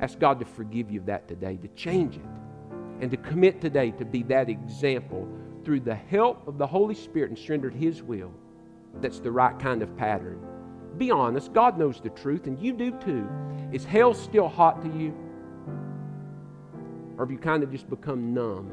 Ask 0.00 0.18
God 0.18 0.38
to 0.40 0.44
forgive 0.44 0.90
you 0.90 1.00
of 1.00 1.06
that 1.06 1.26
today, 1.26 1.56
to 1.56 1.68
change 1.68 2.16
it, 2.16 2.22
and 3.00 3.10
to 3.10 3.16
commit 3.16 3.60
today 3.60 3.90
to 3.92 4.04
be 4.04 4.22
that 4.24 4.48
example 4.48 5.28
through 5.64 5.80
the 5.80 5.94
help 5.94 6.46
of 6.46 6.58
the 6.58 6.66
Holy 6.66 6.94
Spirit 6.94 7.30
and 7.30 7.38
surrender 7.38 7.70
to 7.70 7.76
His 7.76 8.02
will. 8.02 8.32
That's 9.00 9.20
the 9.20 9.30
right 9.30 9.58
kind 9.58 9.82
of 9.82 9.96
pattern. 9.96 10.40
Be 10.96 11.10
honest, 11.10 11.52
God 11.52 11.78
knows 11.78 12.00
the 12.00 12.10
truth, 12.10 12.46
and 12.46 12.58
you 12.58 12.72
do 12.72 12.90
too. 12.92 13.28
Is 13.72 13.84
hell 13.84 14.14
still 14.14 14.48
hot 14.48 14.82
to 14.82 14.88
you? 14.88 15.14
Or 17.18 17.24
have 17.24 17.32
you 17.32 17.38
kind 17.38 17.64
of 17.64 17.72
just 17.72 17.90
become 17.90 18.32
numb 18.32 18.70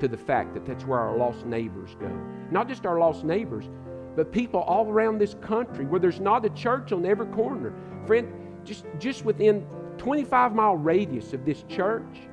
to 0.00 0.08
the 0.08 0.16
fact 0.16 0.52
that 0.54 0.66
that's 0.66 0.84
where 0.84 0.98
our 0.98 1.16
lost 1.16 1.46
neighbors 1.46 1.96
go? 2.00 2.10
Not 2.50 2.68
just 2.68 2.84
our 2.84 2.98
lost 2.98 3.24
neighbors, 3.24 3.70
but 4.16 4.32
people 4.32 4.60
all 4.60 4.90
around 4.90 5.18
this 5.18 5.34
country 5.40 5.86
where 5.86 6.00
there's 6.00 6.20
not 6.20 6.44
a 6.44 6.50
church 6.50 6.90
on 6.90 7.06
every 7.06 7.26
corner. 7.26 7.72
Friend, 8.04 8.28
just, 8.64 8.84
just 8.98 9.24
within 9.24 9.64
25 9.98 10.54
mile 10.54 10.76
radius 10.76 11.32
of 11.32 11.44
this 11.44 11.62
church, 11.68 12.28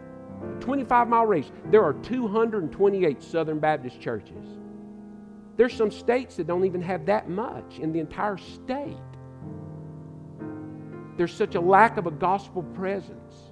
25 0.61 1.07
mile 1.07 1.27
radius, 1.27 1.51
there 1.65 1.83
are 1.83 1.93
228 1.93 3.21
Southern 3.21 3.59
Baptist 3.59 4.01
churches. 4.01 4.57
There's 5.57 5.73
some 5.73 5.91
states 5.91 6.37
that 6.37 6.47
don't 6.47 6.65
even 6.65 6.81
have 6.81 7.05
that 7.05 7.29
much 7.29 7.77
in 7.77 7.93
the 7.93 7.99
entire 7.99 8.37
state. 8.37 8.97
There's 11.17 11.33
such 11.33 11.53
a 11.53 11.61
lack 11.61 11.97
of 11.97 12.07
a 12.07 12.11
gospel 12.11 12.63
presence. 12.63 13.50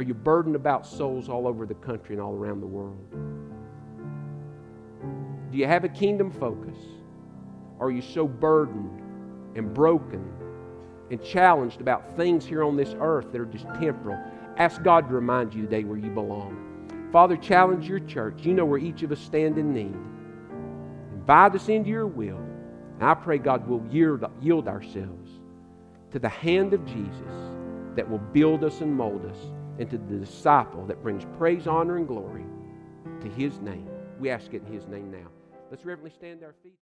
Are 0.00 0.02
you 0.02 0.14
burdened 0.14 0.56
about 0.56 0.86
souls 0.86 1.28
all 1.28 1.46
over 1.46 1.66
the 1.66 1.74
country 1.74 2.14
and 2.14 2.22
all 2.22 2.32
around 2.32 2.62
the 2.62 2.66
world? 2.66 2.96
Do 5.52 5.58
you 5.58 5.66
have 5.66 5.84
a 5.84 5.90
kingdom 5.90 6.30
focus? 6.30 6.78
Are 7.78 7.90
you 7.90 8.00
so 8.00 8.26
burdened 8.26 9.02
and 9.56 9.74
broken 9.74 10.24
and 11.10 11.22
challenged 11.22 11.82
about 11.82 12.16
things 12.16 12.46
here 12.46 12.64
on 12.64 12.78
this 12.78 12.94
earth 12.98 13.30
that 13.30 13.42
are 13.42 13.44
just 13.44 13.66
temporal? 13.78 14.18
Ask 14.56 14.82
God 14.82 15.06
to 15.06 15.14
remind 15.14 15.52
you 15.52 15.64
today 15.64 15.84
where 15.84 15.98
you 15.98 16.08
belong. 16.08 17.10
Father, 17.12 17.36
challenge 17.36 17.86
your 17.86 18.00
church. 18.00 18.46
You 18.46 18.54
know 18.54 18.64
where 18.64 18.78
each 18.78 19.02
of 19.02 19.12
us 19.12 19.20
stand 19.20 19.58
in 19.58 19.74
need. 19.74 19.94
Invite 21.12 21.56
us 21.56 21.68
into 21.68 21.90
your 21.90 22.06
will. 22.06 22.38
And 22.38 23.02
I 23.02 23.12
pray, 23.12 23.36
God, 23.36 23.68
will 23.68 23.84
yield, 23.90 24.24
yield 24.40 24.66
ourselves 24.66 25.30
to 26.12 26.18
the 26.18 26.30
hand 26.30 26.72
of 26.72 26.86
Jesus 26.86 27.34
that 27.96 28.08
will 28.08 28.16
build 28.16 28.64
us 28.64 28.80
and 28.80 28.96
mold 28.96 29.26
us 29.26 29.36
into 29.80 29.96
the 29.96 30.18
disciple 30.18 30.84
that 30.86 31.02
brings 31.02 31.24
praise, 31.38 31.66
honor, 31.66 31.96
and 31.96 32.06
glory 32.06 32.44
to 33.22 33.28
his 33.30 33.58
name. 33.60 33.88
We 34.18 34.28
ask 34.28 34.52
it 34.52 34.62
in 34.66 34.72
his 34.72 34.86
name 34.86 35.10
now. 35.10 35.28
Let's 35.70 35.84
reverently 35.84 36.10
stand 36.10 36.40
to 36.40 36.46
our 36.46 36.54
feet. 36.62 36.76